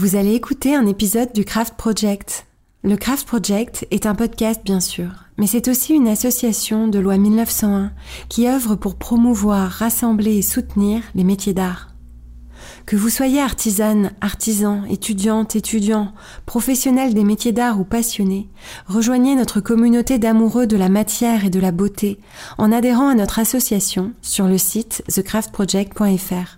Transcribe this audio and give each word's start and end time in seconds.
Vous 0.00 0.14
allez 0.14 0.34
écouter 0.34 0.76
un 0.76 0.86
épisode 0.86 1.32
du 1.32 1.44
Craft 1.44 1.74
Project. 1.74 2.46
Le 2.84 2.96
Craft 2.96 3.26
Project 3.26 3.84
est 3.90 4.06
un 4.06 4.14
podcast 4.14 4.60
bien 4.64 4.78
sûr, 4.78 5.08
mais 5.38 5.48
c'est 5.48 5.66
aussi 5.66 5.92
une 5.92 6.06
association 6.06 6.86
de 6.86 7.00
loi 7.00 7.16
1901 7.16 7.90
qui 8.28 8.46
œuvre 8.46 8.76
pour 8.76 8.94
promouvoir, 8.94 9.68
rassembler 9.68 10.36
et 10.36 10.42
soutenir 10.42 11.02
les 11.16 11.24
métiers 11.24 11.52
d'art. 11.52 11.88
Que 12.86 12.94
vous 12.94 13.08
soyez 13.08 13.40
artisane, 13.40 14.12
artisan, 14.20 14.84
étudiante, 14.84 15.56
étudiant, 15.56 16.12
professionnel 16.46 17.12
des 17.12 17.24
métiers 17.24 17.50
d'art 17.50 17.80
ou 17.80 17.84
passionné, 17.84 18.48
rejoignez 18.86 19.34
notre 19.34 19.58
communauté 19.58 20.20
d'amoureux 20.20 20.68
de 20.68 20.76
la 20.76 20.90
matière 20.90 21.44
et 21.44 21.50
de 21.50 21.58
la 21.58 21.72
beauté 21.72 22.20
en 22.56 22.70
adhérant 22.70 23.08
à 23.08 23.16
notre 23.16 23.40
association 23.40 24.12
sur 24.22 24.46
le 24.46 24.58
site 24.58 25.02
thecraftproject.fr. 25.08 26.57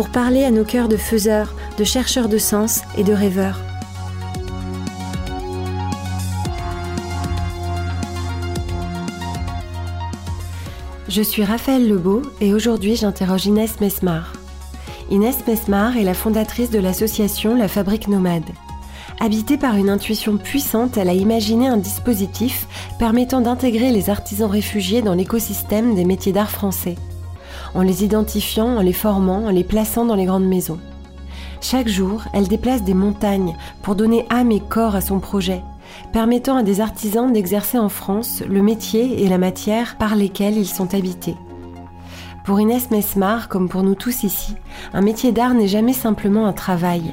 pour 0.00 0.08
parler 0.08 0.44
à 0.44 0.50
nos 0.50 0.64
cœurs 0.64 0.88
de 0.88 0.96
faiseurs, 0.96 1.54
de 1.76 1.84
chercheurs 1.84 2.30
de 2.30 2.38
sens 2.38 2.80
et 2.96 3.04
de 3.04 3.12
rêveurs. 3.12 3.60
Je 11.06 11.20
suis 11.20 11.44
Raphaël 11.44 11.86
Lebeau 11.86 12.22
et 12.40 12.54
aujourd'hui 12.54 12.96
j'interroge 12.96 13.44
Inès 13.44 13.78
Mesmar. 13.82 14.32
Inès 15.10 15.46
Mesmar 15.46 15.98
est 15.98 16.04
la 16.04 16.14
fondatrice 16.14 16.70
de 16.70 16.78
l'association 16.78 17.54
La 17.54 17.68
Fabrique 17.68 18.08
Nomade. 18.08 18.48
Habitée 19.20 19.58
par 19.58 19.76
une 19.76 19.90
intuition 19.90 20.38
puissante, 20.38 20.96
elle 20.96 21.10
a 21.10 21.12
imaginé 21.12 21.68
un 21.68 21.76
dispositif 21.76 22.66
permettant 22.98 23.42
d'intégrer 23.42 23.92
les 23.92 24.08
artisans 24.08 24.50
réfugiés 24.50 25.02
dans 25.02 25.12
l'écosystème 25.12 25.94
des 25.94 26.06
métiers 26.06 26.32
d'art 26.32 26.50
français 26.50 26.96
en 27.74 27.82
les 27.82 28.04
identifiant, 28.04 28.76
en 28.76 28.80
les 28.80 28.92
formant, 28.92 29.46
en 29.46 29.50
les 29.50 29.64
plaçant 29.64 30.04
dans 30.04 30.14
les 30.14 30.24
grandes 30.24 30.46
maisons. 30.46 30.78
Chaque 31.60 31.88
jour, 31.88 32.24
elle 32.32 32.48
déplace 32.48 32.82
des 32.82 32.94
montagnes 32.94 33.56
pour 33.82 33.94
donner 33.94 34.26
âme 34.30 34.50
et 34.50 34.60
corps 34.60 34.94
à 34.94 35.00
son 35.00 35.20
projet, 35.20 35.62
permettant 36.12 36.56
à 36.56 36.62
des 36.62 36.80
artisans 36.80 37.32
d'exercer 37.32 37.78
en 37.78 37.88
France 37.88 38.42
le 38.48 38.62
métier 38.62 39.22
et 39.22 39.28
la 39.28 39.38
matière 39.38 39.96
par 39.98 40.16
lesquels 40.16 40.56
ils 40.56 40.68
sont 40.68 40.94
habités. 40.94 41.36
Pour 42.44 42.58
Inès 42.58 42.90
Mesmar, 42.90 43.48
comme 43.48 43.68
pour 43.68 43.82
nous 43.82 43.94
tous 43.94 44.22
ici, 44.22 44.54
un 44.94 45.02
métier 45.02 45.30
d'art 45.30 45.54
n'est 45.54 45.68
jamais 45.68 45.92
simplement 45.92 46.46
un 46.46 46.54
travail. 46.54 47.10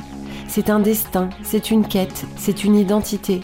C'est 0.48 0.70
un 0.70 0.80
destin, 0.80 1.30
c'est 1.44 1.70
une 1.70 1.86
quête, 1.86 2.26
c'est 2.38 2.64
une 2.64 2.76
identité. 2.76 3.42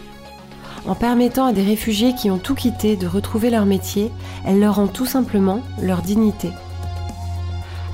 En 0.86 0.94
permettant 0.94 1.46
à 1.46 1.52
des 1.52 1.62
réfugiés 1.62 2.14
qui 2.14 2.30
ont 2.30 2.38
tout 2.38 2.54
quitté 2.54 2.96
de 2.96 3.06
retrouver 3.06 3.50
leur 3.50 3.66
métier, 3.66 4.10
elle 4.46 4.60
leur 4.60 4.76
rend 4.76 4.86
tout 4.86 5.06
simplement 5.06 5.60
leur 5.82 6.02
dignité. 6.02 6.50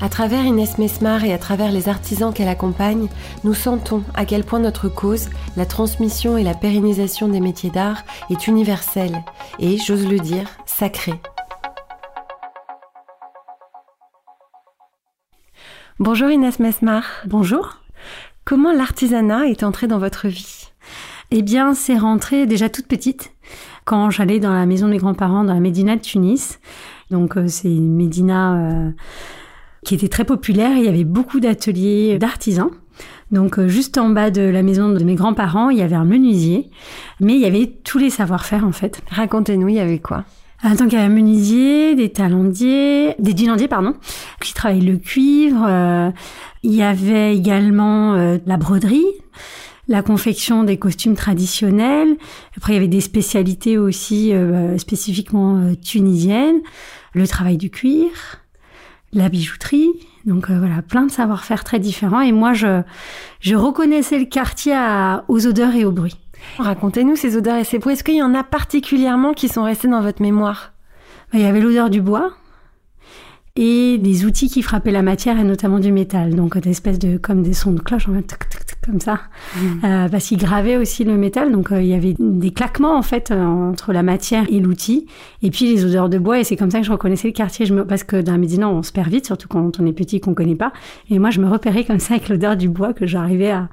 À 0.03 0.09
travers 0.09 0.43
Inès 0.43 0.79
Mesmar 0.79 1.23
et 1.25 1.31
à 1.31 1.37
travers 1.37 1.71
les 1.71 1.87
artisans 1.87 2.33
qu'elle 2.33 2.47
accompagne, 2.47 3.07
nous 3.43 3.53
sentons 3.53 4.03
à 4.15 4.25
quel 4.25 4.43
point 4.43 4.57
notre 4.57 4.89
cause, 4.89 5.29
la 5.55 5.67
transmission 5.67 6.37
et 6.37 6.43
la 6.43 6.55
pérennisation 6.55 7.27
des 7.27 7.39
métiers 7.39 7.69
d'art, 7.69 8.03
est 8.31 8.47
universelle 8.47 9.23
et, 9.59 9.77
j'ose 9.77 10.07
le 10.07 10.17
dire, 10.17 10.49
sacrée. 10.65 11.21
Bonjour 15.99 16.31
Inès 16.31 16.59
Mesmar. 16.59 17.03
Bonjour. 17.27 17.77
Comment 18.43 18.73
l'artisanat 18.73 19.45
est 19.45 19.61
entré 19.61 19.85
dans 19.85 19.99
votre 19.99 20.27
vie? 20.27 20.71
Eh 21.29 21.43
bien, 21.43 21.75
c'est 21.75 21.97
rentré 21.99 22.47
déjà 22.47 22.69
toute 22.69 22.87
petite. 22.87 23.33
Quand 23.85 24.09
j'allais 24.09 24.39
dans 24.39 24.51
la 24.51 24.65
maison 24.65 24.87
de 24.87 24.93
mes 24.93 24.97
grands-parents, 24.97 25.43
dans 25.43 25.53
la 25.53 25.59
Médina 25.59 25.95
de 25.95 26.01
Tunis. 26.01 26.59
Donc, 27.11 27.37
euh, 27.37 27.47
c'est 27.47 27.69
une 27.71 27.95
Médina... 27.95 28.55
Euh, 28.55 28.91
qui 29.85 29.95
était 29.95 30.07
très 30.07 30.25
populaire. 30.25 30.77
Il 30.77 30.83
y 30.83 30.87
avait 30.87 31.03
beaucoup 31.03 31.39
d'ateliers 31.39 32.17
d'artisans. 32.17 32.71
Donc 33.31 33.57
euh, 33.57 33.67
juste 33.67 33.97
en 33.97 34.09
bas 34.09 34.29
de 34.29 34.41
la 34.41 34.61
maison 34.61 34.89
de 34.89 35.03
mes 35.03 35.15
grands-parents, 35.15 35.69
il 35.69 35.77
y 35.77 35.81
avait 35.81 35.95
un 35.95 36.05
menuisier, 36.05 36.69
mais 37.19 37.33
il 37.35 37.39
y 37.39 37.45
avait 37.45 37.67
tous 37.83 37.97
les 37.97 38.09
savoir-faire 38.09 38.65
en 38.65 38.71
fait. 38.71 39.01
Racontez-nous, 39.09 39.69
il 39.69 39.75
y 39.75 39.79
avait 39.79 39.99
quoi? 39.99 40.25
Ah, 40.63 40.75
donc 40.75 40.91
il 40.91 40.95
y 40.95 40.97
avait 40.97 41.05
un 41.05 41.09
menuisier, 41.09 41.95
des 41.95 42.09
talendiers, 42.09 43.15
des 43.17 43.33
dinandiers 43.33 43.67
pardon, 43.67 43.95
qui 44.41 44.53
travaillaient 44.53 44.91
le 44.91 44.97
cuivre. 44.97 45.65
Euh, 45.67 46.11
il 46.63 46.73
y 46.73 46.83
avait 46.83 47.35
également 47.35 48.13
euh, 48.13 48.37
la 48.45 48.57
broderie, 48.57 49.05
la 49.87 50.03
confection 50.03 50.63
des 50.63 50.77
costumes 50.77 51.15
traditionnels. 51.15 52.17
Après 52.57 52.73
il 52.73 52.75
y 52.75 52.79
avait 52.79 52.87
des 52.87 53.01
spécialités 53.01 53.77
aussi 53.77 54.33
spécifiquement 54.77 55.73
tunisiennes, 55.81 56.61
le 57.13 57.27
travail 57.27 57.57
du 57.57 57.71
cuir 57.71 58.40
la 59.13 59.29
bijouterie. 59.29 59.89
Donc 60.25 60.49
euh, 60.49 60.57
voilà, 60.59 60.81
plein 60.81 61.05
de 61.05 61.11
savoir-faire 61.11 61.63
très 61.63 61.79
différents. 61.79 62.21
Et 62.21 62.31
moi, 62.31 62.53
je, 62.53 62.81
je 63.39 63.55
reconnaissais 63.55 64.19
le 64.19 64.25
quartier 64.25 64.75
aux 65.27 65.47
odeurs 65.47 65.75
et 65.75 65.85
aux 65.85 65.91
bruits. 65.91 66.17
Racontez-nous 66.57 67.15
ces 67.15 67.37
odeurs 67.37 67.57
et 67.57 67.63
ces 67.63 67.79
bruits. 67.79 67.93
Est-ce 67.93 68.03
qu'il 68.03 68.15
y 68.15 68.23
en 68.23 68.33
a 68.33 68.43
particulièrement 68.43 69.33
qui 69.33 69.47
sont 69.47 69.63
restés 69.63 69.87
dans 69.87 70.01
votre 70.01 70.21
mémoire? 70.21 70.73
Bah, 71.31 71.39
Il 71.39 71.41
y 71.41 71.45
avait 71.45 71.61
l'odeur 71.61 71.89
du 71.89 72.01
bois 72.01 72.31
et 73.55 73.97
des 73.97 74.25
outils 74.25 74.49
qui 74.49 74.61
frappaient 74.61 74.91
la 74.91 75.01
matière 75.01 75.39
et 75.39 75.43
notamment 75.43 75.79
du 75.79 75.91
métal. 75.91 76.35
Donc 76.35 76.57
des 76.57 76.69
espèces 76.69 76.99
de 76.99 77.17
comme 77.17 77.43
des 77.43 77.53
sons 77.53 77.73
de 77.73 77.81
cloche 77.81 78.07
en 78.07 78.13
fait, 78.13 78.37
comme 78.85 78.99
ça, 78.99 79.19
mmh. 79.55 79.59
euh, 79.83 80.09
parce 80.09 80.25
qu'ils 80.25 80.37
gravaient 80.37 80.77
aussi 80.77 81.03
le 81.03 81.17
métal. 81.17 81.51
Donc 81.51 81.71
euh, 81.71 81.81
il 81.81 81.87
y 81.87 81.93
avait 81.93 82.15
des 82.17 82.51
claquements 82.51 82.97
en 82.97 83.01
fait 83.01 83.31
euh, 83.31 83.43
entre 83.43 83.93
la 83.93 84.03
matière 84.03 84.45
et 84.49 84.59
l'outil, 84.59 85.05
et 85.43 85.51
puis 85.51 85.65
les 85.65 85.85
odeurs 85.85 86.09
de 86.09 86.17
bois. 86.17 86.39
Et 86.39 86.43
c'est 86.43 86.55
comme 86.55 86.71
ça 86.71 86.79
que 86.79 86.85
je 86.85 86.91
reconnaissais 86.91 87.27
le 87.27 87.33
quartier. 87.33 87.65
Je 87.65 87.73
me... 87.73 87.85
Parce 87.85 88.03
que 88.03 88.21
dans 88.21 88.31
la 88.31 88.37
Médina, 88.37 88.69
on 88.69 88.83
se 88.83 88.91
perd 88.91 89.09
vite, 89.09 89.25
surtout 89.25 89.47
quand 89.47 89.79
on 89.79 89.85
est 89.85 89.93
petit, 89.93 90.19
qu'on 90.21 90.33
connaît 90.33 90.55
pas. 90.55 90.71
Et 91.09 91.19
moi, 91.19 91.29
je 91.29 91.41
me 91.41 91.49
repérais 91.49 91.83
comme 91.83 91.99
ça 91.99 92.15
avec 92.15 92.29
l'odeur 92.29 92.55
du 92.55 92.69
bois 92.69 92.93
que 92.93 93.05
j'arrivais 93.05 93.51
à 93.51 93.69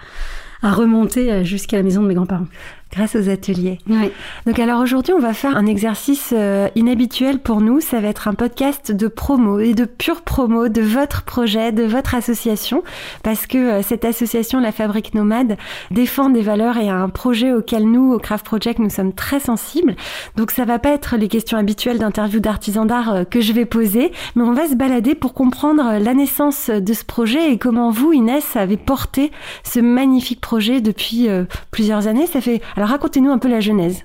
à 0.61 0.73
remonter 0.73 1.45
jusqu'à 1.45 1.77
la 1.77 1.85
maison 1.85 2.03
de 2.03 2.09
mes 2.09 2.15
grands-parents 2.15 2.49
grâce 2.91 3.17
aux 3.17 3.29
ateliers. 3.29 3.79
Oui. 3.89 4.11
Donc 4.47 4.59
alors 4.59 4.81
aujourd'hui, 4.81 5.13
on 5.13 5.19
va 5.19 5.35
faire 5.35 5.57
un 5.57 5.67
exercice 5.67 6.33
euh, 6.33 6.69
inhabituel 6.75 7.39
pour 7.39 7.61
nous. 7.61 7.81
Ça 7.81 8.01
va 8.01 8.09
être 8.09 8.29
un 8.29 8.35
podcast 8.35 8.93
de 8.93 9.09
promo 9.09 9.59
et 9.59 9.75
de 9.75 9.85
pure 9.85 10.23
promo 10.23 10.69
de 10.69 10.81
votre 10.81 11.23
projet, 11.23 11.71
de 11.73 11.85
votre 11.85 12.15
association, 12.15 12.83
parce 13.23 13.47
que 13.47 13.59
euh, 13.59 13.83
cette 13.83 14.05
association, 14.05 14.61
la 14.61 14.73
Fabrique 14.73 15.15
Nomade, 15.15 15.57
défend 15.91 16.31
des 16.31 16.41
valeurs 16.41 16.79
et 16.79 16.89
a 16.89 16.97
un 16.97 17.11
projet 17.11 17.53
auquel 17.53 17.85
nous, 17.85 18.13
au 18.13 18.19
Craft 18.19 18.47
Project, 18.47 18.79
nous 18.79 18.91
sommes 18.91 19.13
très 19.13 19.41
sensibles. 19.41 19.95
Donc 20.37 20.51
ça 20.51 20.65
va 20.65 20.79
pas 20.79 20.91
être 20.91 21.17
les 21.17 21.29
questions 21.29 21.59
habituelles 21.59 21.99
d'interview 21.99 22.41
d'artisans 22.41 22.87
d'art 22.87 23.13
euh, 23.13 23.25
que 23.25 23.41
je 23.41 23.53
vais 23.53 23.67
poser, 23.67 24.13
mais 24.35 24.43
on 24.43 24.53
va 24.53 24.67
se 24.67 24.75
balader 24.75 25.15
pour 25.15 25.35
comprendre 25.35 25.99
la 25.99 26.15
naissance 26.15 26.71
de 26.71 26.93
ce 26.95 27.05
projet 27.05 27.53
et 27.53 27.59
comment 27.59 27.91
vous, 27.91 28.13
Inès, 28.13 28.57
avez 28.57 28.77
porté 28.77 29.31
ce 29.63 29.81
magnifique 29.81 30.41
projet 30.41 30.81
depuis 30.81 31.29
plusieurs 31.71 32.07
années. 32.07 32.27
Ça 32.27 32.41
fait 32.41 32.61
alors 32.79 32.91
racontez-nous 32.91 33.33
un 33.33 33.39
peu 33.39 33.49
la 33.49 33.59
genèse. 33.59 34.05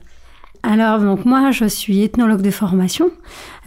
Alors 0.63 0.99
donc 0.99 1.25
moi 1.25 1.51
je 1.51 1.65
suis 1.65 2.01
ethnologue 2.01 2.41
de 2.41 2.49
formation, 2.49 3.11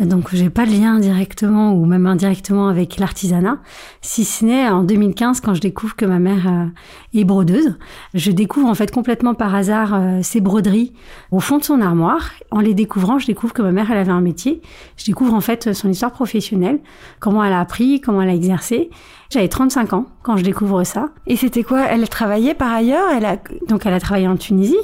donc 0.01 0.35
j'ai 0.35 0.51
pas 0.51 0.67
de 0.67 0.73
lien 0.73 0.99
directement 0.99 1.75
ou 1.75 1.87
même 1.87 2.07
indirectement 2.07 2.67
avec 2.67 2.97
l'artisanat, 2.97 3.59
si 4.01 4.25
ce 4.25 4.45
n'est 4.45 4.69
en 4.69 4.83
2015 4.83 5.41
quand 5.43 5.55
je 5.55 5.61
découvre 5.61 5.95
que 5.95 6.07
ma 6.07 6.19
mère 6.19 6.49
euh, 6.49 6.67
est 7.15 7.23
brodeuse. 7.23 7.77
Je 8.15 8.33
découvre 8.33 8.67
en 8.67 8.75
fait 8.75 8.91
complètement 8.91 9.35
par 9.35 9.55
hasard 9.55 9.95
euh, 9.95 10.21
ces 10.23 10.41
broderies 10.41 10.93
au 11.31 11.39
fond 11.39 11.59
de 11.59 11.63
son 11.65 11.81
armoire. 11.81 12.33
En 12.51 12.59
les 12.59 12.75
découvrant, 12.75 13.21
je 13.21 13.27
découvre 13.27 13.53
que 13.53 13.63
ma 13.63 13.71
mère 13.71 13.93
elle 13.93 13.99
avait 13.99 14.11
un 14.11 14.21
métier. 14.21 14.61
Je 14.97 15.05
découvre 15.05 15.35
en 15.35 15.41
fait 15.41 15.73
son 15.73 15.89
histoire 15.89 16.11
professionnelle, 16.11 16.81
comment 17.21 17.45
elle 17.45 17.53
a 17.53 17.61
appris, 17.61 18.01
comment 18.01 18.23
elle 18.23 18.31
a 18.31 18.35
exercé. 18.35 18.91
J'avais 19.31 19.49
35 19.49 19.93
ans 19.93 20.07
quand 20.23 20.37
je 20.37 20.45
découvre 20.45 20.85
ça. 20.85 21.11
Et 21.27 21.37
c'était 21.37 21.63
quoi? 21.63 21.85
Elle 21.87 22.09
travaillait 22.09 22.55
par 22.55 22.73
ailleurs? 22.73 23.09
Elle 23.17 23.25
a 23.25 23.37
donc 23.69 23.87
elle 23.87 23.95
a 23.95 24.01
travaillé 24.01 24.29
en 24.29 24.37
Tunisie 24.37 24.77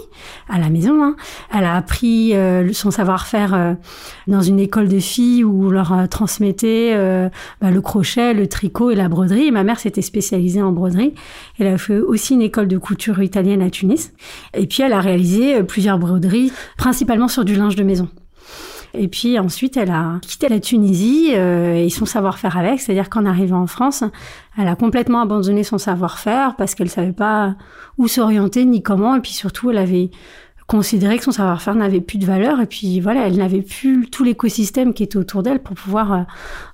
à 0.49 0.59
la 0.59 0.69
maison. 0.69 1.03
Hein. 1.03 1.17
Elle 1.55 1.65
a 1.65 1.77
appris 1.77 2.35
euh, 2.35 2.73
son 2.73 2.91
savoir-faire 2.91 3.55
euh, 3.55 3.75
dans 4.27 4.41
une 4.41 4.59
école 4.59 4.89
de 4.89 4.99
filles 4.99 5.45
où 5.45 5.67
on 5.67 5.71
leur 5.71 5.93
euh, 5.93 6.07
transmettait 6.07 6.95
bah, 7.61 7.71
le 7.71 7.81
crochet, 7.81 8.35
le 8.35 8.47
tricot 8.47 8.91
et 8.91 8.95
la 8.95 9.09
broderie. 9.09 9.47
Et 9.47 9.51
ma 9.51 9.65
mère 9.65 9.79
s'était 9.79 10.03
spécialisée 10.03 10.63
en 10.63 10.73
broderie. 10.73 11.15
Elle 11.59 11.69
a 11.69 11.79
fait 11.79 11.99
aussi 11.99 12.35
une 12.35 12.43
école 12.43 12.69
de 12.69 12.79
couture 12.79 13.23
italienne 13.23 13.63
à 13.63 13.71
Tunis. 13.71 14.13
Et 14.55 14.67
puis 14.67 14.83
elle 14.83 14.93
a 14.93 15.01
réalisé 15.01 15.63
plusieurs 15.63 15.99
broderies, 15.99 16.53
principalement 16.77 17.29
sur 17.29 17.45
du 17.45 17.55
linge 17.55 17.77
de 17.77 17.85
maison. 17.85 18.09
Et 18.95 19.09
puis 19.09 19.39
ensuite, 19.39 19.77
elle 19.77 19.91
a 19.91 20.19
quitté 20.23 20.49
la 20.49 20.61
Tunisie 20.61 21.31
et 21.31 21.89
son 21.91 22.05
savoir-faire 22.05 22.57
avec, 22.57 22.81
c'est-à-dire 22.81 23.09
qu'en 23.09 23.25
arrivant 23.25 23.61
en 23.61 23.67
France, 23.67 24.05
elle 24.59 24.69
a 24.69 24.77
complètement 24.77 25.23
abandonné 25.23 25.65
son 25.65 25.79
savoir-faire 25.79 26.57
parce 26.57 26.75
qu'elle 26.75 26.91
savait 26.91 27.13
pas 27.13 27.57
où 27.97 28.07
s'orienter 28.07 28.65
ni 28.65 28.83
comment, 28.83 29.17
et 29.17 29.21
puis 29.21 29.33
surtout, 29.33 29.71
elle 29.71 29.79
avait 29.79 30.11
considérait 30.73 31.19
que 31.19 31.25
son 31.25 31.33
savoir-faire 31.33 31.75
n'avait 31.75 32.01
plus 32.01 32.17
de 32.17 32.25
valeur 32.25 32.59
et 32.59 32.65
puis 32.65 32.99
voilà, 32.99 33.27
elle 33.27 33.37
n'avait 33.37 33.61
plus 33.61 34.09
tout 34.09 34.25
l'écosystème 34.25 34.95
qui 34.95 35.03
était 35.03 35.19
autour 35.19 35.43
d'elle 35.43 35.59
pour 35.59 35.77
pouvoir 35.77 36.13
euh, 36.15 36.21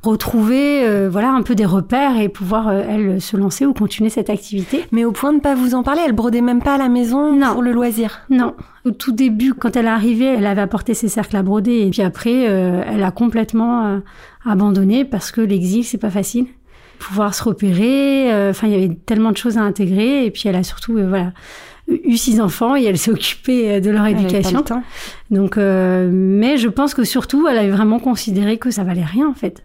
retrouver 0.04 0.86
euh, 0.86 1.08
voilà 1.10 1.32
un 1.32 1.42
peu 1.42 1.56
des 1.56 1.64
repères 1.64 2.16
et 2.16 2.28
pouvoir 2.28 2.68
euh, 2.68 2.84
elle 2.88 3.20
se 3.20 3.36
lancer 3.36 3.66
ou 3.66 3.74
continuer 3.74 4.08
cette 4.08 4.30
activité. 4.30 4.86
Mais 4.92 5.04
au 5.04 5.10
point 5.10 5.32
de 5.32 5.40
pas 5.40 5.56
vous 5.56 5.74
en 5.74 5.82
parler, 5.82 6.02
elle 6.06 6.12
brodait 6.12 6.42
même 6.42 6.62
pas 6.62 6.76
à 6.76 6.78
la 6.78 6.88
maison 6.88 7.34
non. 7.34 7.54
pour 7.54 7.62
le 7.62 7.72
loisir. 7.72 8.20
Non, 8.30 8.54
au 8.84 8.92
tout 8.92 9.10
début 9.10 9.52
quand 9.52 9.74
elle 9.74 9.86
est 9.86 9.88
arrivée, 9.88 10.26
elle 10.26 10.46
avait 10.46 10.60
apporté 10.60 10.94
ses 10.94 11.08
cercles 11.08 11.36
à 11.36 11.42
broder 11.42 11.80
et 11.80 11.90
puis 11.90 12.02
après 12.02 12.42
elle 12.42 13.02
a 13.02 13.10
complètement 13.10 14.00
abandonné 14.46 15.04
parce 15.06 15.32
que 15.32 15.40
l'exil 15.40 15.84
c'est 15.84 15.98
pas 15.98 16.10
facile 16.10 16.46
pouvoir 17.00 17.32
se 17.32 17.44
repérer. 17.44 18.48
Enfin, 18.50 18.66
il 18.66 18.72
y 18.72 18.76
avait 18.76 18.94
tellement 19.06 19.30
de 19.30 19.36
choses 19.36 19.56
à 19.56 19.60
intégrer. 19.60 20.24
Et 20.24 20.32
puis, 20.32 20.48
elle 20.48 20.56
a 20.56 20.64
surtout, 20.64 20.94
voilà, 20.94 21.32
eu 21.88 22.16
six 22.16 22.40
enfants 22.40 22.76
et 22.76 22.84
elle 22.84 22.98
s'est 22.98 23.10
occupée 23.10 23.70
euh, 23.70 23.80
de 23.80 23.90
leur 23.90 24.06
éducation. 24.06 24.64
Donc, 25.30 25.56
euh, 25.56 26.08
mais 26.12 26.56
je 26.56 26.68
pense 26.68 26.94
que 26.94 27.04
surtout, 27.04 27.48
elle 27.48 27.58
avait 27.58 27.70
vraiment 27.70 27.98
considéré 27.98 28.58
que 28.58 28.70
ça 28.70 28.84
valait 28.84 29.04
rien 29.04 29.28
en 29.28 29.34
fait. 29.34 29.64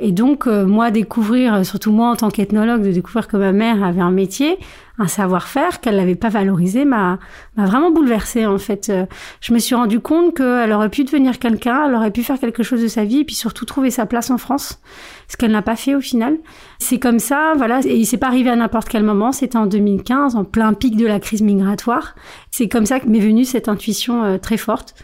Et 0.00 0.12
donc, 0.12 0.46
euh, 0.46 0.64
moi, 0.64 0.90
découvrir, 0.90 1.64
surtout 1.64 1.92
moi 1.92 2.10
en 2.10 2.16
tant 2.16 2.30
qu'ethnologue, 2.30 2.82
de 2.82 2.90
découvrir 2.90 3.28
que 3.28 3.36
ma 3.36 3.52
mère 3.52 3.84
avait 3.84 4.00
un 4.00 4.10
métier, 4.10 4.58
un 4.98 5.06
savoir-faire 5.06 5.80
qu'elle 5.80 5.96
n'avait 5.96 6.14
pas 6.14 6.30
valorisé, 6.30 6.84
m'a 6.84 7.18
vraiment 7.56 7.90
bouleversée 7.90 8.46
en 8.46 8.58
fait. 8.58 8.92
Je 9.40 9.54
me 9.54 9.58
suis 9.58 9.74
rendu 9.74 10.00
compte 10.00 10.36
qu'elle 10.36 10.72
aurait 10.72 10.88
pu 10.88 11.04
devenir 11.04 11.38
quelqu'un, 11.38 11.86
elle 11.86 11.94
aurait 11.94 12.10
pu 12.10 12.22
faire 12.22 12.38
quelque 12.38 12.62
chose 12.62 12.82
de 12.82 12.88
sa 12.88 13.04
vie, 13.04 13.20
et 13.20 13.24
puis 13.24 13.34
surtout 13.34 13.64
trouver 13.64 13.90
sa 13.90 14.06
place 14.06 14.30
en 14.30 14.38
France, 14.38 14.80
ce 15.28 15.36
qu'elle 15.36 15.52
n'a 15.52 15.62
pas 15.62 15.76
fait 15.76 15.94
au 15.94 16.00
final. 16.00 16.38
C'est 16.78 16.98
comme 16.98 17.18
ça, 17.18 17.52
voilà. 17.56 17.80
Et 17.84 17.96
il 17.96 18.06
s'est 18.06 18.18
pas 18.18 18.26
arrivé 18.26 18.50
à 18.50 18.56
n'importe 18.56 18.88
quel 18.88 19.02
moment. 19.02 19.32
C'était 19.32 19.58
en 19.58 19.66
2015, 19.66 20.34
en 20.34 20.44
plein 20.44 20.72
pic 20.74 20.96
de 20.96 21.06
la 21.06 21.20
crise 21.20 21.42
migratoire. 21.42 22.14
C'est 22.50 22.68
comme 22.68 22.86
ça 22.86 23.00
que 23.00 23.08
m'est 23.08 23.20
venue 23.20 23.44
cette 23.44 23.68
intuition 23.68 24.24
euh, 24.24 24.38
très 24.38 24.56
forte 24.56 24.94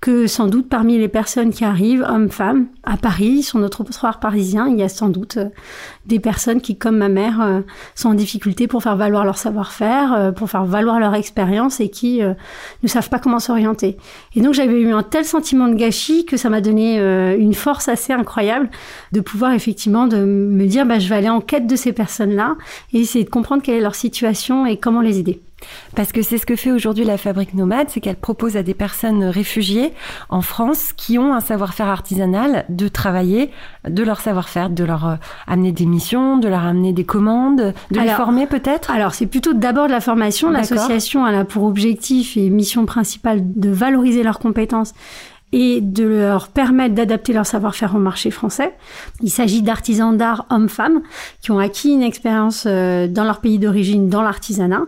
que 0.00 0.28
sans 0.28 0.46
doute 0.46 0.68
parmi 0.68 0.96
les 0.96 1.08
personnes 1.08 1.50
qui 1.50 1.64
arrivent, 1.64 2.06
hommes, 2.08 2.30
femmes, 2.30 2.66
à 2.84 2.96
Paris, 2.96 3.42
sur 3.42 3.58
notre 3.58 3.82
trottoir 3.82 4.20
parisien, 4.20 4.68
il 4.68 4.78
y 4.78 4.82
a 4.84 4.88
sans 4.88 5.08
doute 5.08 5.38
euh, 5.38 5.48
des 6.06 6.20
personnes 6.20 6.60
qui, 6.60 6.78
comme 6.78 6.98
ma 6.98 7.08
mère, 7.08 7.40
euh, 7.40 7.60
sont 7.96 8.10
en 8.10 8.14
difficulté 8.14 8.68
pour 8.68 8.82
faire 8.84 8.96
valoir 8.96 9.24
leur 9.24 9.38
savoir-faire, 9.38 10.12
euh, 10.12 10.30
pour 10.30 10.48
faire 10.48 10.64
valoir 10.64 11.00
leur 11.00 11.14
expérience 11.14 11.80
et 11.80 11.88
qui 11.88 12.20
ne 12.20 12.88
savent 12.88 13.08
pas 13.08 13.18
comment 13.18 13.40
s'orienter. 13.40 13.96
Et 14.34 14.40
donc 14.40 14.54
j'avais 14.54 14.80
eu 14.80 14.92
un 14.92 15.02
tel 15.02 15.24
sentiment 15.24 15.68
de 15.68 15.74
gâchis 15.74 16.24
que 16.24 16.36
ça 16.36 16.48
m'a 16.48 16.60
donné 16.60 16.98
une 17.38 17.54
force 17.54 17.88
assez 17.88 18.12
incroyable 18.12 18.70
de 19.12 19.20
pouvoir 19.20 19.52
effectivement 19.52 20.06
de 20.06 20.18
me 20.18 20.66
dire 20.66 20.86
bah, 20.86 20.98
je 20.98 21.08
vais 21.08 21.16
aller 21.16 21.28
en 21.28 21.40
quête 21.40 21.66
de 21.66 21.76
ces 21.76 21.92
personnes-là 21.92 22.56
et 22.92 23.00
essayer 23.00 23.24
de 23.24 23.30
comprendre 23.30 23.62
quelle 23.62 23.76
est 23.76 23.80
leur 23.80 23.94
situation 23.94 24.66
et 24.66 24.76
comment 24.76 25.00
les 25.00 25.18
aider. 25.18 25.42
Parce 25.96 26.12
que 26.12 26.22
c'est 26.22 26.38
ce 26.38 26.46
que 26.46 26.56
fait 26.56 26.70
aujourd'hui 26.70 27.04
la 27.04 27.18
Fabrique 27.18 27.54
Nomade, 27.54 27.88
c'est 27.90 28.00
qu'elle 28.00 28.16
propose 28.16 28.56
à 28.56 28.62
des 28.62 28.74
personnes 28.74 29.24
réfugiées 29.24 29.92
en 30.28 30.42
France 30.42 30.92
qui 30.92 31.18
ont 31.18 31.34
un 31.34 31.40
savoir-faire 31.40 31.88
artisanal 31.88 32.64
de 32.68 32.88
travailler 32.88 33.50
de 33.88 34.02
leur 34.02 34.20
savoir-faire, 34.20 34.70
de 34.70 34.84
leur 34.84 35.06
euh, 35.06 35.14
amener 35.46 35.72
des 35.72 35.86
missions, 35.86 36.36
de 36.36 36.48
leur 36.48 36.64
amener 36.64 36.92
des 36.92 37.04
commandes, 37.04 37.74
de 37.90 38.00
les 38.00 38.08
former 38.08 38.46
peut-être? 38.46 38.90
Alors 38.90 39.14
c'est 39.14 39.26
plutôt 39.26 39.54
d'abord 39.54 39.86
de 39.86 39.92
la 39.92 40.00
formation. 40.00 40.50
L'association 40.50 41.24
a 41.24 41.44
pour 41.44 41.64
objectif 41.64 42.36
et 42.36 42.50
mission 42.50 42.86
principale 42.86 43.40
de 43.42 43.70
valoriser 43.70 44.22
leurs 44.22 44.38
compétences 44.38 44.94
et 45.52 45.80
de 45.80 46.04
leur 46.04 46.48
permettre 46.48 46.94
d'adapter 46.94 47.32
leur 47.32 47.46
savoir-faire 47.46 47.94
au 47.94 47.98
marché 47.98 48.30
français. 48.30 48.74
Il 49.22 49.30
s'agit 49.30 49.62
d'artisans 49.62 50.14
d'art 50.14 50.46
hommes-femmes 50.50 51.00
qui 51.40 51.50
ont 51.52 51.58
acquis 51.58 51.90
une 51.90 52.02
expérience 52.02 52.64
euh, 52.66 53.08
dans 53.08 53.24
leur 53.24 53.40
pays 53.40 53.58
d'origine 53.58 54.10
dans 54.10 54.20
l'artisanat 54.20 54.82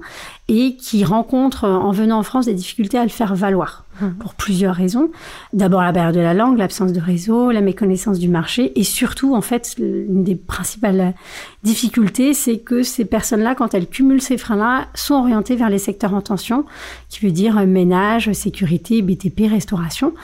et 0.51 0.75
qui 0.75 1.05
rencontrent 1.05 1.65
en 1.65 1.93
venant 1.93 2.19
en 2.19 2.23
France 2.25 2.47
des 2.47 2.55
difficultés 2.55 2.99
à 2.99 3.05
le 3.05 3.09
faire 3.09 3.37
valoir 3.37 3.85
mmh. 4.01 4.09
pour 4.19 4.35
plusieurs 4.35 4.75
raisons. 4.75 5.09
D'abord 5.53 5.81
la 5.81 5.93
barrière 5.93 6.13
de 6.13 6.19
la 6.19 6.35
langue, 6.35 6.59
l'absence 6.59 6.93
de 6.93 7.01
réseau, 7.01 7.53
la 7.53 7.61
méconnaissance 7.61 8.19
du 8.19 8.29
marché 8.29 8.73
et 8.75 8.83
surtout 8.83 9.37
en 9.37 9.43
fait 9.43 9.77
une 9.79 10.25
des 10.25 10.35
principales 10.35 11.15
difficultés 11.63 12.35
c'est 12.35 12.59
que 12.59 12.83
ces 12.83 13.05
personnes-là 13.05 13.55
quand 13.55 13.75
elles 13.75 13.87
cumulent 13.87 14.21
ces 14.21 14.39
freins-là 14.39 14.89
sont 14.95 15.15
orientées 15.15 15.55
vers 15.55 15.71
les 15.71 15.79
secteurs 15.79 16.15
en 16.15 16.21
tension 16.21 16.65
qui 17.09 17.25
veut 17.25 17.31
dire 17.31 17.65
ménage, 17.65 18.33
sécurité, 18.33 19.03
BTP, 19.03 19.49
restauration 19.49 20.15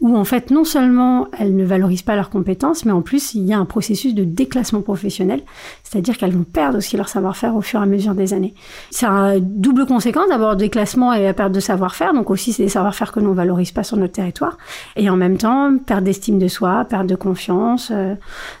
où 0.00 0.16
en 0.16 0.24
fait 0.24 0.50
non 0.50 0.64
seulement 0.64 1.28
elles 1.38 1.54
ne 1.54 1.64
valorisent 1.64 2.02
pas 2.02 2.16
leurs 2.16 2.30
compétences, 2.30 2.84
mais 2.84 2.92
en 2.92 3.02
plus 3.02 3.34
il 3.34 3.44
y 3.44 3.52
a 3.52 3.58
un 3.58 3.64
processus 3.64 4.14
de 4.14 4.24
déclassement 4.24 4.82
professionnel, 4.82 5.42
c'est-à-dire 5.82 6.16
qu'elles 6.16 6.32
vont 6.32 6.44
perdre 6.44 6.78
aussi 6.78 6.96
leur 6.96 7.08
savoir-faire 7.08 7.54
au 7.56 7.60
fur 7.60 7.80
et 7.80 7.82
à 7.82 7.86
mesure 7.86 8.14
des 8.14 8.34
années. 8.34 8.54
C'est 8.90 9.06
un 9.06 9.38
double 9.38 9.86
conséquence, 9.86 10.28
d'abord 10.28 10.56
déclassement 10.56 11.12
et 11.12 11.22
la 11.22 11.34
perte 11.34 11.52
de 11.52 11.60
savoir-faire, 11.60 12.14
donc 12.14 12.30
aussi 12.30 12.52
c'est 12.52 12.64
des 12.64 12.68
savoir-faire 12.68 13.12
que 13.12 13.20
l'on 13.20 13.32
valorise 13.32 13.72
pas 13.72 13.84
sur 13.84 13.96
notre 13.96 14.12
territoire, 14.12 14.58
et 14.96 15.08
en 15.08 15.16
même 15.16 15.38
temps 15.38 15.76
perte 15.78 16.04
d'estime 16.04 16.38
de 16.38 16.48
soi, 16.48 16.84
perte 16.84 17.06
de 17.06 17.16
confiance, 17.16 17.90
euh, 17.92 18.14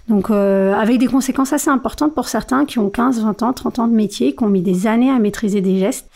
donc 0.08 0.30
euh, 0.30 0.74
avec 0.74 0.98
des 0.98 1.06
conséquences 1.06 1.52
assez 1.52 1.70
importantes 1.70 2.14
pour 2.14 2.28
certains 2.28 2.64
qui 2.64 2.78
ont 2.78 2.90
15, 2.90 3.22
20 3.22 3.42
ans, 3.42 3.52
30 3.52 3.78
ans 3.80 3.88
de 3.88 3.94
métier, 3.94 4.34
qui 4.34 4.44
ont 4.44 4.48
mis 4.48 4.62
des 4.62 4.86
années 4.86 5.10
à 5.10 5.18
maîtriser 5.18 5.60
des 5.60 5.78
gestes 5.78 6.08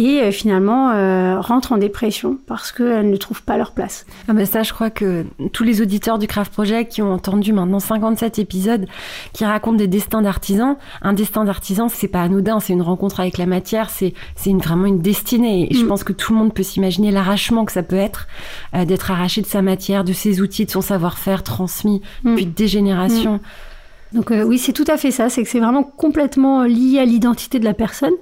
et 0.00 0.22
euh, 0.22 0.30
finalement 0.30 0.92
euh, 0.92 1.38
rentrent 1.40 1.72
en 1.72 1.76
dépression 1.76 2.38
parce 2.46 2.72
qu'elles 2.72 3.10
ne 3.10 3.16
trouvent 3.16 3.42
pas 3.42 3.58
leur 3.58 3.72
place. 3.72 4.06
Ah 4.28 4.32
bah 4.32 4.46
ça, 4.46 4.62
je 4.62 4.72
crois 4.72 4.88
que 4.88 5.26
tous 5.52 5.62
les 5.62 5.82
auditeurs 5.82 6.18
du 6.18 6.26
Craft 6.26 6.52
Project 6.52 6.92
qui 6.92 7.02
ont 7.02 7.12
entendu 7.12 7.52
maintenant 7.52 7.80
57 7.80 8.38
épisodes 8.38 8.86
qui 9.34 9.44
racontent 9.44 9.76
des 9.76 9.88
destins 9.88 10.22
d'artisans, 10.22 10.76
un 11.02 11.12
destin 11.12 11.44
d'artisan, 11.44 11.88
c'est 11.90 12.08
pas 12.08 12.22
anodin, 12.22 12.60
c'est 12.60 12.72
une 12.72 12.82
rencontre 12.82 13.20
avec 13.20 13.36
la 13.36 13.44
matière, 13.44 13.90
c'est 13.90 14.14
c'est 14.36 14.52
vraiment 14.54 14.86
une 14.86 15.00
destinée. 15.02 15.68
Et 15.70 15.74
je 15.74 15.84
mm. 15.84 15.88
pense 15.88 16.02
que 16.02 16.14
tout 16.14 16.32
le 16.32 16.38
monde 16.38 16.54
peut 16.54 16.62
s'imaginer 16.62 17.10
l'arrachement 17.10 17.66
que 17.66 17.72
ça 17.72 17.82
peut 17.82 17.96
être 17.96 18.26
euh, 18.74 18.86
d'être 18.86 19.10
arraché 19.10 19.42
de 19.42 19.46
sa 19.46 19.60
matière, 19.60 20.04
de 20.04 20.14
ses 20.14 20.40
outils, 20.40 20.64
de 20.64 20.70
son 20.70 20.80
savoir-faire 20.80 21.42
transmis 21.42 22.00
mm. 22.24 22.30
depuis 22.30 22.46
des 22.46 22.68
générations. 22.68 23.34
Mm. 23.34 24.16
Donc 24.16 24.30
oui, 24.30 24.58
c'est 24.58 24.72
tout 24.72 24.84
à 24.88 24.96
fait 24.96 25.12
ça, 25.12 25.28
c'est 25.28 25.44
que 25.44 25.48
c'est 25.48 25.60
vraiment 25.60 25.84
complètement 25.84 26.64
lié 26.64 26.98
à 26.98 27.04
l'identité 27.04 27.60
de 27.60 27.64
la 27.64 27.74
personne. 27.74 28.14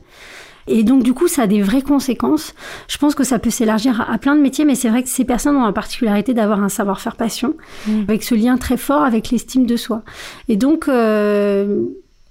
Et 0.68 0.82
donc, 0.82 1.02
du 1.02 1.14
coup, 1.14 1.28
ça 1.28 1.42
a 1.42 1.46
des 1.46 1.62
vraies 1.62 1.82
conséquences. 1.82 2.54
Je 2.88 2.98
pense 2.98 3.14
que 3.14 3.24
ça 3.24 3.38
peut 3.38 3.50
s'élargir 3.50 4.06
à, 4.08 4.18
plein 4.18 4.36
de 4.36 4.40
métiers, 4.40 4.64
mais 4.64 4.74
c'est 4.74 4.88
vrai 4.88 5.02
que 5.02 5.08
ces 5.08 5.24
personnes 5.24 5.56
ont 5.56 5.64
la 5.64 5.72
particularité 5.72 6.34
d'avoir 6.34 6.62
un 6.62 6.68
savoir-faire 6.68 7.16
passion, 7.16 7.54
mmh. 7.86 8.02
avec 8.08 8.22
ce 8.22 8.34
lien 8.34 8.56
très 8.58 8.76
fort 8.76 9.02
avec 9.02 9.30
l'estime 9.30 9.66
de 9.66 9.76
soi. 9.76 10.02
Et 10.48 10.56
donc, 10.56 10.88
euh, 10.88 11.82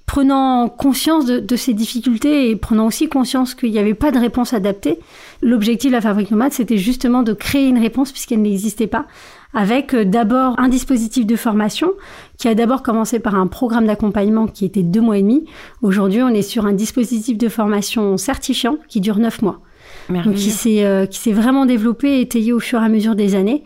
prenant 0.07 0.69
conscience 0.69 1.25
de, 1.25 1.55
ces 1.55 1.73
difficultés 1.73 2.49
et 2.49 2.55
prenant 2.55 2.87
aussi 2.87 3.09
conscience 3.09 3.53
qu'il 3.53 3.71
n'y 3.71 3.77
avait 3.77 3.93
pas 3.93 4.11
de 4.11 4.17
réponse 4.17 4.53
adaptée, 4.53 4.99
l'objectif 5.41 5.91
de 5.91 5.95
la 5.95 6.01
Fabrique 6.01 6.31
Nomade, 6.31 6.53
c'était 6.53 6.77
justement 6.77 7.23
de 7.23 7.33
créer 7.33 7.67
une 7.67 7.77
réponse 7.77 8.11
puisqu'elle 8.11 8.41
n'existait 8.41 8.87
pas 8.87 9.05
avec 9.53 9.93
euh, 9.93 10.05
d'abord 10.05 10.55
un 10.59 10.69
dispositif 10.69 11.25
de 11.25 11.35
formation 11.35 11.91
qui 12.37 12.47
a 12.47 12.55
d'abord 12.55 12.83
commencé 12.83 13.19
par 13.19 13.35
un 13.35 13.47
programme 13.47 13.87
d'accompagnement 13.87 14.47
qui 14.47 14.65
était 14.65 14.83
deux 14.83 15.01
mois 15.01 15.17
et 15.17 15.21
demi. 15.21 15.45
Aujourd'hui, 15.81 16.21
on 16.21 16.29
est 16.29 16.41
sur 16.41 16.65
un 16.65 16.73
dispositif 16.73 17.37
de 17.37 17.49
formation 17.49 18.17
certifiant 18.17 18.77
qui 18.87 19.01
dure 19.01 19.17
neuf 19.17 19.41
mois. 19.41 19.61
Donc, 20.09 20.35
qui 20.35 20.51
s'est 20.51 20.85
euh, 20.85 21.05
qui 21.05 21.19
s'est 21.19 21.33
vraiment 21.33 21.65
développé 21.65 22.17
et 22.17 22.21
étayé 22.21 22.53
au 22.53 22.59
fur 22.59 22.81
et 22.81 22.85
à 22.85 22.89
mesure 22.89 23.15
des 23.15 23.35
années 23.35 23.63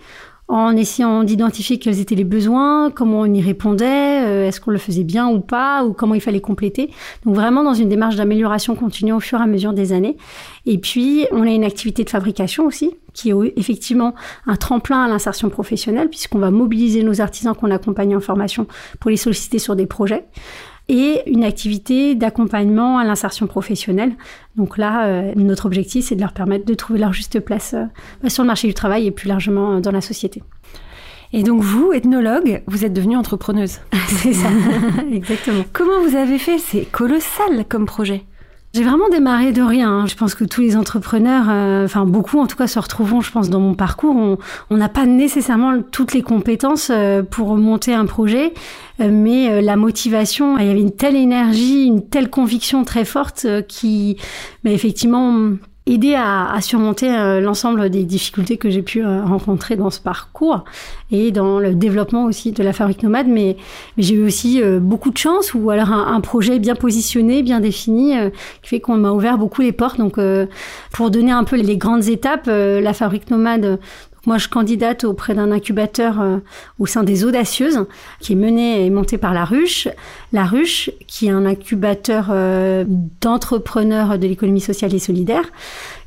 en 0.51 0.75
essayant 0.75 1.23
d'identifier 1.23 1.79
quels 1.79 2.01
étaient 2.01 2.15
les 2.15 2.25
besoins, 2.25 2.91
comment 2.91 3.21
on 3.21 3.33
y 3.33 3.41
répondait, 3.41 4.25
euh, 4.25 4.47
est-ce 4.49 4.59
qu'on 4.59 4.71
le 4.71 4.77
faisait 4.77 5.05
bien 5.05 5.29
ou 5.29 5.39
pas, 5.39 5.85
ou 5.85 5.93
comment 5.93 6.13
il 6.13 6.19
fallait 6.19 6.41
compléter. 6.41 6.91
Donc 7.25 7.35
vraiment 7.35 7.63
dans 7.63 7.73
une 7.73 7.87
démarche 7.87 8.17
d'amélioration 8.17 8.75
continue 8.75 9.13
au 9.13 9.21
fur 9.21 9.39
et 9.39 9.43
à 9.43 9.47
mesure 9.47 9.71
des 9.71 9.93
années. 9.93 10.17
Et 10.65 10.77
puis 10.77 11.25
on 11.31 11.43
a 11.43 11.51
une 11.51 11.63
activité 11.63 12.03
de 12.03 12.09
fabrication 12.09 12.65
aussi, 12.65 12.91
qui 13.13 13.29
est 13.29 13.53
effectivement 13.55 14.13
un 14.45 14.57
tremplin 14.57 15.05
à 15.05 15.07
l'insertion 15.07 15.49
professionnelle, 15.49 16.09
puisqu'on 16.09 16.39
va 16.39 16.51
mobiliser 16.51 17.01
nos 17.03 17.21
artisans 17.21 17.55
qu'on 17.55 17.71
accompagne 17.71 18.13
en 18.13 18.19
formation 18.19 18.67
pour 18.99 19.09
les 19.09 19.17
solliciter 19.17 19.57
sur 19.57 19.77
des 19.77 19.85
projets 19.85 20.25
et 20.89 21.21
une 21.25 21.43
activité 21.43 22.15
d'accompagnement 22.15 22.97
à 22.97 23.03
l'insertion 23.03 23.47
professionnelle. 23.47 24.13
Donc 24.55 24.77
là, 24.77 25.05
euh, 25.05 25.33
notre 25.35 25.65
objectif, 25.65 26.05
c'est 26.05 26.15
de 26.15 26.21
leur 26.21 26.33
permettre 26.33 26.65
de 26.65 26.73
trouver 26.73 26.99
leur 26.99 27.13
juste 27.13 27.39
place 27.39 27.73
euh, 27.73 28.29
sur 28.29 28.43
le 28.43 28.47
marché 28.47 28.67
du 28.67 28.73
travail 28.73 29.07
et 29.07 29.11
plus 29.11 29.27
largement 29.27 29.73
euh, 29.73 29.79
dans 29.79 29.91
la 29.91 30.01
société. 30.01 30.43
Et 31.33 31.43
donc 31.43 31.61
vous, 31.61 31.93
ethnologue, 31.93 32.61
vous 32.67 32.83
êtes 32.83 32.93
devenue 32.93 33.15
entrepreneuse. 33.15 33.79
c'est 34.07 34.33
ça, 34.33 34.49
exactement. 35.11 35.63
Comment 35.71 36.01
vous 36.03 36.15
avez 36.15 36.37
fait? 36.37 36.57
C'est 36.57 36.83
colossal 36.91 37.65
comme 37.69 37.85
projet. 37.85 38.25
J'ai 38.73 38.83
vraiment 38.83 39.09
démarré 39.09 39.51
de 39.51 39.61
rien. 39.61 39.89
Hein. 39.89 40.05
Je 40.07 40.15
pense 40.15 40.33
que 40.33 40.45
tous 40.45 40.61
les 40.61 40.77
entrepreneurs, 40.77 41.47
euh, 41.49 41.83
enfin 41.83 42.05
beaucoup 42.05 42.39
en 42.39 42.47
tout 42.47 42.55
cas, 42.55 42.67
se 42.67 42.79
retrouveront, 42.79 43.19
je 43.19 43.29
pense, 43.29 43.49
dans 43.49 43.59
mon 43.59 43.73
parcours. 43.73 44.37
On 44.69 44.77
n'a 44.77 44.87
pas 44.87 45.05
nécessairement 45.05 45.81
toutes 45.81 46.13
les 46.13 46.21
compétences 46.21 46.89
euh, 46.89 47.21
pour 47.21 47.57
monter 47.57 47.93
un 47.93 48.05
projet, 48.05 48.53
euh, 49.01 49.09
mais 49.11 49.61
la 49.61 49.75
motivation, 49.75 50.57
il 50.57 50.67
y 50.67 50.69
avait 50.69 50.79
une 50.79 50.95
telle 50.95 51.17
énergie, 51.17 51.85
une 51.85 52.07
telle 52.07 52.29
conviction 52.29 52.85
très 52.85 53.03
forte 53.03 53.45
qui, 53.67 54.15
bah, 54.63 54.71
effectivement, 54.71 55.51
aider 55.87 56.13
à, 56.15 56.55
surmonter 56.61 57.09
euh, 57.11 57.41
l'ensemble 57.41 57.89
des 57.89 58.03
difficultés 58.03 58.57
que 58.57 58.69
j'ai 58.69 58.83
pu 58.83 59.03
euh, 59.03 59.23
rencontrer 59.23 59.75
dans 59.75 59.89
ce 59.89 59.99
parcours 59.99 60.63
et 61.09 61.31
dans 61.31 61.59
le 61.59 61.73
développement 61.73 62.25
aussi 62.25 62.51
de 62.51 62.63
la 62.63 62.71
fabrique 62.71 63.01
nomade. 63.01 63.27
Mais, 63.27 63.57
mais 63.97 64.03
j'ai 64.03 64.15
eu 64.15 64.23
aussi 64.25 64.61
euh, 64.61 64.79
beaucoup 64.79 65.09
de 65.09 65.17
chance 65.17 65.55
ou 65.55 65.71
alors 65.71 65.91
un, 65.91 66.21
projet 66.21 66.59
bien 66.59 66.75
positionné, 66.75 67.41
bien 67.41 67.59
défini, 67.59 68.13
qui 68.61 68.69
fait 68.69 68.79
qu'on 68.79 68.97
m'a 68.97 69.11
ouvert 69.11 69.39
beaucoup 69.39 69.61
les 69.61 69.71
portes. 69.71 69.97
Donc, 69.97 70.19
pour 70.91 71.09
donner 71.09 71.31
un 71.31 71.43
peu 71.43 71.55
les 71.55 71.77
grandes 71.77 72.07
étapes, 72.09 72.45
la 72.45 72.93
fabrique 72.93 73.31
nomade 73.31 73.79
moi, 74.27 74.37
je 74.37 74.47
candidate 74.47 75.03
auprès 75.03 75.33
d'un 75.33 75.51
incubateur 75.51 76.21
euh, 76.21 76.37
au 76.77 76.85
sein 76.85 77.03
des 77.03 77.25
Audacieuses, 77.25 77.85
qui 78.19 78.33
est 78.33 78.35
mené 78.35 78.85
et 78.85 78.89
monté 78.91 79.17
par 79.17 79.33
La 79.33 79.45
Ruche. 79.45 79.87
La 80.31 80.45
Ruche, 80.45 80.91
qui 81.07 81.27
est 81.27 81.31
un 81.31 81.45
incubateur 81.45 82.27
euh, 82.29 82.85
d'entrepreneurs 83.21 84.19
de 84.19 84.27
l'économie 84.27 84.61
sociale 84.61 84.93
et 84.93 84.99
solidaire, 84.99 85.45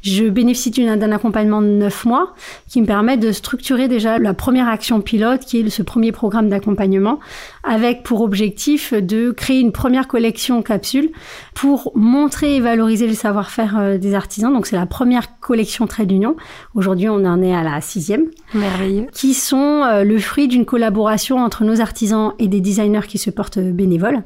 je 0.04 0.24
bénéficie 0.28 0.70
d'un 0.70 1.12
accompagnement 1.12 1.62
de 1.62 1.66
neuf 1.66 2.04
mois 2.04 2.34
qui 2.68 2.80
me 2.80 2.86
permet 2.86 3.16
de 3.16 3.32
structurer 3.32 3.88
déjà 3.88 4.18
la 4.18 4.34
première 4.34 4.68
action 4.68 5.00
pilote, 5.00 5.40
qui 5.40 5.60
est 5.60 5.70
ce 5.70 5.82
premier 5.82 6.12
programme 6.12 6.50
d'accompagnement, 6.50 7.18
avec 7.62 8.02
pour 8.02 8.20
objectif 8.20 8.92
de 8.92 9.30
créer 9.30 9.60
une 9.60 9.72
première 9.72 10.06
collection 10.06 10.62
capsule 10.62 11.10
pour 11.54 11.90
montrer 11.94 12.56
et 12.56 12.60
valoriser 12.60 13.06
le 13.06 13.14
savoir-faire 13.14 13.78
euh, 13.78 13.98
des 13.98 14.14
artisans. 14.14 14.52
Donc 14.52 14.66
c'est 14.66 14.76
la 14.76 14.86
première 14.86 15.40
collection 15.40 15.86
Trait 15.86 16.04
d'Union. 16.04 16.36
Aujourd'hui, 16.74 17.08
on 17.08 17.24
en 17.24 17.42
est 17.42 17.54
à 17.54 17.62
la 17.62 17.80
sixième. 17.80 18.26
Merveilleux. 18.52 19.06
Qui 19.12 19.32
sont 19.32 19.82
euh, 19.84 20.04
le 20.04 20.18
fruit 20.18 20.48
d'une 20.48 20.66
collaboration 20.66 21.38
entre 21.38 21.64
nos 21.64 21.80
artisans 21.80 22.34
et 22.38 22.48
des 22.48 22.60
designers 22.60 23.06
qui 23.08 23.16
se 23.16 23.30
portent 23.30 23.58
bénévoles. 23.58 24.22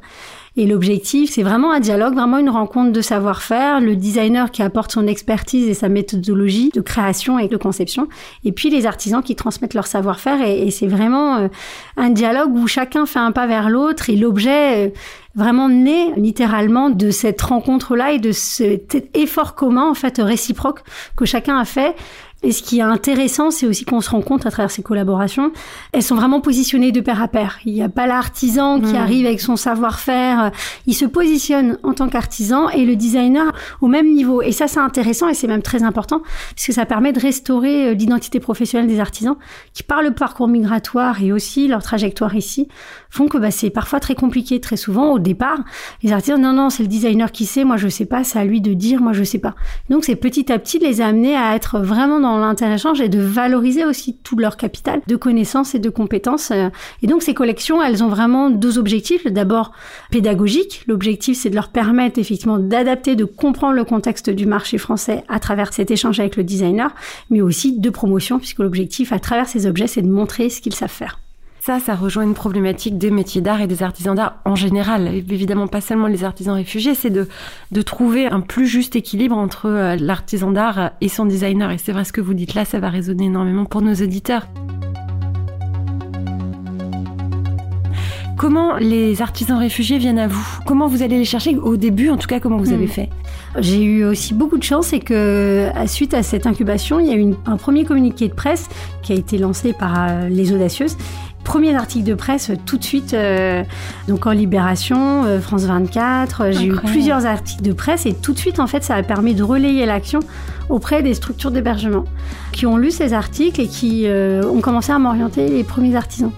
Et 0.59 0.65
l'objectif, 0.65 1.31
c'est 1.31 1.41
vraiment 1.41 1.71
un 1.71 1.79
dialogue, 1.79 2.15
vraiment 2.15 2.37
une 2.37 2.49
rencontre 2.49 2.91
de 2.91 2.99
savoir-faire, 2.99 3.79
le 3.79 3.95
designer 3.95 4.51
qui 4.51 4.61
apporte 4.61 4.91
son 4.91 5.07
expertise 5.07 5.69
et 5.69 5.73
sa 5.73 5.87
méthodologie 5.87 6.69
de 6.73 6.81
création 6.81 7.39
et 7.39 7.47
de 7.47 7.55
conception, 7.55 8.09
et 8.43 8.51
puis 8.51 8.69
les 8.69 8.85
artisans 8.85 9.23
qui 9.23 9.37
transmettent 9.37 9.73
leur 9.73 9.87
savoir-faire. 9.87 10.41
Et, 10.45 10.69
c'est 10.69 10.87
vraiment 10.87 11.37
euh, 11.37 11.47
un 11.95 12.09
dialogue 12.09 12.53
où 12.53 12.67
chacun 12.67 13.05
fait 13.05 13.19
un 13.19 13.31
pas 13.31 13.47
vers 13.47 13.69
l'autre 13.69 14.09
et 14.09 14.17
l'objet 14.17 14.87
euh, 14.87 14.89
vraiment 15.33 15.69
né 15.69 16.13
littéralement 16.17 16.89
de 16.89 17.09
cette 17.09 17.41
rencontre-là 17.41 18.11
et 18.11 18.19
de 18.19 18.33
cet 18.33 19.15
effort 19.15 19.55
commun, 19.55 19.89
en 19.89 19.93
fait, 19.93 20.17
réciproque 20.17 20.81
que 21.15 21.23
chacun 21.23 21.57
a 21.57 21.63
fait 21.63 21.95
et 22.41 22.53
ce 22.53 22.63
qui 22.63 22.79
est 22.79 22.83
intéressant, 22.83 23.51
c'est 23.51 23.65
aussi 23.65 23.83
qu'on 23.83 23.99
se 23.99 24.09
rend 24.09 24.21
compte 24.21 24.45
à 24.45 24.51
travers 24.51 24.71
ces 24.71 24.81
collaborations, 24.81 25.51
elles 25.91 26.03
sont 26.03 26.15
vraiment 26.15 26.39
positionnées 26.39 26.93
de 26.93 27.01
pair 27.01 27.21
à 27.21 27.27
pair. 27.27 27.59
Il 27.65 27.73
n'y 27.73 27.83
a 27.83 27.89
pas 27.89 28.07
l'artisan 28.07 28.79
qui 28.79 28.93
hmm. 28.93 28.95
arrive 28.95 29.25
avec 29.25 29.41
son 29.41 29.57
savoir-faire. 29.57 30.51
Il 30.87 30.93
se 30.93 31.03
positionne 31.03 31.77
en 31.83 31.93
tant 31.93 32.07
qu'artisan 32.07 32.69
et 32.69 32.85
le 32.85 32.95
designer 32.95 33.51
au 33.81 33.87
même 33.87 34.13
niveau. 34.13 34.41
Et 34.41 34.53
ça, 34.53 34.69
c'est 34.69 34.79
intéressant 34.79 35.27
et 35.27 35.33
c'est 35.33 35.47
même 35.47 35.61
très 35.61 35.83
important 35.83 36.21
parce 36.55 36.65
que 36.65 36.71
ça 36.71 36.85
permet 36.85 37.11
de 37.11 37.19
restaurer 37.19 37.89
euh, 37.89 37.93
l'identité 37.93 38.39
professionnelle 38.39 38.87
des 38.87 39.01
artisans 39.01 39.35
qui, 39.73 39.83
par 39.83 40.01
le 40.01 40.11
parcours 40.11 40.47
migratoire 40.47 41.21
et 41.21 41.33
aussi 41.33 41.67
leur 41.67 41.83
trajectoire 41.83 42.35
ici, 42.35 42.69
font 43.09 43.27
que 43.27 43.37
bah, 43.37 43.51
c'est 43.51 43.69
parfois 43.69 43.99
très 43.99 44.15
compliqué. 44.15 44.61
Très 44.61 44.77
souvent, 44.77 45.11
au 45.11 45.19
départ, 45.19 45.59
les 46.03 46.13
artisans, 46.13 46.39
non, 46.39 46.53
non, 46.53 46.69
c'est 46.69 46.83
le 46.83 46.89
designer 46.89 47.33
qui 47.33 47.45
sait, 47.45 47.65
moi 47.65 47.75
je 47.75 47.89
sais 47.89 48.05
pas, 48.05 48.23
c'est 48.23 48.39
à 48.39 48.45
lui 48.45 48.61
de 48.61 48.73
dire, 48.73 49.01
moi 49.01 49.11
je 49.11 49.25
sais 49.25 49.39
pas. 49.39 49.55
Donc 49.89 50.05
c'est 50.05 50.15
petit 50.15 50.51
à 50.53 50.57
petit 50.57 50.79
de 50.79 50.85
les 50.85 51.01
amener 51.01 51.35
à 51.35 51.55
être 51.55 51.79
vraiment 51.79 52.21
dans 52.21 52.28
l'inter-échange 52.37 53.01
et 53.01 53.09
de 53.09 53.19
valoriser 53.19 53.85
aussi 53.85 54.15
tout 54.23 54.37
leur 54.37 54.57
capital 54.57 55.01
de 55.07 55.15
connaissances 55.15 55.75
et 55.75 55.79
de 55.79 55.89
compétences. 55.89 56.51
Et 57.01 57.07
donc 57.07 57.23
ces 57.23 57.33
collections, 57.33 57.81
elles 57.81 58.03
ont 58.03 58.09
vraiment 58.09 58.49
deux 58.49 58.77
objectifs. 58.77 59.25
D'abord 59.25 59.71
pédagogique. 60.11 60.83
L'objectif, 60.87 61.37
c'est 61.37 61.49
de 61.49 61.55
leur 61.55 61.69
permettre 61.69 62.19
effectivement 62.19 62.59
d'adapter, 62.59 63.15
de 63.15 63.25
comprendre 63.25 63.73
le 63.73 63.83
contexte 63.83 64.29
du 64.29 64.45
marché 64.45 64.77
français 64.77 65.23
à 65.27 65.39
travers 65.39 65.73
cet 65.73 65.91
échange 65.91 66.19
avec 66.19 66.35
le 66.35 66.43
designer, 66.43 66.93
mais 67.29 67.41
aussi 67.41 67.79
de 67.79 67.89
promotion, 67.89 68.39
puisque 68.39 68.59
l'objectif 68.59 69.11
à 69.11 69.19
travers 69.19 69.47
ces 69.47 69.65
objets, 69.65 69.87
c'est 69.87 70.01
de 70.01 70.09
montrer 70.09 70.49
ce 70.49 70.61
qu'ils 70.61 70.75
savent 70.75 70.89
faire. 70.89 71.19
Ça, 71.69 71.79
ça 71.79 71.93
rejoint 71.93 72.23
une 72.23 72.33
problématique 72.33 72.97
des 72.97 73.11
métiers 73.11 73.41
d'art 73.41 73.61
et 73.61 73.67
des 73.67 73.83
artisans 73.83 74.15
d'art 74.15 74.37
en 74.43 74.55
général. 74.55 75.07
Évidemment, 75.13 75.67
pas 75.67 75.81
seulement 75.81 76.07
les 76.07 76.23
artisans 76.23 76.55
réfugiés, 76.55 76.95
c'est 76.95 77.11
de, 77.11 77.27
de 77.71 77.81
trouver 77.83 78.25
un 78.25 78.41
plus 78.41 78.65
juste 78.65 78.95
équilibre 78.95 79.37
entre 79.37 79.67
euh, 79.67 79.95
l'artisan 79.95 80.49
d'art 80.49 80.93
et 80.99 81.09
son 81.09 81.27
designer. 81.27 81.69
Et 81.69 81.77
c'est 81.77 81.91
vrai 81.91 82.05
ce 82.05 82.11
que 82.11 82.21
vous 82.21 82.33
dites 82.33 82.55
là, 82.55 82.65
ça 82.65 82.79
va 82.79 82.89
résonner 82.89 83.25
énormément 83.25 83.65
pour 83.65 83.83
nos 83.83 83.93
auditeurs. 83.93 84.47
Comment 88.35 88.77
les 88.77 89.21
artisans 89.21 89.59
réfugiés 89.59 89.99
viennent 89.99 90.17
à 90.17 90.27
vous? 90.27 90.59
Comment 90.65 90.87
vous 90.87 91.03
allez 91.03 91.19
les 91.19 91.25
chercher 91.25 91.55
Au 91.57 91.77
début, 91.77 92.09
en 92.09 92.17
tout 92.17 92.27
cas, 92.27 92.39
comment 92.39 92.57
vous 92.57 92.71
avez 92.71 92.85
hmm. 92.85 92.87
fait? 92.87 93.09
J'ai 93.59 93.83
eu 93.83 94.05
aussi 94.05 94.33
beaucoup 94.33 94.57
de 94.57 94.63
chance 94.63 94.93
et 94.93 94.99
que, 94.99 95.69
suite 95.87 96.13
à 96.13 96.23
cette 96.23 96.47
incubation, 96.47 96.99
il 96.99 97.07
y 97.07 97.11
a 97.11 97.15
eu 97.15 97.33
un 97.45 97.57
premier 97.57 97.83
communiqué 97.83 98.27
de 98.27 98.33
presse 98.33 98.69
qui 99.01 99.11
a 99.11 99.15
été 99.15 99.37
lancé 99.37 99.73
par 99.73 99.93
euh, 99.97 100.29
les 100.29 100.53
audacieuses 100.53 100.95
premier 101.49 101.75
article 101.75 102.05
de 102.05 102.13
presse 102.13 102.51
tout 102.67 102.77
de 102.77 102.83
suite, 102.83 103.15
euh, 103.15 103.63
donc 104.07 104.27
en 104.27 104.31
Libération, 104.31 105.23
euh, 105.25 105.39
France 105.39 105.63
24. 105.63 106.51
J'ai 106.51 106.67
eu 106.67 106.75
plusieurs 106.75 107.25
articles 107.25 107.63
de 107.63 107.73
presse 107.73 108.05
et 108.05 108.13
tout 108.13 108.33
de 108.33 108.37
suite, 108.37 108.59
en 108.59 108.67
fait, 108.67 108.83
ça 108.83 108.93
a 108.93 109.01
permis 109.01 109.33
de 109.33 109.41
relayer 109.41 109.87
l'action 109.87 110.19
auprès 110.69 111.01
des 111.01 111.15
structures 111.15 111.49
d'hébergement 111.49 112.03
qui 112.51 112.67
ont 112.67 112.77
lu 112.77 112.91
ces 112.91 113.13
articles 113.13 113.59
et 113.59 113.67
qui 113.67 114.03
euh, 114.05 114.43
ont 114.43 114.61
commencé 114.61 114.91
à 114.91 114.99
m'orienter 114.99 115.47
les 115.47 115.63
premiers 115.63 115.95
artisans. 115.95 116.31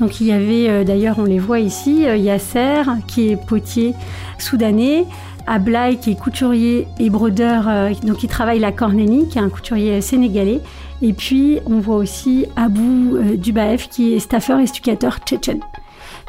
Donc 0.00 0.22
il 0.22 0.28
y 0.28 0.32
avait, 0.32 0.82
d'ailleurs, 0.82 1.16
on 1.18 1.24
les 1.24 1.38
voit 1.38 1.60
ici, 1.60 2.00
Yasser, 2.00 2.84
qui 3.06 3.28
est 3.28 3.36
potier 3.36 3.94
soudanais, 4.38 5.04
Ablai, 5.46 5.98
qui 6.00 6.12
est 6.12 6.18
couturier 6.18 6.88
et 6.98 7.10
brodeur, 7.10 7.68
donc 8.02 8.16
qui 8.16 8.28
travaille 8.28 8.58
la 8.58 8.72
Cornélie, 8.72 9.28
qui 9.28 9.38
est 9.38 9.42
un 9.42 9.50
couturier 9.50 10.00
sénégalais, 10.00 10.62
et 11.06 11.12
puis, 11.12 11.58
on 11.66 11.80
voit 11.80 11.96
aussi 11.96 12.46
Abou 12.56 13.16
euh, 13.16 13.36
Dubaef, 13.36 13.90
qui 13.90 14.14
est 14.14 14.18
staffeur 14.20 14.58
et 14.58 14.66
stucateur 14.66 15.18
tchétchène. 15.18 15.60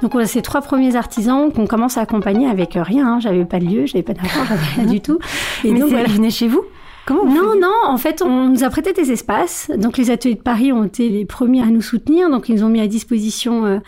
Donc, 0.02 0.14
on 0.16 0.20
a 0.20 0.26
ces 0.26 0.42
trois 0.42 0.60
premiers 0.60 0.98
artisans 0.98 1.50
qu'on 1.54 1.66
commence 1.66 1.98
à 1.98 2.02
accompagner 2.02 2.50
avec 2.50 2.74
rien. 2.76 3.08
Hein. 3.08 3.20
J'avais 3.22 3.46
pas 3.46 3.60
de 3.60 3.64
lieu, 3.64 3.86
j'avais 3.86 4.04
pas 4.04 4.12
d'argent, 4.12 4.42
j'avais 4.50 4.66
rien 4.76 4.86
du 4.86 5.00
tout. 5.00 5.18
Et 5.64 5.72
Mais 5.72 5.80
donc, 5.80 5.92
voilà. 5.92 6.10
venaient 6.10 6.30
chez 6.30 6.50
vous 6.50 6.66
Comment 7.06 7.24
non, 7.24 7.58
non, 7.58 7.72
en 7.86 7.98
fait, 7.98 8.22
on 8.22 8.50
nous 8.50 8.66
a 8.66 8.70
prêté 8.70 8.92
des 8.92 9.14
espaces. 9.14 9.72
Donc, 9.78 9.98
les 9.98 10.12
ateliers 10.12 10.36
de 10.36 10.42
Paris 10.42 10.74
ont 10.74 10.84
été 10.84 11.08
les 11.08 11.24
premiers 11.24 11.62
à 11.62 11.68
nous 11.68 11.82
soutenir. 11.82 12.30
Donc, 12.30 12.50
ils 12.50 12.66
ont 12.66 12.70
mis 12.70 12.82
à 12.82 12.88
disposition 12.88 13.66
euh, 13.66 13.80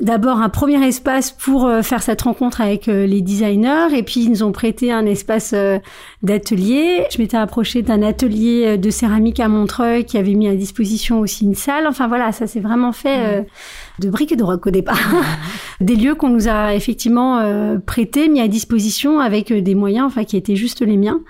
d'abord 0.00 0.38
un 0.38 0.48
premier 0.48 0.82
espace 0.86 1.30
pour 1.30 1.66
euh, 1.66 1.82
faire 1.82 2.02
cette 2.02 2.22
rencontre 2.22 2.60
avec 2.60 2.88
euh, 2.88 3.06
les 3.06 3.20
designers 3.20 3.94
et 3.94 4.02
puis 4.02 4.24
ils 4.24 4.30
nous 4.30 4.42
ont 4.42 4.52
prêté 4.52 4.92
un 4.92 5.04
espace 5.06 5.52
euh, 5.54 5.78
d'atelier. 6.22 7.06
Je 7.12 7.18
m'étais 7.18 7.36
approchée 7.36 7.82
d'un 7.82 8.02
atelier 8.02 8.78
de 8.78 8.90
céramique 8.90 9.40
à 9.40 9.48
Montreuil 9.48 10.04
qui 10.04 10.16
avait 10.18 10.34
mis 10.34 10.48
à 10.48 10.54
disposition 10.54 11.20
aussi 11.20 11.44
une 11.44 11.54
salle. 11.54 11.86
Enfin 11.86 12.08
voilà, 12.08 12.32
ça 12.32 12.46
s'est 12.46 12.60
vraiment 12.60 12.92
fait 12.92 13.46
de 13.98 14.10
briques 14.10 14.32
et 14.32 14.36
de 14.36 14.44
roc 14.44 14.66
au 14.66 14.70
départ. 14.70 14.98
des 15.80 15.96
lieux 15.96 16.14
qu'on 16.14 16.28
nous 16.28 16.48
a 16.48 16.74
effectivement 16.74 17.42
prêtés, 17.86 18.28
mis 18.28 18.40
à 18.40 18.48
disposition 18.48 19.20
avec 19.20 19.52
des 19.52 19.74
moyens 19.74 20.06
enfin 20.06 20.24
qui 20.24 20.36
étaient 20.36 20.56
juste 20.56 20.82
les 20.82 20.96
miens. 20.96 21.20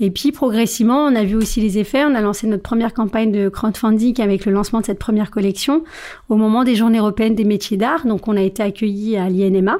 Et 0.00 0.10
puis 0.10 0.32
progressivement, 0.32 1.04
on 1.04 1.14
a 1.14 1.24
vu 1.24 1.36
aussi 1.36 1.60
les 1.60 1.78
effets. 1.78 2.04
On 2.04 2.14
a 2.14 2.20
lancé 2.20 2.46
notre 2.46 2.62
première 2.62 2.94
campagne 2.94 3.30
de 3.30 3.48
crowdfunding 3.48 4.20
avec 4.20 4.46
le 4.46 4.52
lancement 4.52 4.80
de 4.80 4.86
cette 4.86 4.98
première 4.98 5.30
collection 5.30 5.84
au 6.28 6.36
moment 6.36 6.64
des 6.64 6.74
Journées 6.74 6.98
européennes 6.98 7.34
des 7.34 7.44
métiers 7.44 7.76
d'art. 7.76 8.06
Donc 8.06 8.28
on 8.28 8.36
a 8.36 8.42
été 8.42 8.62
accueillis 8.62 9.16
à 9.16 9.28
l'INMA 9.28 9.78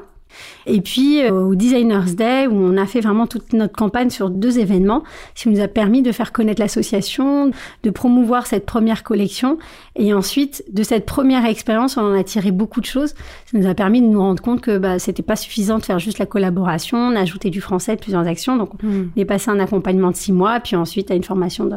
et 0.66 0.80
puis 0.80 1.22
euh, 1.22 1.30
au 1.30 1.54
Designers 1.54 2.14
Day, 2.14 2.46
où 2.46 2.54
on 2.54 2.76
a 2.76 2.86
fait 2.86 3.00
vraiment 3.00 3.26
toute 3.26 3.52
notre 3.52 3.74
campagne 3.74 4.10
sur 4.10 4.30
deux 4.30 4.58
événements, 4.58 5.02
ce 5.34 5.44
qui 5.44 5.48
nous 5.48 5.60
a 5.60 5.68
permis 5.68 6.02
de 6.02 6.12
faire 6.12 6.32
connaître 6.32 6.60
l'association, 6.60 7.50
de 7.82 7.90
promouvoir 7.90 8.46
cette 8.46 8.66
première 8.66 9.02
collection. 9.02 9.58
Et 9.96 10.14
ensuite, 10.14 10.64
de 10.72 10.82
cette 10.82 11.06
première 11.06 11.44
expérience, 11.44 11.96
on 11.96 12.02
en 12.02 12.14
a 12.14 12.24
tiré 12.24 12.50
beaucoup 12.50 12.80
de 12.80 12.86
choses. 12.86 13.14
Ça 13.46 13.58
nous 13.58 13.66
a 13.66 13.74
permis 13.74 14.00
de 14.00 14.06
nous 14.06 14.20
rendre 14.20 14.42
compte 14.42 14.60
que 14.60 14.78
bah, 14.78 14.98
c'était 14.98 15.22
pas 15.22 15.36
suffisant 15.36 15.78
de 15.78 15.84
faire 15.84 15.98
juste 15.98 16.18
la 16.18 16.26
collaboration. 16.26 16.98
On 16.98 17.16
a 17.16 17.20
ajouté 17.20 17.50
du 17.50 17.60
français, 17.60 17.96
plusieurs 17.96 18.26
actions. 18.26 18.56
Donc, 18.56 18.82
hmm. 18.82 19.10
on 19.16 19.20
est 19.20 19.24
passé 19.24 19.50
un 19.50 19.60
accompagnement 19.60 20.10
de 20.10 20.16
six 20.16 20.32
mois, 20.32 20.60
puis 20.60 20.76
ensuite 20.76 21.10
à 21.10 21.14
une 21.14 21.24
formation 21.24 21.64
de, 21.64 21.76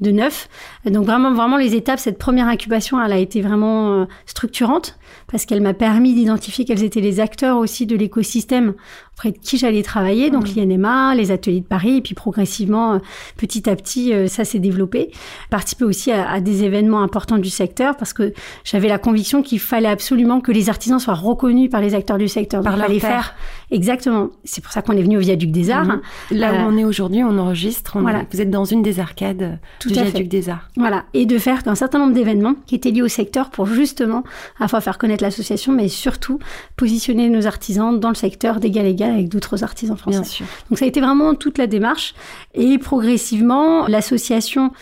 de 0.00 0.10
neuf. 0.10 0.48
Donc, 0.84 1.04
vraiment, 1.04 1.32
vraiment, 1.32 1.56
les 1.56 1.74
étapes, 1.74 1.98
cette 1.98 2.18
première 2.18 2.48
incubation, 2.48 3.02
elle 3.02 3.12
a 3.12 3.18
été 3.18 3.40
vraiment 3.40 3.92
euh, 3.92 4.04
structurante 4.26 4.98
parce 5.34 5.46
qu'elle 5.46 5.62
m'a 5.62 5.74
permis 5.74 6.14
d'identifier 6.14 6.64
quels 6.64 6.84
étaient 6.84 7.00
les 7.00 7.18
acteurs 7.18 7.56
aussi 7.56 7.86
de 7.86 7.96
l'écosystème 7.96 8.74
auprès 9.14 9.30
de 9.30 9.38
qui 9.38 9.58
j'allais 9.58 9.82
travailler, 9.82 10.30
donc 10.30 10.56
mmh. 10.56 10.60
l'INMA, 10.60 11.14
les 11.14 11.30
ateliers 11.30 11.60
de 11.60 11.66
Paris, 11.66 11.98
et 11.98 12.00
puis 12.00 12.14
progressivement, 12.14 12.94
euh, 12.94 12.98
petit 13.36 13.70
à 13.70 13.76
petit, 13.76 14.12
euh, 14.12 14.26
ça 14.26 14.44
s'est 14.44 14.58
développé. 14.58 15.12
Participer 15.50 15.84
aussi 15.84 16.10
à, 16.10 16.40
des 16.40 16.64
événements 16.64 17.00
importants 17.00 17.38
du 17.38 17.48
secteur, 17.48 17.96
parce 17.96 18.12
que 18.12 18.32
j'avais 18.64 18.88
la 18.88 18.98
conviction 18.98 19.42
qu'il 19.42 19.60
fallait 19.60 19.88
absolument 19.88 20.40
que 20.40 20.50
les 20.50 20.68
artisans 20.68 20.98
soient 20.98 21.14
reconnus 21.14 21.70
par 21.70 21.80
les 21.80 21.94
acteurs 21.94 22.18
du 22.18 22.26
secteur. 22.26 22.62
Par 22.62 22.76
leur 22.76 22.90
faire. 23.00 23.34
Exactement. 23.70 24.30
C'est 24.42 24.62
pour 24.62 24.72
ça 24.72 24.82
qu'on 24.82 24.96
est 24.96 25.02
venu 25.02 25.16
au 25.16 25.20
Viaduc 25.20 25.52
des 25.52 25.70
Arts. 25.70 25.84
Mmh. 25.84 26.00
Là 26.32 26.52
où 26.52 26.56
euh, 26.56 26.68
on 26.68 26.76
est 26.76 26.84
aujourd'hui, 26.84 27.22
on 27.22 27.38
enregistre. 27.38 27.98
voilà. 28.00 28.24
vous 28.32 28.40
êtes 28.40 28.50
dans 28.50 28.64
une 28.64 28.82
des 28.82 28.98
arcades 28.98 29.58
Tout 29.78 29.88
du 29.88 29.94
Viaduc 29.94 30.26
des 30.26 30.48
Arts. 30.48 30.70
Voilà. 30.76 31.04
Et 31.14 31.24
de 31.24 31.38
faire 31.38 31.60
un 31.66 31.76
certain 31.76 32.00
nombre 32.00 32.14
d'événements 32.14 32.54
qui 32.66 32.74
étaient 32.74 32.90
liés 32.90 33.02
au 33.02 33.08
secteur 33.08 33.50
pour 33.50 33.66
justement, 33.66 34.24
à 34.58 34.64
la 34.64 34.68
fois 34.68 34.80
faire 34.80 34.98
connaître 34.98 35.22
l'association, 35.22 35.72
mais 35.72 35.88
surtout 35.88 36.40
positionner 36.76 37.28
nos 37.28 37.46
artisans 37.46 37.98
dans 37.98 38.08
le 38.08 38.16
secteur 38.16 38.58
d'égal 38.58 38.86
égal 38.86 39.03
Sénégal 39.04 39.18
avec 39.18 39.28
d'autres 39.28 39.62
artisans 39.62 39.96
français. 39.96 40.20
Bien 40.20 40.28
sûr. 40.28 40.46
Donc 40.70 40.78
ça 40.78 40.84
a 40.84 40.88
été 40.88 41.00
vraiment 41.00 41.34
toute 41.34 41.58
la 41.58 41.66
démarche. 41.66 42.14
Et 42.54 42.78
progressivement, 42.78 43.86
l'association 43.86 44.72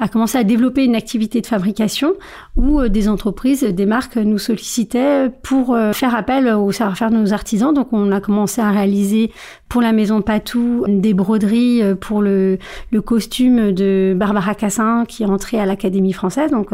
a 0.00 0.08
commencé 0.08 0.36
à 0.36 0.42
développer 0.42 0.84
une 0.84 0.96
activité 0.96 1.40
de 1.40 1.46
fabrication 1.46 2.14
où 2.56 2.80
euh, 2.80 2.88
des 2.88 3.08
entreprises, 3.08 3.62
des 3.62 3.86
marques 3.86 4.16
nous 4.16 4.38
sollicitaient 4.38 5.30
pour 5.42 5.74
euh, 5.74 5.92
faire 5.92 6.14
appel 6.14 6.48
au 6.48 6.72
savoir-faire 6.72 7.10
de 7.10 7.16
nos 7.16 7.32
artisans. 7.32 7.72
Donc 7.72 7.92
on 7.92 8.10
a 8.10 8.20
commencé 8.20 8.60
à 8.60 8.70
réaliser 8.70 9.30
pour 9.68 9.80
la 9.80 9.92
maison 9.92 10.20
Patou 10.20 10.84
des 10.88 11.14
broderies 11.14 11.82
euh, 11.82 11.94
pour 11.94 12.20
le, 12.20 12.58
le 12.90 13.00
costume 13.00 13.72
de 13.72 14.14
Barbara 14.16 14.54
Cassin 14.54 15.04
qui 15.06 15.22
est 15.22 15.26
entrée 15.26 15.60
à 15.60 15.66
l'Académie 15.66 16.12
française. 16.12 16.50
Donc 16.50 16.70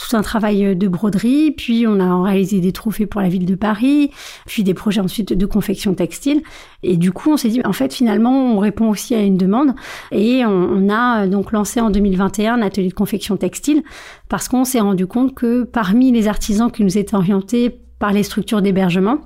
tout 0.00 0.16
un 0.16 0.22
travail 0.22 0.76
de 0.76 0.88
broderie. 0.88 1.50
Puis 1.50 1.86
on 1.86 2.00
a 2.00 2.22
réalisé 2.22 2.60
des 2.60 2.72
trophées 2.72 3.06
pour 3.06 3.20
la 3.20 3.28
ville 3.28 3.46
de 3.46 3.54
Paris, 3.54 4.10
puis 4.46 4.64
des 4.64 4.74
projets 4.74 5.00
ensuite 5.00 5.32
de 5.32 5.46
confection 5.46 5.94
textile. 5.94 6.42
Et 6.82 6.96
du 6.96 7.12
coup 7.12 7.30
on 7.30 7.36
s'est 7.36 7.48
dit 7.48 7.60
en 7.64 7.72
fait 7.72 7.92
finalement 7.92 8.54
on 8.54 8.58
répond 8.58 8.88
aussi 8.88 9.14
à 9.14 9.22
une 9.22 9.36
demande 9.36 9.74
et 10.12 10.44
on, 10.46 10.50
on 10.50 10.88
a 10.88 11.26
donc 11.26 11.52
lancé 11.52 11.80
en 11.80 11.90
2021 11.90 12.54
un 12.54 12.62
atelier 12.62 12.88
de 12.88 12.94
confection 12.94 13.36
textile 13.36 13.82
parce 14.28 14.48
qu'on 14.48 14.64
s'est 14.64 14.80
rendu 14.80 15.06
compte 15.06 15.34
que 15.34 15.64
parmi 15.64 16.12
les 16.12 16.28
artisans 16.28 16.70
qui 16.70 16.84
nous 16.84 16.96
étaient 16.96 17.14
orientés 17.14 17.80
par 17.98 18.12
les 18.12 18.22
structures 18.22 18.62
d'hébergement, 18.62 19.18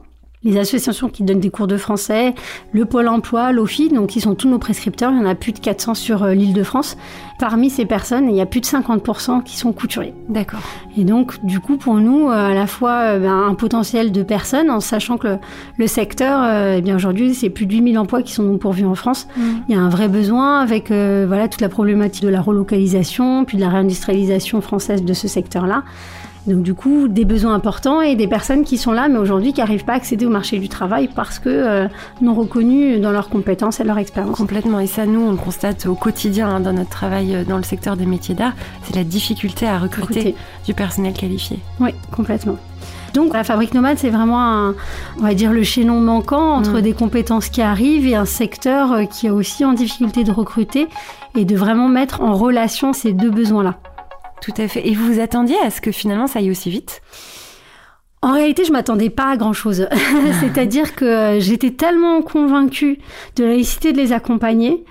les 0.45 0.59
associations 0.59 1.09
qui 1.09 1.23
donnent 1.23 1.41
des 1.41 1.51
cours 1.51 1.67
de 1.67 1.77
français, 1.77 2.35
le 2.73 2.85
Pôle 2.85 3.09
emploi, 3.09 3.51
l'OFI, 3.53 3.89
donc 3.89 4.11
qui 4.11 4.21
sont 4.21 4.35
tous 4.35 4.49
nos 4.49 4.59
prescripteurs, 4.59 5.11
il 5.11 5.19
y 5.19 5.21
en 5.21 5.27
a 5.27 5.35
plus 5.35 5.53
de 5.53 5.59
400 5.59 5.95
sur 5.95 6.23
euh, 6.23 6.35
l'île 6.35 6.53
de 6.53 6.63
France. 6.63 6.97
Parmi 7.39 7.71
ces 7.71 7.87
personnes, 7.87 8.29
il 8.29 8.37
y 8.37 8.41
a 8.41 8.47
plus 8.47 8.61
de 8.61 8.67
50% 8.67 9.43
qui 9.43 9.57
sont 9.57 9.73
couturiers. 9.73 10.15
D'accord. 10.29 10.61
Et 10.97 11.05
donc, 11.05 11.45
du 11.45 11.61
coup, 11.61 11.77
pour 11.77 11.95
nous, 11.95 12.29
euh, 12.29 12.51
à 12.51 12.55
la 12.55 12.67
fois 12.67 12.93
euh, 12.93 13.19
ben, 13.19 13.47
un 13.49 13.55
potentiel 13.55 14.13
de 14.13 14.23
personnes, 14.23 14.71
en 14.71 14.81
sachant 14.81 15.17
que 15.17 15.29
le, 15.29 15.39
le 15.79 15.87
secteur, 15.87 16.45
eh 16.77 16.81
bien 16.83 16.95
aujourd'hui, 16.95 17.35
c'est 17.35 17.51
plus 17.51 17.67
de 17.67 17.73
8000 17.73 17.99
emplois 17.99 18.23
qui 18.23 18.33
sont 18.33 18.43
non 18.43 18.59
pourvus 18.59 18.85
en 18.85 18.95
France. 18.95 19.27
Mmh. 19.37 19.43
Il 19.69 19.75
y 19.75 19.79
a 19.79 19.81
un 19.81 19.89
vrai 19.89 20.09
besoin 20.09 20.61
avec 20.61 20.91
voilà 20.91 21.49
toute 21.49 21.61
la 21.61 21.69
problématique 21.69 22.23
de 22.23 22.29
la 22.29 22.41
relocalisation, 22.41 23.45
puis 23.45 23.57
de 23.57 23.63
la 23.63 23.71
réindustrialisation 23.71 24.61
française 24.61 25.03
de 25.03 25.13
ce 25.15 25.29
secteur-là. 25.29 25.83
Donc 26.47 26.63
du 26.63 26.75
coup, 26.75 27.09
des 27.09 27.25
besoins 27.25 27.55
importants 27.55 28.03
et 28.03 28.17
des 28.17 28.27
personnes 28.29 28.65
qui 28.65 28.77
sont 28.77 28.93
là, 28.93 29.09
mais 29.09 29.19
aujourd'hui 29.19 29.53
qui 29.55 29.61
n'arrivent 29.61 29.85
pas 29.85 29.95
à 29.95 29.97
accéder 29.97 30.27
au 30.27 30.31
marché 30.31 30.59
du 30.59 30.69
travail 30.69 31.09
parce 31.15 31.39
que 31.39 31.49
euh, 31.49 31.87
non 32.21 32.35
reconnus 32.35 33.01
dans 33.01 33.13
leurs 33.13 33.31
compétences 33.31 33.81
et 33.81 33.85
leur 33.85 33.97
expérience. 33.99 34.37
Complètement. 34.37 34.79
Et 34.81 34.87
ça, 34.87 35.07
nous, 35.07 35.21
on 35.21 35.31
le 35.31 35.37
constate 35.39 35.87
au 35.87 35.95
quotidien 35.95 36.49
hein, 36.49 36.61
dans 36.61 36.73
notre 36.75 36.91
travail 36.91 37.35
euh, 37.35 37.45
dans 37.45 37.57
le 37.57 37.63
secteur 37.63 37.97
des 37.97 38.05
métiers 38.07 38.35
d'art, 38.35 38.53
c'est 38.83 38.95
la 38.95 39.05
difficulté 39.05 39.67
à 39.67 39.79
recruter, 39.79 40.07
Recruter. 40.19 40.35
du 40.67 40.75
personnel 40.75 41.15
qualifié. 41.15 41.59
Oui, 41.81 41.91
complètement. 42.11 42.57
Donc 43.15 43.33
la 43.33 43.45
fabrique 43.45 43.73
nomade, 43.75 43.97
c'est 43.97 44.11
vraiment, 44.11 44.43
un, 44.43 44.75
on 45.19 45.23
va 45.23 45.35
dire, 45.35 45.53
le 45.53 45.63
chaînon 45.63 46.01
manquant 46.01 46.57
entre 46.57 46.79
Mm. 46.79 46.83
des 46.83 46.93
compétences 46.93 47.49
qui 47.49 47.63
arrivent 47.63 48.07
et 48.09 48.17
un 48.17 48.25
secteur 48.27 48.93
euh, 48.93 49.05
qui 49.05 49.29
est 49.29 49.31
aussi 49.31 49.65
en 49.65 49.73
difficulté 49.73 50.25
de 50.25 50.33
recruter 50.33 50.89
et 51.37 51.45
de 51.45 51.57
vraiment 51.57 51.89
mettre 51.89 52.21
en 52.21 52.35
relation 52.35 52.93
ces 52.93 53.13
deux 53.13 53.31
besoins-là. 53.31 53.77
Tout 54.45 54.53
à 54.61 54.69
fait. 54.69 54.87
Et 54.87 54.95
vous 54.95 55.11
vous 55.11 55.21
attendiez 55.21 55.59
à 55.61 55.71
ce 55.71 55.81
que 55.81 55.91
finalement 55.91 56.27
ça 56.27 56.41
aille 56.41 56.51
aussi 56.51 56.69
vite? 56.69 57.01
En 58.21 58.33
réalité, 58.33 58.65
je 58.65 58.73
m'attendais 58.73 59.09
pas 59.09 59.31
à 59.31 59.37
grand 59.39 59.55
chose. 59.55 59.89
C'est-à-dire 60.41 60.95
que 60.95 61.05
euh, 61.05 61.41
j'étais 61.41 61.71
tellement 61.71 62.21
convaincue 62.21 62.99
de 63.37 63.45
la 63.45 63.57
nécessité 63.57 63.93
de 63.93 63.99
les 63.99 64.13
accompagner 64.13 64.85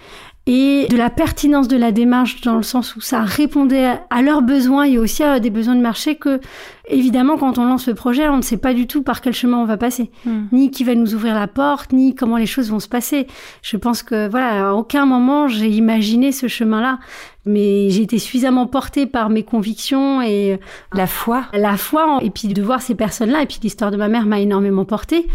et 0.46 0.88
de 0.90 0.98
la 0.98 1.10
pertinence 1.10 1.70
de 1.70 1.78
la 1.78 1.94
démarche 1.94 2.42
dans 2.42 2.56
le 2.58 2.64
sens 2.64 2.98
où 2.98 3.02
ça 3.02 3.22
répondait 3.22 3.86
à- 4.10 4.22
leurs 4.22 4.42
besoins 4.42 4.84
et 4.84 4.98
aussi 4.98 5.24
à 5.24 5.40
des 5.40 5.50
besoins 5.50 5.76
de 5.76 5.80
marché 5.82 6.16
que, 6.16 6.42
évidemment, 6.90 7.38
quand 7.38 7.58
on 7.58 7.64
lance 7.66 7.88
le 7.88 7.94
projet, 7.94 8.28
on 8.28 8.36
ne 8.38 8.42
sait 8.42 8.58
pas 8.58 8.74
du 8.74 8.86
tout 8.86 9.04
par 9.04 9.22
quel 9.22 9.34
chemin 9.34 9.58
on 9.60 9.66
va 9.66 9.78
passer, 9.78 10.12
ni 10.52 10.70
qui 10.70 10.84
va 10.84 10.96
nous 10.96 11.16
ouvrir 11.16 11.34
la 11.34 11.48
porte, 11.48 11.94
ni 11.94 12.14
comment 12.14 12.36
les 12.36 12.46
choses 12.46 12.70
vont 12.72 12.82
se 12.82 12.90
passer. 12.90 13.26
Je 13.62 13.78
pense 13.78 14.04
que, 14.04 14.28
voilà, 14.28 14.70
à 14.72 14.74
aucun 14.74 15.06
moment 15.06 15.48
j'ai 15.48 15.70
imaginé 15.70 16.34
ce 16.34 16.48
chemin-là, 16.50 17.00
mais 17.46 17.90
j'ai 17.90 18.02
été 18.04 18.18
suffisamment 18.20 18.68
portée 18.68 19.06
par 19.06 19.30
mes 19.30 19.44
convictions 19.44 20.22
et 20.22 20.60
La 20.94 21.08
foi. 21.08 21.46
la 21.54 21.78
foi, 21.78 22.20
et 22.22 22.30
puis 22.30 22.50
de 22.50 22.62
voir 22.62 22.82
ces 22.82 22.96
personnes-là, 22.96 23.44
et 23.44 23.46
puis 23.46 23.60
l'histoire 23.64 23.92
de 23.92 23.98
ma 23.98 24.10
mère 24.10 24.26
m'a 24.26 24.40
énormément 24.42 24.84
portée, 24.84 25.26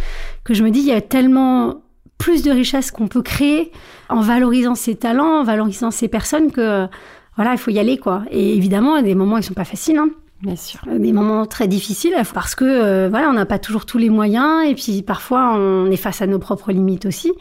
que 0.44 0.52
je 0.52 0.62
me 0.62 0.70
dis, 0.70 0.80
il 0.80 0.86
y 0.86 0.92
a 0.92 1.00
tellement 1.00 1.76
plus 2.18 2.42
de 2.42 2.50
richesse 2.50 2.90
qu'on 2.90 3.08
peut 3.08 3.22
créer 3.22 3.72
en 4.08 4.20
valorisant 4.20 4.74
ses 4.74 4.96
talents, 4.96 5.40
en 5.40 5.44
valorisant 5.44 5.90
ces 5.90 6.08
personnes 6.08 6.50
que, 6.50 6.86
voilà, 7.36 7.52
il 7.52 7.58
faut 7.58 7.70
y 7.70 7.78
aller, 7.78 7.96
quoi. 7.96 8.24
Et 8.30 8.56
évidemment, 8.56 8.96
il 8.96 9.00
y 9.00 9.04
a 9.04 9.08
des 9.08 9.14
moments, 9.14 9.38
ils 9.38 9.44
sont 9.44 9.54
pas 9.54 9.64
faciles, 9.64 9.98
hein. 9.98 10.10
Bien 10.40 10.54
sûr. 10.54 10.78
des 10.86 11.12
moments 11.12 11.46
très 11.46 11.66
difficiles, 11.66 12.14
parce 12.32 12.54
que, 12.54 12.64
euh, 12.64 13.08
voilà, 13.08 13.28
on 13.28 13.32
n'a 13.32 13.44
pas 13.44 13.58
toujours 13.58 13.86
tous 13.86 13.98
les 13.98 14.08
moyens, 14.08 14.64
et 14.68 14.74
puis 14.76 15.02
parfois, 15.02 15.52
on 15.56 15.90
est 15.90 15.96
face 15.96 16.22
à 16.22 16.28
nos 16.28 16.38
propres 16.38 16.70
limites 16.70 17.06
aussi. 17.06 17.32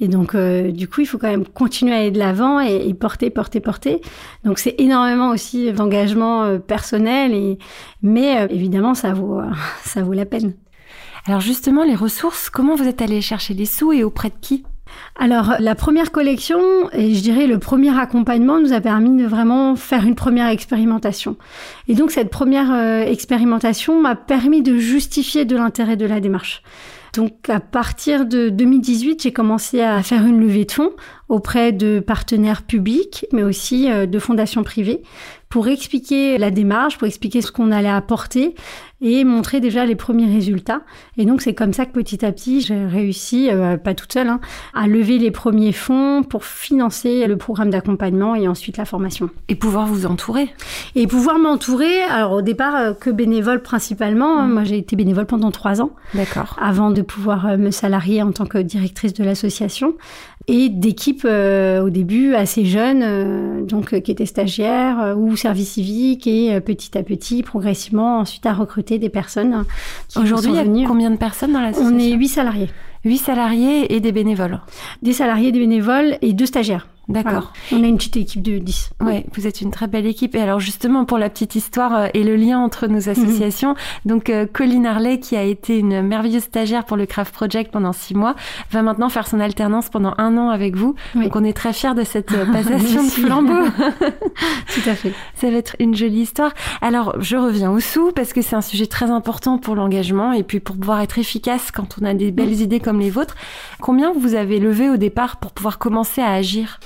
Et 0.00 0.08
donc, 0.08 0.34
euh, 0.34 0.70
du 0.70 0.86
coup, 0.86 1.00
il 1.00 1.06
faut 1.06 1.16
quand 1.16 1.30
même 1.30 1.46
continuer 1.46 1.94
à 1.94 1.98
aller 2.00 2.10
de 2.10 2.18
l'avant 2.18 2.60
et, 2.60 2.86
et 2.86 2.92
porter, 2.92 3.30
porter, 3.30 3.60
porter. 3.60 4.02
Donc, 4.44 4.58
c'est 4.58 4.74
énormément 4.78 5.30
aussi 5.30 5.72
d'engagement 5.72 6.42
euh, 6.42 6.58
personnel, 6.58 7.32
et, 7.32 7.58
mais 8.02 8.42
euh, 8.42 8.46
évidemment, 8.50 8.92
ça 8.92 9.14
vaut, 9.14 9.40
ça 9.84 10.02
vaut 10.02 10.12
la 10.12 10.26
peine. 10.26 10.52
Alors 11.26 11.40
justement, 11.40 11.84
les 11.84 11.94
ressources, 11.94 12.50
comment 12.50 12.74
vous 12.74 12.88
êtes 12.88 13.00
allé 13.00 13.20
chercher? 13.20 13.54
Les 13.54 13.66
sous 13.66 13.92
et 13.92 14.02
auprès 14.02 14.30
de 14.30 14.34
qui? 14.40 14.64
Alors, 15.16 15.54
la 15.60 15.74
première 15.74 16.10
collection, 16.10 16.60
et 16.92 17.14
je 17.14 17.22
dirais 17.22 17.46
le 17.46 17.58
premier 17.58 17.96
accompagnement, 17.96 18.58
nous 18.58 18.72
a 18.72 18.80
permis 18.80 19.22
de 19.22 19.26
vraiment 19.26 19.76
faire 19.76 20.04
une 20.04 20.16
première 20.16 20.48
expérimentation. 20.48 21.36
Et 21.88 21.94
donc, 21.94 22.10
cette 22.10 22.28
première 22.28 22.72
euh, 22.72 23.02
expérimentation 23.02 24.00
m'a 24.00 24.16
permis 24.16 24.62
de 24.62 24.76
justifier 24.76 25.44
de 25.44 25.56
l'intérêt 25.56 25.96
de 25.96 26.06
la 26.06 26.20
démarche. 26.20 26.62
Donc, 27.14 27.50
à 27.50 27.60
partir 27.60 28.26
de 28.26 28.48
2018, 28.48 29.22
j'ai 29.22 29.32
commencé 29.32 29.80
à 29.80 30.02
faire 30.02 30.26
une 30.26 30.40
levée 30.40 30.64
de 30.64 30.72
fonds 30.72 30.92
auprès 31.32 31.72
de 31.72 31.98
partenaires 31.98 32.60
publics, 32.60 33.24
mais 33.32 33.42
aussi 33.42 33.90
euh, 33.90 34.04
de 34.04 34.18
fondations 34.18 34.62
privées, 34.62 35.02
pour 35.48 35.68
expliquer 35.68 36.38
la 36.38 36.50
démarche, 36.50 36.96
pour 36.98 37.06
expliquer 37.06 37.40
ce 37.42 37.52
qu'on 37.52 37.72
allait 37.72 37.88
apporter 37.88 38.54
et 39.02 39.24
montrer 39.24 39.60
déjà 39.60 39.84
les 39.84 39.96
premiers 39.96 40.32
résultats. 40.32 40.80
Et 41.18 41.26
donc, 41.26 41.42
c'est 41.42 41.54
comme 41.54 41.72
ça 41.74 41.84
que 41.84 41.92
petit 41.92 42.24
à 42.24 42.32
petit, 42.32 42.60
j'ai 42.62 42.86
réussi, 42.86 43.50
euh, 43.50 43.76
pas 43.76 43.94
toute 43.94 44.12
seule, 44.12 44.28
hein, 44.28 44.40
à 44.74 44.86
lever 44.86 45.18
les 45.18 45.30
premiers 45.30 45.72
fonds 45.72 46.22
pour 46.22 46.44
financer 46.44 47.26
le 47.26 47.36
programme 47.36 47.68
d'accompagnement 47.70 48.34
et 48.34 48.46
ensuite 48.48 48.76
la 48.78 48.84
formation. 48.86 49.28
Et 49.48 49.54
pouvoir 49.54 49.86
vous 49.86 50.06
entourer 50.06 50.48
Et 50.94 51.06
pouvoir 51.06 51.38
m'entourer, 51.38 52.00
alors 52.02 52.32
au 52.32 52.42
départ 52.42 52.76
euh, 52.76 52.92
que 52.94 53.10
bénévole 53.10 53.60
principalement, 53.60 54.42
Mhm. 54.42 54.52
moi 54.52 54.64
j'ai 54.64 54.78
été 54.78 54.96
bénévole 54.96 55.26
pendant 55.26 55.50
trois 55.50 55.82
ans 55.82 55.90
D'accord. 56.14 56.56
avant 56.62 56.90
de 56.90 57.02
pouvoir 57.02 57.58
me 57.58 57.70
salarier 57.70 58.22
en 58.22 58.32
tant 58.32 58.46
que 58.46 58.58
directrice 58.58 59.12
de 59.12 59.24
l'association 59.24 59.94
et 60.48 60.68
d'équipes 60.68 61.24
euh, 61.24 61.82
au 61.82 61.90
début 61.90 62.34
assez 62.34 62.64
jeunes, 62.64 63.02
euh, 63.02 63.62
donc 63.62 63.92
euh, 63.92 64.00
qui 64.00 64.10
étaient 64.10 64.26
stagiaires 64.26 65.00
euh, 65.00 65.14
ou 65.14 65.36
service 65.36 65.72
civique 65.72 66.26
et 66.26 66.54
euh, 66.54 66.60
petit 66.60 66.96
à 66.96 67.02
petit, 67.02 67.42
progressivement, 67.42 68.18
ensuite 68.18 68.44
à 68.46 68.52
recruter 68.52 68.98
des 68.98 69.08
personnes 69.08 69.64
qui 70.08 70.18
Aujourd'hui, 70.18 70.50
il 70.50 70.54
sont 70.54 70.58
y 70.58 70.60
a 70.60 70.64
venues. 70.64 70.86
combien 70.86 71.10
de 71.10 71.16
personnes 71.16 71.52
dans 71.52 71.60
l'association 71.60 71.96
On 71.96 71.98
est 71.98 72.12
huit 72.12 72.28
salariés, 72.28 72.70
8 73.04 73.16
salariés 73.18 73.94
et 73.94 74.00
des 74.00 74.12
bénévoles. 74.12 74.60
des 75.02 75.12
salariés, 75.12 75.52
des 75.52 75.60
bénévoles 75.60 76.18
et 76.22 76.32
deux 76.32 76.46
stagiaires. 76.46 76.88
D'accord. 77.08 77.52
Voilà. 77.68 77.82
On 77.82 77.84
a 77.84 77.88
une 77.88 77.96
petite 77.96 78.16
équipe 78.16 78.42
de 78.42 78.58
10. 78.58 78.90
Ouais, 79.00 79.26
vous 79.34 79.46
êtes 79.46 79.60
une 79.60 79.72
très 79.72 79.88
belle 79.88 80.06
équipe. 80.06 80.34
Et 80.36 80.40
alors 80.40 80.60
justement, 80.60 81.04
pour 81.04 81.18
la 81.18 81.28
petite 81.28 81.56
histoire 81.56 81.94
euh, 81.94 82.06
et 82.14 82.22
le 82.22 82.36
lien 82.36 82.58
entre 82.60 82.86
nos 82.86 83.08
associations, 83.08 83.74
donc 84.04 84.30
euh, 84.30 84.46
Colline 84.50 84.86
Harley, 84.86 85.18
qui 85.18 85.36
a 85.36 85.42
été 85.42 85.78
une 85.78 86.02
merveilleuse 86.02 86.44
stagiaire 86.44 86.84
pour 86.84 86.96
le 86.96 87.06
Craft 87.06 87.34
Project 87.34 87.72
pendant 87.72 87.92
six 87.92 88.14
mois, 88.14 88.36
va 88.70 88.82
maintenant 88.82 89.08
faire 89.08 89.26
son 89.26 89.40
alternance 89.40 89.88
pendant 89.88 90.14
un 90.18 90.38
an 90.38 90.50
avec 90.50 90.76
vous. 90.76 90.94
Oui. 91.16 91.24
Donc 91.24 91.36
on 91.36 91.44
est 91.44 91.52
très 91.52 91.72
fiers 91.72 91.94
de 91.94 92.04
cette 92.04 92.32
euh, 92.32 92.46
passation 92.52 93.02
de 93.02 93.08
flambeau. 93.08 93.52
Tout 94.74 94.88
à 94.88 94.94
fait. 94.94 95.12
Ça 95.34 95.50
va 95.50 95.56
être 95.56 95.74
une 95.80 95.96
jolie 95.96 96.20
histoire. 96.20 96.52
Alors, 96.80 97.20
je 97.20 97.36
reviens 97.36 97.72
au 97.72 97.80
sous 97.80 98.12
parce 98.12 98.32
que 98.32 98.42
c'est 98.42 98.56
un 98.56 98.62
sujet 98.62 98.86
très 98.86 99.10
important 99.10 99.58
pour 99.58 99.74
l'engagement 99.74 100.32
et 100.32 100.44
puis 100.44 100.60
pour 100.60 100.76
pouvoir 100.76 101.00
être 101.00 101.18
efficace 101.18 101.70
quand 101.72 101.96
on 102.00 102.04
a 102.04 102.14
des 102.14 102.30
belles 102.30 102.60
idées 102.60 102.80
comme 102.80 103.00
les 103.00 103.10
vôtres. 103.10 103.34
Combien 103.80 104.12
vous 104.12 104.34
avez 104.34 104.60
levé 104.60 104.88
au 104.88 104.96
départ 104.96 105.38
pour 105.38 105.52
pouvoir 105.52 105.78
commencer 105.78 106.20
à 106.20 106.32
agir? 106.32 106.78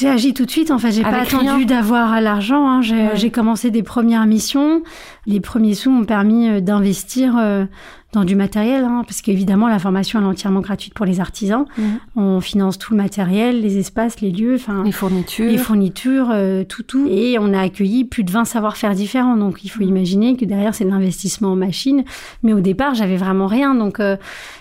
J'ai 0.00 0.08
agi 0.08 0.34
tout 0.34 0.44
de 0.46 0.50
suite. 0.50 0.70
En 0.70 0.78
fait, 0.78 0.92
j'ai 0.92 1.02
pas 1.02 1.20
attendu 1.20 1.66
d'avoir 1.66 2.20
l'argent. 2.20 2.66
hein. 2.68 2.82
J'ai 2.82 2.94
Ouais. 2.96 3.10
j'ai 3.14 3.30
commencé 3.30 3.70
des 3.70 3.82
premières 3.82 4.26
missions. 4.26 4.82
Les 5.26 5.40
premiers 5.40 5.74
sous 5.74 5.90
m'ont 5.90 6.04
permis 6.04 6.48
euh, 6.48 6.60
d'investir 6.60 7.36
euh, 7.38 7.64
dans 8.12 8.24
du 8.24 8.34
matériel, 8.34 8.82
hein, 8.84 9.04
parce 9.06 9.22
qu'évidemment, 9.22 9.68
la 9.68 9.78
formation 9.78 10.18
elle 10.18 10.24
est 10.24 10.28
entièrement 10.28 10.60
gratuite 10.60 10.94
pour 10.94 11.06
les 11.06 11.20
artisans. 11.20 11.64
On 12.16 12.40
finance 12.40 12.76
tout 12.76 12.92
le 12.92 12.96
matériel, 12.96 13.60
les 13.60 13.78
espaces, 13.78 14.20
les 14.20 14.32
lieux, 14.32 14.56
enfin 14.56 14.82
Les 14.84 14.90
fournitures. 14.90 15.48
les 15.48 15.58
fournitures, 15.58 16.28
euh, 16.32 16.64
tout, 16.64 16.82
tout. 16.82 17.06
Et 17.08 17.38
on 17.38 17.54
a 17.54 17.60
accueilli 17.60 18.04
plus 18.04 18.24
de 18.24 18.32
20 18.32 18.46
savoir-faire 18.46 18.94
différents. 18.94 19.36
Donc, 19.36 19.62
il 19.62 19.68
faut 19.68 19.82
imaginer 19.82 20.36
que 20.36 20.44
derrière, 20.44 20.74
c'est 20.74 20.84
de 20.84 20.90
l'investissement 20.90 21.52
en 21.52 21.56
machine. 21.56 22.02
Mais 22.42 22.52
au 22.52 22.58
départ, 22.60 22.94
j'avais 22.96 23.16
vraiment 23.16 23.46
rien. 23.46 23.76
Donc, 23.76 24.00
euh, 24.00 24.16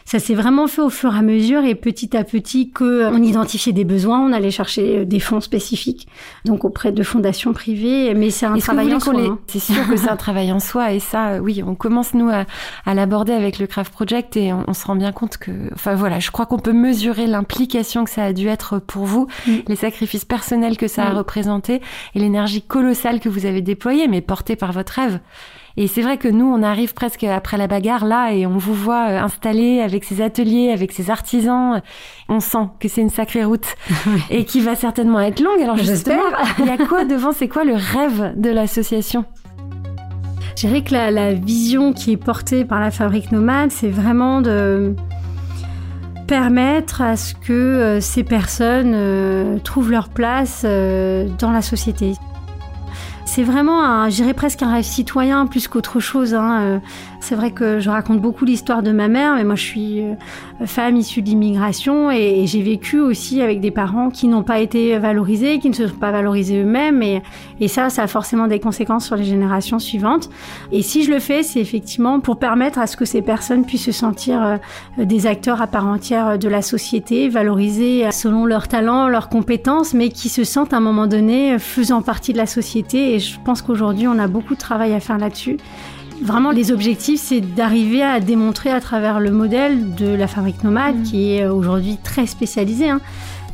ça 0.05 0.19
s'est 0.19 0.35
vraiment 0.35 0.67
fait 0.67 0.81
au 0.81 0.89
fur 0.91 1.15
et 1.15 1.17
à 1.17 1.23
mesure 1.23 1.63
et 1.63 1.73
petit 1.73 2.15
à 2.15 2.23
petit 2.23 2.69
que 2.69 2.83
euh, 2.83 3.09
on 3.11 3.23
identifiait 3.23 3.73
des 3.73 3.85
besoins, 3.85 4.19
on 4.19 4.31
allait 4.31 4.51
chercher 4.51 5.05
des 5.05 5.19
fonds 5.19 5.41
spécifiques. 5.41 6.07
Donc, 6.45 6.65
auprès 6.65 6.91
de 6.91 7.01
fondations 7.01 7.53
privées. 7.53 8.13
Mais 8.13 8.29
c'est 8.29 8.45
un 8.45 8.57
travail 8.57 8.93
en 8.93 8.99
soi, 8.99 9.13
les... 9.13 9.25
hein. 9.25 9.39
C'est 9.47 9.57
sûr 9.59 9.87
que 9.89 9.97
c'est 9.97 10.09
un 10.09 10.15
travail 10.17 10.48
travail 10.49 10.51
en 10.51 10.59
soi. 10.59 10.93
Et 10.93 10.99
ça, 10.99 11.41
oui, 11.41 11.63
on 11.65 11.75
commence 11.75 12.13
nous 12.13 12.29
à, 12.29 12.45
l'aborder 12.93 13.33
avec 13.33 13.59
le 13.59 13.67
Craft 13.67 13.91
Project 13.91 14.37
et 14.37 14.51
on, 14.53 14.73
se 14.73 14.85
rend 14.85 14.95
bien 14.95 15.11
compte 15.11 15.37
que, 15.37 15.51
enfin 15.73 15.95
voilà, 15.95 16.19
je 16.19 16.31
crois 16.31 16.45
qu'on 16.45 16.59
peut 16.59 16.73
mesurer 16.73 17.27
l'implication 17.27 18.03
que 18.03 18.09
ça 18.09 18.23
a 18.23 18.33
dû 18.33 18.47
être 18.47 18.79
pour 18.79 19.05
vous, 19.05 19.27
mm. 19.47 19.51
les 19.67 19.75
sacrifices 19.75 20.25
personnels 20.25 20.77
que 20.77 20.87
ça 20.87 21.05
a 21.05 21.13
mm. 21.13 21.17
représenté 21.17 21.81
et 22.15 22.19
l'énergie 22.19 22.61
colossale 22.61 23.19
que 23.19 23.29
vous 23.29 23.45
avez 23.45 23.61
déployée, 23.61 24.07
mais 24.07 24.21
portée 24.21 24.55
par 24.55 24.71
votre 24.71 24.93
rêve. 24.93 25.19
Et 25.77 25.87
c'est 25.87 26.01
vrai 26.01 26.17
que 26.17 26.27
nous, 26.27 26.45
on 26.45 26.61
arrive 26.61 26.93
presque 26.93 27.23
après 27.23 27.57
la 27.57 27.67
bagarre 27.67 28.05
là 28.05 28.33
et 28.33 28.45
on 28.45 28.57
vous 28.57 28.73
voit 28.73 29.09
euh, 29.09 29.21
installé 29.21 29.79
avec 29.79 30.03
ces 30.03 30.21
ateliers, 30.21 30.71
avec 30.71 30.91
ces 30.91 31.09
artisans. 31.09 31.81
On 32.27 32.41
sent 32.41 32.67
que 32.79 32.89
c'est 32.89 33.01
une 33.01 33.09
sacrée 33.09 33.45
route 33.45 33.75
et 34.29 34.43
qui 34.43 34.59
va 34.59 34.75
certainement 34.75 35.21
être 35.21 35.39
longue. 35.39 35.61
Alors 35.61 35.77
justement, 35.77 36.21
il 36.59 36.65
y 36.65 36.69
a 36.69 36.77
quoi 36.77 37.05
devant? 37.05 37.31
C'est 37.31 37.47
quoi 37.47 37.63
le 37.63 37.75
rêve 37.75 38.33
de 38.35 38.49
l'association? 38.49 39.25
Je 40.55 40.67
dirais 40.67 40.81
que 40.81 40.93
la, 40.93 41.33
vision 41.33 41.93
qui 41.93 42.11
est 42.11 42.17
portée 42.17 42.65
par 42.65 42.79
la 42.79 42.91
Fabrique 42.91 43.31
Nomade, 43.31 43.71
c'est 43.71 43.89
vraiment 43.89 44.41
de 44.41 44.95
permettre 46.27 47.01
à 47.01 47.15
ce 47.15 47.33
que 47.33 47.53
euh, 47.53 48.01
ces 48.01 48.23
personnes 48.23 48.93
euh, 48.93 49.57
trouvent 49.63 49.91
leur 49.91 50.09
place 50.09 50.63
dans 50.63 51.51
la 51.51 51.61
société. 51.61 52.13
C'est 53.31 53.43
vraiment, 53.43 54.09
j'irais 54.09 54.33
presque 54.33 54.63
un 54.63 54.73
rêve 54.73 54.83
citoyen 54.83 55.45
plus 55.45 55.67
qu'autre 55.67 55.99
chose. 55.99 56.33
Hein. 56.33 56.61
Euh, 56.61 56.79
c'est 57.19 57.35
vrai 57.35 57.51
que 57.51 57.79
je 57.79 57.87
raconte 57.87 58.19
beaucoup 58.19 58.43
l'histoire 58.43 58.81
de 58.81 58.91
ma 58.91 59.07
mère, 59.07 59.35
mais 59.35 59.43
moi 59.43 59.53
je 59.53 59.63
suis 59.63 60.01
euh, 60.01 60.15
femme 60.65 60.95
issue 60.95 61.21
de 61.21 61.27
l'immigration 61.27 62.09
et, 62.09 62.47
j'ai 62.47 62.63
vécu 62.63 62.99
aussi 62.99 63.41
avec 63.41 63.61
des 63.61 63.69
parents 63.69 64.09
qui 64.09 64.27
n'ont 64.27 64.41
pas 64.41 64.59
été 64.59 64.97
valorisés, 64.97 65.59
qui 65.59 65.69
ne 65.69 65.75
se 65.75 65.87
sont 65.87 65.95
pas 65.95 66.09
valorisés 66.09 66.63
eux-mêmes. 66.63 67.03
Et, 67.03 67.67
ça, 67.67 67.91
ça 67.91 68.03
a 68.03 68.07
forcément 68.07 68.47
des 68.47 68.59
conséquences 68.59 69.05
sur 69.05 69.15
les 69.15 69.25
générations 69.25 69.77
suivantes. 69.77 70.31
Et 70.71 70.81
si 70.81 71.03
je 71.03 71.11
le 71.11 71.19
fais, 71.19 71.43
c'est 71.43 71.59
effectivement 71.59 72.19
pour 72.19 72.39
permettre 72.39 72.79
à 72.79 72.87
ce 72.87 72.97
que 72.97 73.05
ces 73.05 73.21
personnes 73.21 73.63
puissent 73.63 73.85
se 73.85 73.91
sentir 73.91 74.43
euh, 74.43 74.57
des 74.97 75.27
acteurs 75.27 75.61
à 75.61 75.67
part 75.67 75.85
entière 75.85 76.39
de 76.39 76.49
la 76.49 76.63
société, 76.63 77.29
valorisés 77.29 78.09
selon 78.11 78.47
leurs 78.47 78.67
talents, 78.67 79.07
leurs 79.07 79.29
compétences, 79.29 79.93
mais 79.93 80.09
qui 80.09 80.29
se 80.29 80.43
sentent 80.43 80.73
à 80.73 80.77
un 80.77 80.81
moment 80.81 81.05
donné 81.05 81.59
faisant 81.59 82.01
partie 82.01 82.33
de 82.33 82.37
la 82.37 82.47
société. 82.47 83.18
Je 83.19 83.39
pense 83.43 83.61
qu'aujourd'hui, 83.61 84.07
on 84.07 84.17
a 84.19 84.27
beaucoup 84.27 84.55
de 84.55 84.59
travail 84.59 84.93
à 84.93 84.99
faire 84.99 85.17
là-dessus. 85.17 85.57
Vraiment, 86.21 86.51
les 86.51 86.71
objectifs, 86.71 87.21
c'est 87.21 87.39
d'arriver 87.39 88.03
à 88.03 88.19
démontrer 88.19 88.71
à 88.71 88.81
travers 88.81 89.19
le 89.19 89.31
modèle 89.31 89.95
de 89.95 90.07
la 90.07 90.27
fabrique 90.27 90.63
nomade, 90.63 90.97
mmh. 90.97 91.03
qui 91.03 91.33
est 91.33 91.47
aujourd'hui 91.47 91.97
très 92.03 92.25
spécialisée, 92.25 92.89
hein, 92.89 92.99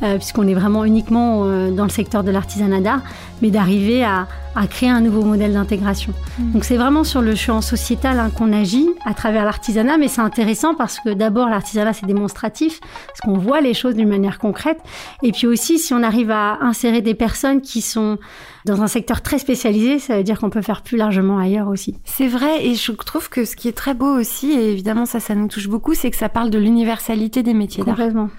puisqu'on 0.00 0.46
est 0.46 0.54
vraiment 0.54 0.84
uniquement 0.84 1.44
euh, 1.44 1.70
dans 1.70 1.84
le 1.84 1.90
secteur 1.90 2.24
de 2.24 2.30
l'artisanat 2.30 2.80
d'art, 2.80 3.00
mais 3.42 3.50
d'arriver 3.50 4.04
à, 4.04 4.26
créer 4.70 4.88
un 4.88 5.02
nouveau 5.02 5.20
modèle 5.20 5.52
d'intégration. 5.52 6.14
Mmh. 6.38 6.52
Donc 6.52 6.64
c'est 6.64 6.78
vraiment 6.78 7.04
sur 7.04 7.20
le 7.20 7.34
champ 7.34 7.60
sociétal 7.60 8.18
hein, 8.18 8.30
qu'on 8.30 8.54
agit 8.54 8.88
à 9.04 9.12
travers 9.12 9.44
l'artisanat, 9.44 9.98
mais 9.98 10.08
c'est 10.08 10.22
intéressant 10.22 10.74
parce 10.74 10.98
que 10.98 11.10
d'abord 11.10 11.50
l'artisanat 11.50 11.92
c'est 11.92 12.06
démonstratif, 12.06 12.80
parce 13.06 13.20
qu'on 13.20 13.36
voit 13.36 13.60
les 13.60 13.74
choses 13.74 13.94
d'une 13.94 14.08
manière 14.08 14.38
concrète, 14.38 14.78
et 15.22 15.32
puis 15.32 15.46
aussi 15.46 15.78
si 15.78 15.92
on 15.92 16.02
arrive 16.02 16.30
à 16.30 16.58
insérer 16.62 17.02
des 17.02 17.12
personnes 17.12 17.60
qui 17.60 17.82
sont 17.82 18.16
dans 18.64 18.82
un 18.82 18.86
secteur 18.88 19.20
très 19.20 19.38
spécialisé, 19.38 19.98
ça 19.98 20.16
veut 20.16 20.24
dire 20.24 20.40
qu'on 20.40 20.50
peut 20.50 20.62
faire 20.62 20.82
plus 20.82 20.96
largement 20.96 21.38
ailleurs 21.38 21.68
aussi. 21.68 21.94
C'est 22.04 22.26
vrai, 22.26 22.66
et 22.66 22.74
je 22.74 22.92
trouve 22.92 23.28
que 23.28 23.44
ce 23.44 23.56
qui 23.56 23.68
est 23.68 23.76
très 23.76 23.92
beau 23.92 24.18
aussi, 24.18 24.52
et 24.52 24.72
évidemment 24.72 25.04
ça, 25.04 25.20
ça 25.20 25.34
nous 25.34 25.48
touche 25.48 25.68
beaucoup, 25.68 25.92
c'est 25.92 26.10
que 26.10 26.16
ça 26.16 26.30
parle 26.30 26.48
de 26.48 26.58
l'universalité 26.58 27.42
des 27.42 27.54
métiers 27.54 27.84
d'art. 27.84 27.94
Complètement. 27.94 28.30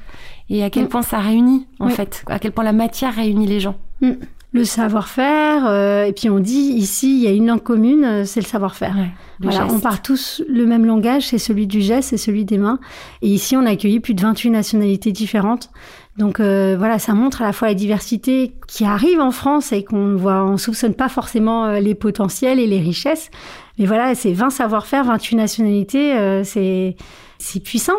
Et 0.49 0.63
à 0.63 0.69
quel 0.69 0.85
mm. 0.85 0.89
point 0.89 1.01
ça 1.01 1.19
réunit, 1.19 1.67
en 1.79 1.89
fait, 1.89 2.23
à 2.27 2.39
quel 2.39 2.51
point 2.51 2.63
la 2.63 2.73
matière 2.73 3.13
réunit 3.15 3.47
les 3.47 3.59
gens. 3.59 3.75
Mm. 4.01 4.11
Le 4.53 4.63
savoir-faire, 4.63 5.67
euh, 5.67 6.05
et 6.05 6.13
puis 6.13 6.29
on 6.29 6.39
dit 6.39 6.55
ici, 6.55 7.17
il 7.17 7.23
y 7.23 7.27
a 7.27 7.31
une 7.31 7.47
langue 7.47 7.61
commune, 7.61 8.05
euh, 8.05 8.25
c'est 8.25 8.39
le 8.39 8.45
savoir-faire. 8.45 8.95
voilà, 9.41 9.67
on 9.69 9.79
parle 9.79 9.99
tous 10.01 10.41
le 10.47 10.65
même 10.65 10.85
langage, 10.85 11.27
c'est 11.27 11.37
celui 11.37 11.67
du 11.67 11.81
geste, 11.81 12.09
c'est 12.09 12.17
celui 12.17 12.45
des 12.45 12.57
mains. 12.57 12.79
Et 13.21 13.27
ici, 13.27 13.57
on 13.57 13.65
a 13.65 13.71
accueilli 13.71 13.99
plus 13.99 14.13
de 14.13 14.21
28 14.21 14.49
nationalités 14.51 15.11
différentes. 15.11 15.69
Donc 16.17 16.39
euh, 16.39 16.75
voilà, 16.77 16.97
ça 16.97 17.13
montre 17.13 17.43
à 17.43 17.45
la 17.45 17.53
fois 17.53 17.67
la 17.67 17.75
diversité 17.75 18.53
qui 18.67 18.85
arrive 18.85 19.19
en 19.19 19.31
France 19.31 19.71
et 19.71 19.83
qu'on 19.83 20.15
voit, 20.15 20.43
on 20.43 20.57
soupçonne 20.57 20.95
pas 20.95 21.09
forcément 21.09 21.65
euh, 21.65 21.79
les 21.79 21.93
potentiels 21.93 22.59
et 22.59 22.65
les 22.65 22.79
richesses. 22.79 23.29
Mais 23.77 23.85
voilà, 23.85 24.15
c'est 24.15 24.33
20 24.33 24.49
savoir-faire, 24.49 25.05
28 25.05 25.35
nationalités, 25.35 26.13
euh, 26.13 26.43
c'est 26.43 26.95
c'est 27.39 27.59
puissant. 27.59 27.97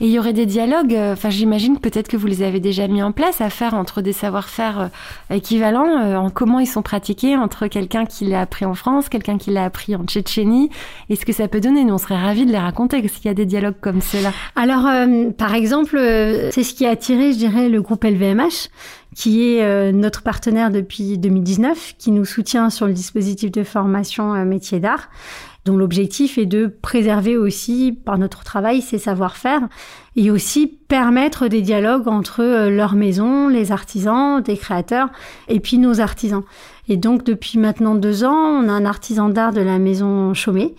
Et 0.00 0.06
il 0.06 0.10
y 0.10 0.18
aurait 0.18 0.32
des 0.32 0.46
dialogues, 0.46 0.94
euh, 0.94 1.12
enfin 1.12 1.30
j'imagine 1.30 1.78
peut-être 1.78 2.08
que 2.08 2.16
vous 2.16 2.26
les 2.26 2.42
avez 2.42 2.60
déjà 2.60 2.88
mis 2.88 3.02
en 3.02 3.12
place 3.12 3.40
à 3.40 3.50
faire 3.50 3.74
entre 3.74 4.00
des 4.00 4.12
savoir-faire 4.12 4.90
euh, 5.30 5.34
équivalents, 5.34 6.00
euh, 6.00 6.16
en 6.16 6.30
comment 6.30 6.58
ils 6.58 6.66
sont 6.66 6.82
pratiqués 6.82 7.36
entre 7.36 7.66
quelqu'un 7.66 8.06
qui 8.06 8.24
l'a 8.24 8.40
appris 8.40 8.64
en 8.64 8.74
France, 8.74 9.08
quelqu'un 9.08 9.38
qui 9.38 9.50
l'a 9.50 9.64
appris 9.64 9.94
en 9.94 10.04
Tchétchénie. 10.04 10.70
Est-ce 11.10 11.24
que 11.24 11.32
ça 11.32 11.48
peut 11.48 11.60
donner? 11.60 11.84
Nous, 11.84 11.94
on 11.94 11.98
serait 11.98 12.20
ravis 12.20 12.46
de 12.46 12.52
les 12.52 12.58
raconter 12.58 13.06
s'il 13.08 13.26
y 13.26 13.28
a 13.28 13.34
des 13.34 13.46
dialogues 13.46 13.78
comme 13.80 14.00
cela. 14.00 14.32
Alors, 14.56 14.88
par 15.36 15.54
exemple, 15.54 15.96
c'est 16.50 16.62
ce 16.62 16.74
qui 16.74 16.86
a 16.86 16.90
attiré, 16.90 17.32
je 17.32 17.38
dirais, 17.38 17.68
le 17.68 17.80
groupe 17.80 18.04
LVMH 18.04 18.68
qui 19.14 19.44
est 19.44 19.92
notre 19.92 20.22
partenaire 20.22 20.70
depuis 20.70 21.18
2019, 21.18 21.94
qui 21.98 22.10
nous 22.10 22.24
soutient 22.24 22.70
sur 22.70 22.86
le 22.86 22.92
dispositif 22.92 23.50
de 23.50 23.64
formation 23.64 24.32
métier 24.44 24.80
d'art 24.80 25.08
dont 25.68 25.76
l'objectif 25.76 26.38
est 26.38 26.46
de 26.46 26.66
préserver 26.66 27.36
aussi 27.36 27.92
par 27.92 28.16
notre 28.16 28.42
travail 28.42 28.80
ces 28.80 28.98
savoir-faire 28.98 29.60
et 30.16 30.30
aussi 30.30 30.66
permettre 30.66 31.46
des 31.48 31.60
dialogues 31.60 32.08
entre 32.08 32.42
euh, 32.42 32.70
leurs 32.70 32.94
maisons, 32.94 33.48
les 33.48 33.70
artisans, 33.70 34.42
des 34.42 34.56
créateurs 34.56 35.10
et 35.46 35.60
puis 35.60 35.78
nos 35.78 36.00
artisans. 36.00 36.42
Et 36.88 36.96
donc, 36.96 37.24
depuis 37.24 37.58
maintenant 37.58 37.94
deux 37.94 38.24
ans, 38.24 38.62
on 38.62 38.68
a 38.68 38.72
un 38.72 38.84
artisan 38.84 39.28
d'art 39.28 39.52
de 39.52 39.60
la 39.60 39.78
maison 39.78 40.34
Chaumet 40.34 40.74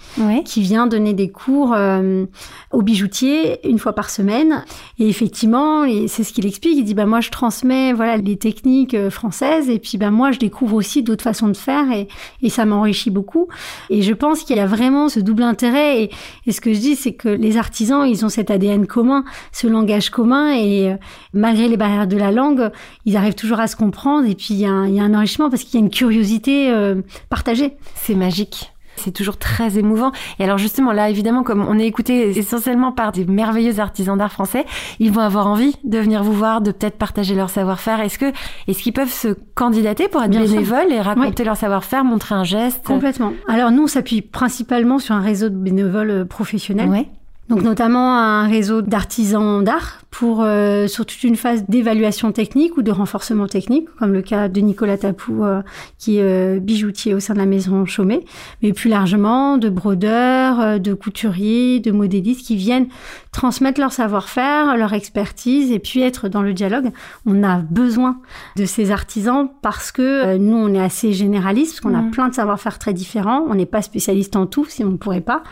qui 0.45 0.61
vient 0.61 0.87
donner 0.87 1.13
des 1.13 1.29
cours 1.29 1.73
euh, 1.73 2.25
aux 2.71 2.81
bijoutiers 2.81 3.67
une 3.67 3.79
fois 3.79 3.93
par 3.93 4.09
semaine. 4.09 4.63
Et 4.97 5.07
effectivement, 5.07 5.85
c'est 6.07 6.23
ce 6.23 6.33
qu'il 6.33 6.45
explique. 6.45 6.77
Il 6.77 6.83
dit, 6.83 6.93
bah, 6.93 7.05
moi, 7.05 7.21
je 7.21 7.29
transmets, 7.29 7.93
voilà, 7.93 8.17
les 8.17 8.37
techniques 8.37 8.93
euh, 8.93 9.09
françaises 9.09 9.69
et 9.69 9.79
puis, 9.79 9.97
bah, 9.97 10.11
moi, 10.11 10.31
je 10.31 10.39
découvre 10.39 10.75
aussi 10.75 11.03
d'autres 11.03 11.23
façons 11.23 11.47
de 11.47 11.57
faire 11.57 11.91
et, 11.91 12.07
et 12.41 12.49
ça 12.49 12.65
m'enrichit 12.65 13.11
beaucoup. 13.11 13.47
Et 13.89 14.01
je 14.01 14.13
pense 14.13 14.43
qu'il 14.43 14.57
y 14.57 14.59
a 14.59 14.65
vraiment 14.65 15.09
ce 15.09 15.19
double 15.19 15.43
intérêt. 15.43 16.03
Et, 16.03 16.11
et 16.47 16.51
ce 16.51 16.61
que 16.61 16.73
je 16.73 16.79
dis, 16.79 16.95
c'est 16.95 17.13
que 17.13 17.29
les 17.29 17.57
artisans, 17.57 18.05
ils 18.07 18.25
ont 18.25 18.29
cet 18.29 18.51
ADN 18.51 18.87
commun, 18.87 19.23
ce 19.51 19.67
langage 19.67 20.09
commun 20.09 20.51
et 20.53 20.91
euh, 20.91 20.95
malgré 21.33 21.67
les 21.67 21.77
barrières 21.77 22.07
de 22.07 22.17
la 22.17 22.31
langue, 22.31 22.71
ils 23.05 23.15
arrivent 23.15 23.35
toujours 23.35 23.59
à 23.59 23.67
se 23.67 23.75
comprendre 23.75 24.27
et 24.27 24.35
puis 24.35 24.47
il 24.51 24.57
y, 24.57 24.65
a 24.65 24.71
un, 24.71 24.87
il 24.87 24.95
y 24.95 24.99
a 24.99 25.03
un 25.03 25.13
enrichissement 25.13 25.49
parce 25.49 25.63
qu'il 25.63 25.79
y 25.79 25.83
a 25.83 25.85
une 25.85 25.91
curiosité 25.99 26.71
euh, 26.71 27.01
partagée. 27.29 27.73
C'est 27.95 28.15
magique. 28.15 28.71
C'est 28.95 29.11
toujours 29.11 29.37
très 29.37 29.77
émouvant. 29.77 30.13
Et 30.39 30.45
alors 30.45 30.57
justement, 30.57 30.93
là, 30.93 31.09
évidemment, 31.09 31.43
comme 31.43 31.65
on 31.67 31.77
est 31.77 31.85
écouté 31.85 32.37
essentiellement 32.37 32.93
par 32.93 33.11
des 33.11 33.25
merveilleux 33.25 33.79
artisans 33.81 34.17
d'art 34.17 34.31
français, 34.31 34.65
ils 34.99 35.11
vont 35.11 35.21
avoir 35.21 35.47
envie 35.47 35.75
de 35.83 35.97
venir 35.99 36.23
vous 36.23 36.31
voir, 36.31 36.61
de 36.61 36.71
peut-être 36.71 36.97
partager 36.97 37.35
leur 37.35 37.49
savoir-faire. 37.49 37.99
Est-ce 37.99 38.17
que, 38.17 38.31
est-ce 38.67 38.81
qu'ils 38.81 38.93
peuvent 38.93 39.11
se 39.11 39.35
candidater 39.55 40.07
pour 40.07 40.23
être 40.23 40.31
bénévoles 40.31 40.91
et 40.91 41.01
raconter 41.01 41.43
leur 41.43 41.57
savoir-faire, 41.57 42.05
montrer 42.05 42.35
un 42.35 42.45
geste? 42.45 42.85
Complètement. 42.85 43.33
Alors 43.49 43.71
nous, 43.71 43.83
on 43.83 43.87
s'appuie 43.87 44.21
principalement 44.21 44.99
sur 44.99 45.15
un 45.15 45.21
réseau 45.21 45.49
de 45.49 45.55
bénévoles 45.55 46.11
euh, 46.11 46.25
professionnels. 46.25 46.89
Ouais. 46.89 47.09
Donc 47.49 47.63
notamment 47.63 48.15
un 48.15 48.47
réseau 48.47 48.83
d'artisans 48.83 49.63
d'art 49.63 50.01
pour 50.11 50.41
euh, 50.41 50.87
sur 50.87 51.05
toute 51.05 51.23
une 51.23 51.35
phase 51.35 51.65
d'évaluation 51.67 52.31
technique 52.31 52.77
ou 52.77 52.83
de 52.83 52.91
renforcement 52.91 53.47
technique, 53.47 53.87
comme 53.97 54.13
le 54.13 54.21
cas 54.21 54.49
de 54.49 54.59
Nicolas 54.59 54.97
Tapou, 54.97 55.43
euh, 55.43 55.61
qui 55.97 56.17
est 56.17 56.23
euh, 56.23 56.59
bijoutier 56.59 57.13
au 57.13 57.19
sein 57.19 57.33
de 57.33 57.39
la 57.39 57.45
maison 57.47 57.85
Chaumet, 57.85 58.23
mais 58.61 58.73
plus 58.73 58.89
largement 58.89 59.57
de 59.57 59.69
brodeurs, 59.69 60.79
de 60.79 60.93
couturiers, 60.93 61.79
de 61.79 61.91
modélistes 61.91 62.45
qui 62.45 62.55
viennent 62.55 62.87
transmettre 63.31 63.79
leur 63.79 63.93
savoir-faire, 63.93 64.77
leur 64.77 64.93
expertise 64.93 65.71
et 65.71 65.79
puis 65.79 66.01
être 66.01 66.29
dans 66.29 66.41
le 66.41 66.53
dialogue. 66.53 66.91
On 67.25 67.43
a 67.43 67.57
besoin 67.57 68.19
de 68.57 68.65
ces 68.65 68.91
artisans 68.91 69.49
parce 69.61 69.91
que 69.91 70.37
nous, 70.37 70.57
on 70.57 70.73
est 70.73 70.81
assez 70.81 71.13
généraliste, 71.13 71.73
parce 71.73 71.81
qu'on 71.81 71.97
a 71.97 72.01
mmh. 72.01 72.11
plein 72.11 72.29
de 72.29 72.33
savoir-faire 72.33 72.79
très 72.79 72.93
différents, 72.93 73.45
on 73.47 73.55
n'est 73.55 73.65
pas 73.65 73.81
spécialiste 73.81 74.35
en 74.35 74.47
tout, 74.47 74.65
si 74.65 74.83
on 74.83 74.89
ne 74.89 74.97
pourrait 74.97 75.21
pas. 75.21 75.43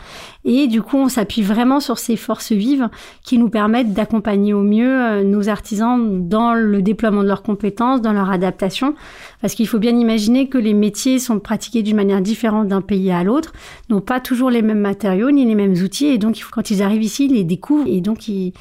Et 0.50 0.66
du 0.66 0.80
coup, 0.80 0.96
on 0.96 1.10
s'appuie 1.10 1.42
vraiment 1.42 1.78
sur 1.78 1.98
ces 1.98 2.16
forces 2.16 2.52
vives 2.52 2.88
qui 3.22 3.36
nous 3.36 3.50
permettent 3.50 3.92
d'accompagner 3.92 4.54
au 4.54 4.62
mieux 4.62 4.90
euh, 4.90 5.22
nos 5.22 5.50
artisans 5.50 6.26
dans 6.26 6.54
le 6.54 6.80
déploiement 6.80 7.22
de 7.22 7.28
leurs 7.28 7.42
compétences, 7.42 8.00
dans 8.00 8.14
leur 8.14 8.30
adaptation. 8.30 8.94
Parce 9.42 9.54
qu'il 9.54 9.68
faut 9.68 9.78
bien 9.78 9.94
imaginer 9.94 10.48
que 10.48 10.56
les 10.56 10.72
métiers 10.72 11.18
sont 11.18 11.38
pratiqués 11.38 11.82
d'une 11.82 11.96
manière 11.96 12.22
différente 12.22 12.66
d'un 12.66 12.80
pays 12.80 13.10
à 13.12 13.24
l'autre, 13.24 13.52
n'ont 13.90 14.00
pas 14.00 14.20
toujours 14.20 14.48
les 14.48 14.62
mêmes 14.62 14.80
matériaux 14.80 15.30
ni 15.30 15.44
les 15.44 15.54
mêmes 15.54 15.74
outils. 15.74 16.06
Et 16.06 16.16
donc, 16.16 16.42
quand 16.50 16.70
ils 16.70 16.82
arrivent 16.82 17.02
ici, 17.02 17.26
ils 17.26 17.34
les 17.34 17.44
découvrent 17.44 17.86
et 17.86 18.00
donc 18.00 18.26
ils, 18.26 18.54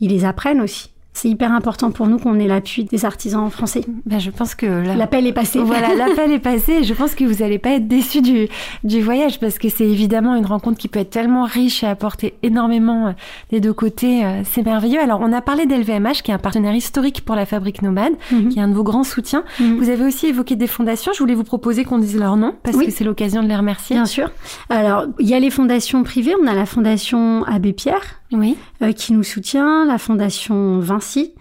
ils 0.00 0.10
les 0.10 0.24
apprennent 0.24 0.60
aussi. 0.60 0.90
C'est 1.18 1.28
hyper 1.28 1.52
important 1.52 1.90
pour 1.90 2.06
nous 2.06 2.16
qu'on 2.16 2.38
ait 2.38 2.46
l'appui 2.46 2.84
des 2.84 3.04
artisans 3.04 3.50
français. 3.50 3.80
Ben, 4.06 4.20
je 4.20 4.30
pense 4.30 4.54
que 4.54 4.66
l'appel 4.66 5.26
est 5.26 5.32
passé. 5.32 5.58
Voilà, 5.58 5.92
l'appel 5.96 6.30
est 6.30 6.38
passé. 6.38 6.84
Je 6.84 6.94
pense 6.94 7.16
que 7.16 7.24
vous 7.24 7.42
n'allez 7.42 7.58
pas 7.58 7.70
être 7.70 7.88
déçus 7.88 8.22
du, 8.22 8.46
du 8.84 9.02
voyage 9.02 9.40
parce 9.40 9.58
que 9.58 9.68
c'est 9.68 9.84
évidemment 9.84 10.36
une 10.36 10.46
rencontre 10.46 10.78
qui 10.78 10.86
peut 10.86 11.00
être 11.00 11.10
tellement 11.10 11.42
riche 11.42 11.82
et 11.82 11.88
apporter 11.88 12.34
énormément 12.44 13.08
euh, 13.08 13.12
des 13.50 13.58
deux 13.58 13.72
côtés. 13.72 14.24
Euh, 14.24 14.42
c'est 14.44 14.64
merveilleux. 14.64 15.00
Alors, 15.00 15.18
on 15.20 15.32
a 15.32 15.40
parlé 15.40 15.66
d'LVMH 15.66 16.22
qui 16.22 16.30
est 16.30 16.34
un 16.34 16.38
partenaire 16.38 16.76
historique 16.76 17.24
pour 17.24 17.34
la 17.34 17.46
Fabrique 17.46 17.82
Nomade, 17.82 18.12
mhm. 18.30 18.50
qui 18.50 18.60
est 18.60 18.62
un 18.62 18.68
de 18.68 18.74
vos 18.74 18.84
grands 18.84 19.02
soutiens. 19.02 19.42
Mhm. 19.58 19.78
Vous 19.78 19.90
avez 19.90 20.04
aussi 20.04 20.28
évoqué 20.28 20.54
des 20.54 20.68
fondations. 20.68 21.10
Je 21.12 21.18
voulais 21.18 21.34
vous 21.34 21.42
proposer 21.42 21.82
qu'on 21.82 21.98
dise 21.98 22.16
leur 22.16 22.36
nom 22.36 22.54
parce 22.62 22.76
que 22.76 22.92
c'est 22.92 23.02
l'occasion 23.02 23.42
de 23.42 23.48
les 23.48 23.56
remercier. 23.56 23.96
Bien 23.96 24.06
sûr. 24.06 24.30
Alors, 24.70 25.06
il 25.18 25.28
y 25.28 25.34
a 25.34 25.40
les 25.40 25.50
fondations 25.50 26.04
privées. 26.04 26.34
On 26.40 26.46
a 26.46 26.54
la 26.54 26.64
fondation 26.64 27.42
Abbé 27.42 27.72
Pierre 27.72 28.17
oui. 28.32 28.56
Euh, 28.82 28.92
qui 28.92 29.12
nous 29.12 29.22
soutient, 29.22 29.84
la 29.84 29.98
fondation 29.98 30.78
Vinci. 30.80 31.34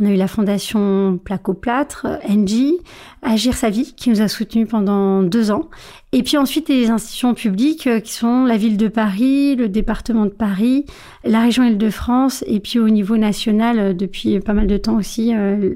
On 0.00 0.06
a 0.06 0.10
eu 0.10 0.16
la 0.16 0.28
fondation 0.28 1.18
Placoplâtre, 1.22 2.06
Engie, 2.26 2.78
Agir 3.22 3.54
sa 3.54 3.70
vie, 3.70 3.94
qui 3.96 4.10
nous 4.10 4.22
a 4.22 4.28
soutenus 4.28 4.68
pendant 4.68 5.22
deux 5.22 5.50
ans. 5.50 5.68
Et 6.12 6.24
puis 6.24 6.36
ensuite, 6.36 6.68
les 6.68 6.90
institutions 6.90 7.34
publiques 7.34 7.86
euh, 7.86 8.00
qui 8.00 8.12
sont 8.12 8.44
la 8.44 8.56
ville 8.56 8.76
de 8.76 8.88
Paris, 8.88 9.54
le 9.54 9.68
département 9.68 10.24
de 10.24 10.30
Paris, 10.30 10.84
la 11.22 11.40
région 11.40 11.62
Île-de-France, 11.62 12.42
et 12.48 12.58
puis 12.58 12.80
au 12.80 12.88
niveau 12.88 13.16
national, 13.16 13.78
euh, 13.78 13.92
depuis 13.92 14.40
pas 14.40 14.52
mal 14.52 14.66
de 14.66 14.76
temps 14.76 14.96
aussi, 14.96 15.32
euh, 15.32 15.74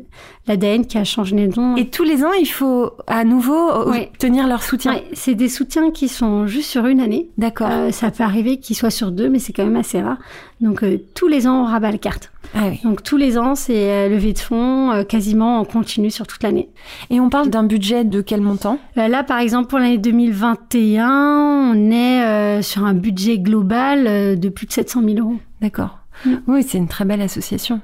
l'ADN 0.48 0.86
qui 0.86 0.98
a 0.98 1.04
changé 1.04 1.36
de 1.36 1.56
nom. 1.56 1.76
Et 1.76 1.88
tous 1.88 2.02
les 2.02 2.24
ans, 2.24 2.32
il 2.32 2.46
faut 2.46 2.90
à 3.06 3.22
nouveau 3.24 3.70
tenir 4.18 4.48
leur 4.48 4.64
soutien. 4.64 5.00
c'est 5.12 5.36
des 5.36 5.48
soutiens 5.48 5.92
qui 5.92 6.08
sont 6.08 6.48
juste 6.48 6.68
sur 6.68 6.86
une 6.86 7.00
année. 7.00 7.28
D'accord. 7.38 7.70
ça 7.92 8.10
peut 8.10 8.24
arriver 8.24 8.58
qu'ils 8.58 8.76
soient 8.76 8.90
sur 8.90 9.12
deux, 9.12 9.28
mais 9.28 9.38
c'est 9.38 9.52
quand 9.52 9.64
même 9.64 9.76
assez 9.76 10.02
rare. 10.02 10.18
Donc 10.60 10.84
tous 11.14 11.28
les 11.28 11.46
ans, 11.46 11.62
on 11.62 11.64
rabat 11.64 11.92
la 11.92 11.98
carte. 11.98 12.30
Ah 12.54 12.66
oui. 12.68 12.78
Donc 12.84 13.02
tous 13.02 13.16
les 13.16 13.38
ans, 13.38 13.54
c'est 13.54 14.08
levé 14.08 14.32
de 14.32 14.38
fonds 14.38 15.04
quasiment 15.08 15.60
en 15.60 15.64
continu 15.64 16.10
sur 16.10 16.26
toute 16.26 16.42
l'année. 16.42 16.68
Et 17.08 17.20
on 17.20 17.30
parle 17.34 17.50
d'un 17.50 17.64
budget 17.64 18.04
de 18.04 18.20
quel 18.20 18.40
montant? 18.40 18.78
Là, 18.94 19.24
par 19.24 19.40
exemple, 19.40 19.66
pour 19.66 19.80
l'année 19.80 19.98
2000 19.98 20.30
2021, 20.30 21.72
on 21.72 21.90
est 21.90 22.22
euh, 22.22 22.62
sur 22.62 22.84
un 22.84 22.94
budget 22.94 23.40
global 23.40 24.06
euh, 24.06 24.36
de 24.36 24.48
plus 24.48 24.66
de 24.66 24.72
700 24.72 25.02
000 25.04 25.18
euros. 25.18 25.40
D'accord. 25.60 25.98
Mm. 26.24 26.34
Oui, 26.46 26.62
c'est 26.62 26.78
une 26.78 26.86
très 26.86 27.04
belle 27.04 27.20
association. 27.20 27.80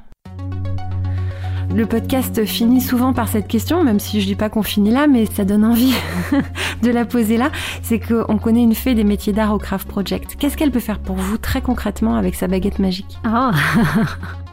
Le 1.75 1.85
podcast 1.85 2.45
finit 2.45 2.81
souvent 2.81 3.13
par 3.13 3.27
cette 3.27 3.49
question, 3.49 3.83
même 3.83 3.99
si 3.99 4.21
je 4.21 4.27
dis 4.27 4.37
pas 4.37 4.51
qu'on 4.51 4.63
finit 4.63 4.93
là, 4.93 5.09
mais 5.09 5.27
ça 5.27 5.45
donne 5.45 5.65
envie 5.65 5.95
de 6.85 6.91
la 6.91 7.05
poser 7.05 7.37
là. 7.37 7.51
C'est 7.83 7.99
qu'on 7.99 8.39
connaît 8.39 8.63
une 8.63 8.77
fée 8.77 8.95
des 8.95 9.03
métiers 9.03 9.33
d'art 9.33 9.53
au 9.53 9.59
Craft 9.59 9.89
Project. 9.89 10.37
Qu'est-ce 10.39 10.57
qu'elle 10.57 10.71
peut 10.71 10.79
faire 10.79 11.01
pour 11.01 11.17
vous 11.17 11.39
très 11.39 11.61
concrètement 11.61 12.15
avec 12.15 12.37
sa 12.37 12.47
baguette 12.47 12.79
magique? 12.79 13.19
Ah 13.25 13.51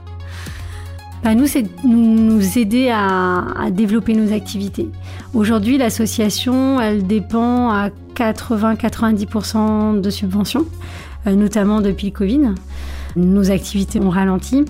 bah, 1.27 1.35
nous, 1.35 1.45
c'est 1.45 1.65
nous 1.83 2.57
aider 2.57 2.89
à, 2.89 3.69
développer 3.71 4.13
nos 4.13 4.31
activités. 4.31 4.89
Aujourd'hui, 5.33 5.77
l'association, 5.77 6.79
elle 6.79 7.05
dépend 7.05 7.69
à 7.69 7.89
80-90% 8.15 9.99
de 9.99 10.09
subventions, 10.09 10.65
euh, 11.27 11.35
notamment 11.35 11.81
depuis 11.81 12.07
le 12.07 12.13
Covid. 12.13 12.39
Nos 13.17 13.51
activités 13.51 13.99
ont 13.99 14.09
ralenti 14.09 14.63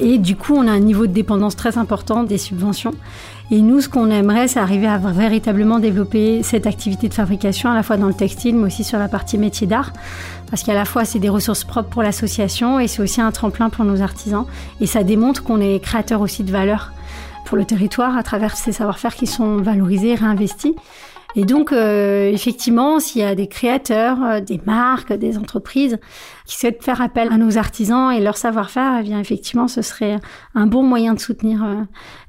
et 0.00 0.18
du 0.18 0.34
coup, 0.34 0.56
on 0.56 0.66
a 0.66 0.72
un 0.72 0.80
niveau 0.80 1.06
de 1.06 1.12
dépendance 1.12 1.54
très 1.54 1.78
important 1.78 2.24
des 2.24 2.38
subventions. 2.38 2.94
Et 3.52 3.60
nous, 3.62 3.80
ce 3.80 3.88
qu'on 3.88 4.10
aimerait, 4.10 4.48
c'est 4.48 4.58
arriver 4.58 4.86
à 4.86 4.98
véritablement 4.98 5.78
développer 5.78 6.42
cette 6.42 6.66
activité 6.66 7.08
de 7.08 7.14
fabrication, 7.14 7.70
à 7.70 7.74
la 7.74 7.82
fois 7.82 7.96
dans 7.96 8.08
le 8.08 8.14
textile, 8.14 8.56
mais 8.56 8.66
aussi 8.66 8.82
sur 8.82 8.98
la 8.98 9.08
partie 9.08 9.38
métier 9.38 9.66
d'art. 9.66 9.92
Parce 10.50 10.62
qu'à 10.62 10.74
la 10.74 10.84
fois, 10.84 11.04
c'est 11.04 11.18
des 11.18 11.28
ressources 11.28 11.64
propres 11.64 11.88
pour 11.88 12.02
l'association 12.02 12.80
et 12.80 12.88
c'est 12.88 13.02
aussi 13.02 13.20
un 13.20 13.30
tremplin 13.30 13.70
pour 13.70 13.84
nos 13.84 14.02
artisans. 14.02 14.46
Et 14.80 14.86
ça 14.86 15.04
démontre 15.04 15.42
qu'on 15.42 15.60
est 15.60 15.80
créateur 15.80 16.20
aussi 16.20 16.42
de 16.42 16.50
valeur 16.50 16.92
pour 17.46 17.56
le 17.56 17.64
territoire 17.64 18.16
à 18.16 18.22
travers 18.22 18.56
ces 18.56 18.72
savoir-faire 18.72 19.14
qui 19.14 19.26
sont 19.26 19.56
valorisés, 19.56 20.14
réinvestis. 20.14 20.74
Et 21.36 21.44
donc, 21.44 21.72
euh, 21.72 22.30
effectivement, 22.30 22.98
s'il 22.98 23.22
y 23.22 23.24
a 23.24 23.34
des 23.34 23.46
créateurs, 23.46 24.18
euh, 24.22 24.40
des 24.40 24.60
marques, 24.66 25.12
des 25.12 25.38
entreprises 25.38 25.98
qui 26.44 26.58
souhaitent 26.58 26.82
faire 26.82 27.00
appel 27.00 27.28
à 27.32 27.36
nos 27.36 27.56
artisans 27.56 28.10
et 28.10 28.20
leur 28.20 28.36
savoir-faire, 28.36 28.98
eh 29.00 29.02
bien, 29.02 29.20
effectivement, 29.20 29.68
ce 29.68 29.82
serait 29.82 30.16
un 30.54 30.66
bon 30.66 30.82
moyen 30.82 31.14
de 31.14 31.20
soutenir 31.20 31.62
euh, 31.62 31.74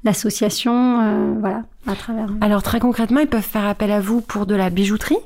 l'association, 0.04 1.38
voilà, 1.40 1.62
à 1.86 1.94
travers. 1.94 2.28
Alors, 2.40 2.62
très 2.62 2.78
concrètement, 2.78 3.20
ils 3.20 3.26
peuvent 3.26 3.42
faire 3.42 3.66
appel 3.66 3.90
à 3.90 4.00
vous 4.00 4.20
pour 4.20 4.46
de 4.46 4.54
la 4.54 4.70
bijouterie? 4.70 5.18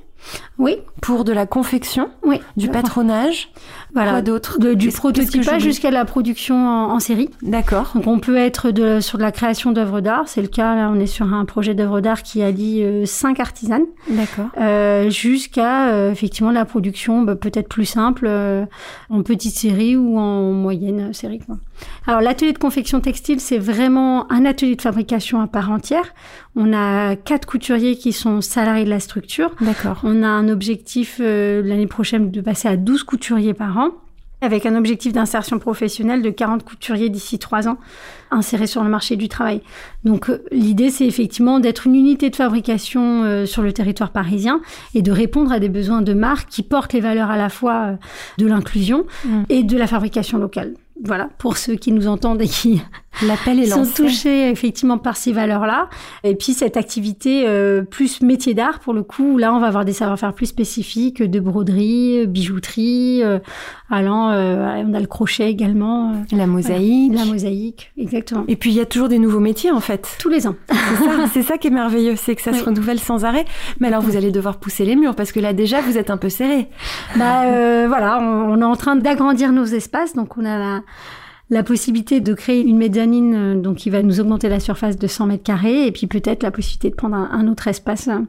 Oui. 0.58 0.78
Pour 1.02 1.24
de 1.24 1.32
la 1.32 1.46
confection 1.46 2.08
Oui. 2.24 2.40
Du 2.56 2.68
patronage 2.68 3.50
Voilà. 3.92 4.12
Quoi 4.12 4.22
d'autre 4.22 4.58
Du 4.74 4.90
prototypage 4.90 5.62
jusqu'à 5.62 5.90
la 5.90 6.04
production 6.04 6.66
en, 6.66 6.98
série. 6.98 7.28
D'accord. 7.42 7.92
Donc 7.94 8.06
on 8.06 8.18
peut 8.18 8.36
être 8.36 8.70
de, 8.70 9.00
sur 9.00 9.18
de 9.18 9.22
la 9.22 9.32
création 9.32 9.72
d'œuvres 9.72 10.00
d'art. 10.00 10.24
C'est 10.26 10.40
le 10.40 10.48
cas, 10.48 10.74
là 10.74 10.90
on 10.92 10.98
est 10.98 11.06
sur 11.06 11.32
un 11.32 11.44
projet 11.44 11.74
d'œuvres 11.74 12.00
d'art 12.00 12.22
qui 12.22 12.42
allie 12.42 12.82
euh, 12.82 13.04
cinq 13.04 13.38
artisanes. 13.38 13.84
D'accord. 14.08 14.46
Euh, 14.58 15.10
jusqu'à 15.10 15.90
euh, 15.90 16.10
effectivement 16.10 16.50
la 16.50 16.64
production 16.64 17.22
bah, 17.22 17.36
peut-être 17.36 17.68
plus 17.68 17.84
simple 17.84 18.28
en 19.10 19.22
petite 19.22 19.54
série 19.54 19.96
ou 19.96 20.18
en 20.18 20.52
moyenne 20.52 21.12
série. 21.12 21.40
Quoi. 21.40 21.56
Alors 22.06 22.22
l'atelier 22.22 22.52
de 22.52 22.58
confection 22.58 23.00
textile, 23.00 23.40
c'est 23.40 23.58
vraiment 23.58 24.30
un 24.32 24.46
atelier 24.46 24.76
de 24.76 24.82
fabrication 24.82 25.40
à 25.40 25.46
part 25.46 25.70
entière. 25.70 26.14
On 26.54 26.72
a 26.72 27.16
quatre 27.16 27.46
couturiers 27.46 27.96
qui 27.96 28.12
sont 28.14 28.40
salariés 28.40 28.84
de 28.84 28.90
la 28.90 29.00
structure. 29.00 29.50
D'accord. 29.60 30.00
On 30.04 30.15
a 30.22 30.28
un 30.28 30.48
objectif 30.48 31.18
euh, 31.20 31.62
l'année 31.62 31.86
prochaine 31.86 32.30
de 32.30 32.40
passer 32.40 32.68
à 32.68 32.76
12 32.76 33.02
couturiers 33.02 33.54
par 33.54 33.78
an 33.78 33.90
avec 34.42 34.66
un 34.66 34.76
objectif 34.76 35.14
d'insertion 35.14 35.58
professionnelle 35.58 36.20
de 36.20 36.28
40 36.28 36.62
couturiers 36.62 37.08
d'ici 37.08 37.38
3 37.38 37.68
ans 37.68 37.78
insérés 38.30 38.66
sur 38.66 38.84
le 38.84 38.90
marché 38.90 39.16
du 39.16 39.28
travail. 39.28 39.62
Donc 40.04 40.28
euh, 40.28 40.44
l'idée 40.52 40.90
c'est 40.90 41.06
effectivement 41.06 41.58
d'être 41.58 41.86
une 41.86 41.94
unité 41.94 42.30
de 42.30 42.36
fabrication 42.36 43.24
euh, 43.24 43.46
sur 43.46 43.62
le 43.62 43.72
territoire 43.72 44.10
parisien 44.10 44.60
et 44.94 45.02
de 45.02 45.10
répondre 45.12 45.52
à 45.52 45.58
des 45.58 45.68
besoins 45.68 46.02
de 46.02 46.12
marques 46.12 46.48
qui 46.50 46.62
portent 46.62 46.92
les 46.92 47.00
valeurs 47.00 47.30
à 47.30 47.36
la 47.36 47.48
fois 47.48 47.98
de 48.38 48.46
l'inclusion 48.46 49.06
mmh. 49.24 49.42
et 49.48 49.62
de 49.62 49.76
la 49.76 49.86
fabrication 49.86 50.38
locale 50.38 50.74
voilà, 51.04 51.28
pour 51.38 51.56
ceux 51.56 51.74
qui 51.74 51.92
nous 51.92 52.08
entendent 52.08 52.40
et 52.40 52.48
qui 52.48 52.80
sont 53.68 53.86
touchés 53.86 54.50
effectivement 54.50 54.98
par 54.98 55.16
ces 55.16 55.32
valeurs-là. 55.32 55.88
Et 56.24 56.34
puis 56.34 56.52
cette 56.52 56.76
activité 56.76 57.44
euh, 57.46 57.82
plus 57.82 58.22
métier 58.22 58.54
d'art, 58.54 58.80
pour 58.80 58.92
le 58.92 59.02
coup, 59.02 59.38
là 59.38 59.54
on 59.54 59.60
va 59.60 59.66
avoir 59.66 59.84
des 59.84 59.92
savoir-faire 59.92 60.32
plus 60.32 60.46
spécifiques 60.46 61.22
de 61.22 61.40
broderie, 61.40 62.26
bijouterie, 62.26 63.22
euh, 63.22 63.38
allant, 63.90 64.30
euh, 64.30 64.82
on 64.86 64.94
a 64.94 65.00
le 65.00 65.06
crochet 65.06 65.50
également. 65.50 66.12
la 66.32 66.46
mosaïque. 66.46 67.14
La 67.14 67.24
mosaïque, 67.24 67.92
exactement. 67.98 68.44
Et 68.48 68.56
puis 68.56 68.70
il 68.70 68.76
y 68.76 68.80
a 68.80 68.86
toujours 68.86 69.08
des 69.08 69.18
nouveaux 69.18 69.40
métiers 69.40 69.70
en 69.70 69.80
fait. 69.80 70.16
Tous 70.18 70.28
les 70.28 70.46
ans. 70.46 70.56
C'est 71.32 71.42
ça, 71.42 71.58
qui 71.58 71.68
est 71.68 71.70
merveilleux, 71.70 72.16
c'est 72.16 72.34
que 72.34 72.42
ça 72.42 72.52
se 72.52 72.64
renouvelle 72.64 73.00
sans 73.00 73.24
arrêt. 73.24 73.44
Mais 73.80 73.88
alors 73.88 74.02
vous 74.02 74.16
allez 74.16 74.30
devoir 74.30 74.58
pousser 74.58 74.84
les 74.84 74.96
murs 74.96 75.14
parce 75.14 75.32
que 75.32 75.40
là 75.40 75.52
déjà 75.52 75.80
vous 75.80 75.98
êtes 75.98 76.10
un 76.10 76.16
peu 76.16 76.28
serré. 76.28 76.68
Bah 77.16 77.86
voilà, 77.86 78.18
on, 78.20 78.52
on 78.52 78.60
est 78.60 78.64
en 78.64 78.76
train 78.76 78.96
d'agrandir 78.96 79.52
nos 79.52 79.64
espaces, 79.64 80.14
donc 80.14 80.36
on 80.36 80.44
a 80.44 80.58
la 80.58 80.82
la 81.50 81.62
possibilité 81.62 82.20
de 82.20 82.34
créer 82.34 82.62
une 82.62 82.76
mezzanine 82.76 83.34
euh, 83.34 83.54
donc 83.54 83.76
qui 83.76 83.90
va 83.90 84.02
nous 84.02 84.20
augmenter 84.20 84.48
la 84.48 84.60
surface 84.60 84.98
de 84.98 85.06
100 85.06 85.26
mètres 85.26 85.44
carrés 85.44 85.86
et 85.86 85.92
puis 85.92 86.06
peut-être 86.06 86.42
la 86.42 86.50
possibilité 86.50 86.90
de 86.90 86.96
prendre 86.96 87.16
un, 87.16 87.46
autre 87.46 87.68
espace 87.68 88.08
euh, 88.08 88.20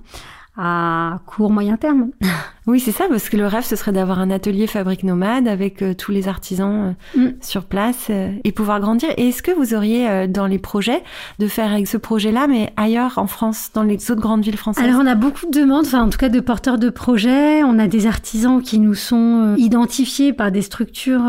à 0.55 1.19
court 1.25 1.51
moyen 1.51 1.77
terme. 1.77 2.09
Oui, 2.69 2.81
c'est 2.81 2.91
ça, 2.91 3.05
parce 3.07 3.29
que 3.29 3.37
le 3.37 3.47
rêve, 3.47 3.63
ce 3.63 3.77
serait 3.77 3.93
d'avoir 3.93 4.19
un 4.19 4.29
atelier 4.29 4.67
fabrique 4.67 5.03
nomade 5.03 5.47
avec 5.47 5.81
euh, 5.81 5.93
tous 5.93 6.11
les 6.11 6.27
artisans 6.27 6.95
mm. 7.15 7.27
sur 7.39 7.63
place 7.63 8.09
et 8.09 8.51
pouvoir 8.51 8.81
grandir. 8.81 9.07
Et 9.15 9.29
est-ce 9.29 9.41
que 9.41 9.51
vous 9.51 9.73
auriez 9.73 10.27
dans 10.27 10.47
les 10.47 10.59
projets 10.59 11.01
de 11.39 11.47
faire 11.47 11.71
avec 11.71 11.87
ce 11.87 11.95
projet-là, 11.95 12.47
mais 12.47 12.73
ailleurs 12.75 13.19
en 13.19 13.27
France, 13.27 13.69
dans 13.73 13.83
les 13.83 14.11
autres 14.11 14.19
grandes 14.19 14.43
villes 14.43 14.57
françaises? 14.57 14.83
Alors, 14.83 14.99
on 15.01 15.07
a 15.07 15.15
beaucoup 15.15 15.45
de 15.45 15.57
demandes, 15.57 15.85
enfin, 15.85 16.03
en 16.03 16.09
tout 16.09 16.17
cas 16.17 16.27
de 16.27 16.41
porteurs 16.41 16.77
de 16.77 16.89
projets. 16.89 17.63
On 17.63 17.79
a 17.79 17.87
des 17.87 18.05
artisans 18.05 18.61
qui 18.61 18.79
nous 18.79 18.95
sont 18.95 19.55
identifiés 19.57 20.33
par 20.33 20.51
des 20.51 20.61
structures 20.61 21.23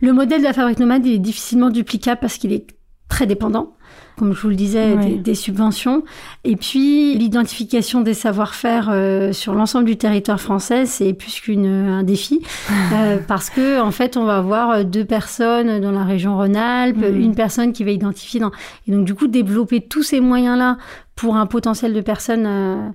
le 0.00 0.12
modèle 0.12 0.40
de 0.40 0.44
la 0.44 0.52
fabrique 0.52 0.78
nomade 0.78 1.06
est 1.06 1.18
difficilement 1.18 1.70
duplicable 1.70 2.20
parce 2.20 2.38
qu'il 2.38 2.52
est 2.52 2.66
très 3.08 3.26
dépendant, 3.26 3.76
comme 4.16 4.32
je 4.32 4.40
vous 4.40 4.48
le 4.48 4.54
disais, 4.54 4.96
des, 5.18 5.34
subventions. 5.34 6.02
Et 6.44 6.56
puis, 6.56 7.14
l'identification 7.14 8.00
des 8.00 8.14
savoir-faire 8.14 8.88
euh, 8.90 9.34
sur 9.34 9.54
l'ensemble 9.54 9.84
du 9.84 9.98
territoire 9.98 10.40
français, 10.40 10.86
c'est 10.86 11.12
plus 11.12 11.40
qu'un 11.40 12.02
défi, 12.04 12.40
euh, 12.94 13.18
parce 13.28 13.50
que 13.50 13.82
en 13.82 13.90
fait, 13.90 14.16
on 14.16 14.24
va 14.24 14.38
avoir 14.38 14.84
deux 14.86 15.04
personnes 15.04 15.80
dans 15.80 15.92
la 15.92 16.04
région 16.04 16.36
Rhône-Alpes, 16.36 16.96
mm. 16.96 17.20
une 17.20 17.34
personne 17.34 17.74
qui 17.74 17.84
va 17.84 17.90
identifier. 17.90 18.40
Dans... 18.40 18.50
Et 18.86 18.92
donc, 18.92 19.04
du 19.04 19.14
coup, 19.14 19.26
développer 19.26 19.82
tous 19.82 20.02
ces 20.02 20.20
moyens-là 20.20 20.78
pour 21.14 21.36
un 21.36 21.44
potentiel 21.44 21.92
de 21.92 22.00
personnes 22.00 22.46
euh, 22.46 22.88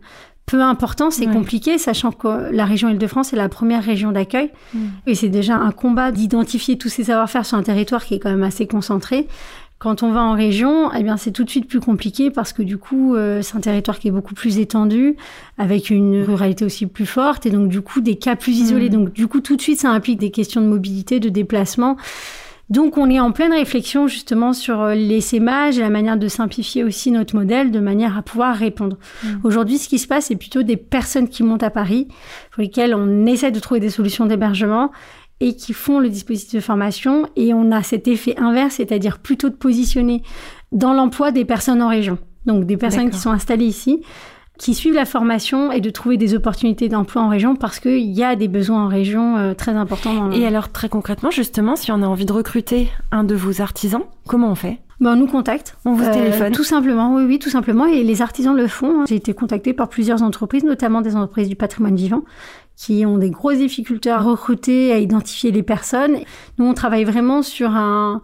peu 0.48 0.62
important, 0.62 1.12
c'est 1.12 1.28
compliqué, 1.28 1.78
sachant 1.78 2.14
que 2.14 2.50
la 2.52 2.64
région 2.64 2.88
Île-de-France 2.88 3.34
est 3.34 3.36
la 3.36 3.50
première 3.50 3.84
région 3.84 4.14
d'accueil. 4.14 4.50
Mm. 4.74 4.80
Et 5.06 5.14
c'est 5.14 5.28
déjà 5.28 5.58
un 5.58 5.72
combat 5.72 6.12
d'identifier 6.12 6.78
tous 6.78 6.88
ces 6.88 7.04
savoir-faire 7.04 7.46
sur 7.46 7.58
un 7.58 7.64
territoire 7.64 8.06
qui 8.06 8.16
est 8.16 8.20
quand 8.20 8.30
même 8.30 8.44
assez 8.44 8.66
concentré. 8.66 9.28
Quand 9.78 10.04
on 10.04 10.12
va 10.12 10.24
en 10.24 10.34
région, 10.34 10.92
eh 10.94 11.04
bien 11.04 11.18
c'est 11.18 11.32
tout 11.32 11.44
de 11.44 11.50
suite 11.50 11.68
plus 11.68 11.82
compliqué 11.82 12.32
parce 12.32 12.52
que 12.52 12.64
du 12.64 12.78
coup 12.78 13.14
euh, 13.14 13.42
c'est 13.44 13.58
un 13.58 13.60
territoire 13.60 14.00
qui 14.00 14.08
est 14.08 14.12
beaucoup 14.12 14.34
plus 14.34 14.58
étendu, 14.58 15.18
avec 15.58 15.92
une 15.92 16.24
ruralité 16.24 16.66
aussi 16.66 16.88
plus 16.88 17.06
forte 17.06 17.46
et 17.46 17.52
donc 17.52 17.68
du 17.68 17.82
coup 17.82 18.00
des 18.00 18.16
cas 18.16 18.38
plus 18.38 18.54
isolés. 18.54 18.90
Mm. 18.90 18.94
Donc 18.94 19.14
du 19.14 19.28
coup 19.28 19.42
tout 19.42 19.58
de 19.58 19.62
suite 19.62 19.82
ça 19.82 19.92
implique 19.92 20.20
des 20.20 20.32
questions 20.32 20.62
de 20.62 20.68
mobilité, 20.68 21.20
de 21.20 21.30
déplacement 21.30 21.98
Donc 22.70 22.98
on 22.98 23.10
est 23.10 23.20
en 23.20 23.32
pleine 23.32 23.54
réflexion 23.54 24.08
justement 24.08 24.52
sur 24.52 24.82
euh, 24.82 24.94
l'essaimage 24.94 25.78
et 25.78 25.82
la 25.82 25.90
manière 25.90 26.18
de 26.18 26.28
simplifier 26.28 26.84
aussi 26.84 27.12
notre 27.12 27.36
modèle 27.36 27.72
de 27.72 27.80
manière 27.80 28.18
à 28.18 28.22
pouvoir 28.22 28.56
répondre. 28.56 28.98
Mmh. 29.24 29.28
Aujourd'hui, 29.44 29.78
ce 29.78 29.88
qui 29.88 30.00
se 30.00 30.08
passe, 30.08 30.26
c'est 30.26 30.36
plutôt 30.36 30.64
des 30.64 30.78
personnes 30.78 31.30
qui 31.30 31.44
montent 31.44 31.64
à 31.64 31.70
Paris, 31.70 32.08
pour 32.52 32.62
lesquelles 32.62 32.94
on 32.94 33.26
essaie 33.26 33.52
de 33.52 33.60
trouver 33.60 33.80
des 33.80 33.90
solutions 33.90 34.26
d'hébergement 34.26 34.92
et 35.40 35.56
qui 35.56 35.72
font 35.74 36.00
le 36.00 36.10
dispositif 36.10 36.56
de 36.56 36.60
formation. 36.60 37.30
Et 37.36 37.54
on 37.54 37.72
a 37.72 37.84
cet 37.84 38.08
effet 38.08 38.38
inverse, 38.38 38.76
c'est-à-dire 38.76 39.20
plutôt 39.20 39.50
de 39.50 39.56
positionner 39.56 40.24
dans 40.72 40.94
l'emploi 40.94 41.32
des 41.32 41.46
personnes 41.46 41.82
en 41.82 41.88
région. 41.88 42.18
Donc 42.46 42.66
des 42.66 42.78
personnes 42.78 43.10
qui 43.10 43.20
sont 43.20 43.32
installées 43.32 43.66
ici 43.66 44.02
qui 44.58 44.74
suivent 44.74 44.96
la 44.96 45.06
formation 45.06 45.72
et 45.72 45.82
de 45.82 45.90
trouver 45.90 46.18
des 46.18 46.36
opportunités 46.36 46.90
d'emploi 46.90 47.22
en 47.22 47.30
région 47.30 47.56
parce 47.56 47.80
qu'il 47.80 48.12
y 48.12 48.24
a 48.24 48.36
des 48.36 48.48
besoins 48.48 48.86
en 48.86 48.88
région 48.88 49.38
euh, 49.38 49.54
très 49.54 49.74
importants. 49.74 50.32
Et 50.32 50.46
alors 50.46 50.72
très 50.72 50.90
concrètement, 50.90 51.32
justement, 51.32 51.76
si 51.76 51.92
on 51.92 52.02
a 52.02 52.08
envie 52.08 52.26
de 52.26 52.34
recruter 52.34 52.90
un 53.12 53.24
de 53.24 53.36
vos 53.36 53.62
artisans, 53.62 54.04
comment 54.28 54.52
on 54.52 54.56
fait? 54.56 54.80
Ben, 55.00 55.14
on 55.14 55.16
nous 55.16 55.28
contacte. 55.28 55.78
On 55.86 55.94
vous 55.94 56.04
euh, 56.04 56.12
téléphone 56.14 56.54
Tout 56.54 56.64
simplement, 56.64 57.14
oui, 57.14 57.26
oui, 57.26 57.40
tout 57.40 57.52
simplement. 57.52 57.86
Et 57.86 58.04
les 58.04 58.22
artisans 58.22 58.56
le 58.56 58.68
font. 58.68 59.06
J'ai 59.08 59.16
été 59.16 59.34
contactée 59.34 59.74
par 59.74 59.90
plusieurs 59.90 60.24
entreprises, 60.24 60.64
notamment 60.64 61.02
des 61.02 61.16
entreprises 61.16 61.50
du 61.50 61.56
patrimoine 61.56 61.96
vivant, 61.96 62.24
qui 62.76 63.06
ont 63.06 63.20
des 63.20 63.30
grosses 63.30 63.60
difficultés 63.60 64.10
à 64.10 64.18
recruter, 64.18 64.92
à 64.92 64.98
identifier 64.98 65.52
les 65.52 65.64
personnes. 65.64 66.18
Nous, 66.58 66.66
on 66.66 66.74
travaille 66.74 67.04
vraiment 67.04 67.44
sur 67.44 67.72
un... 67.76 68.22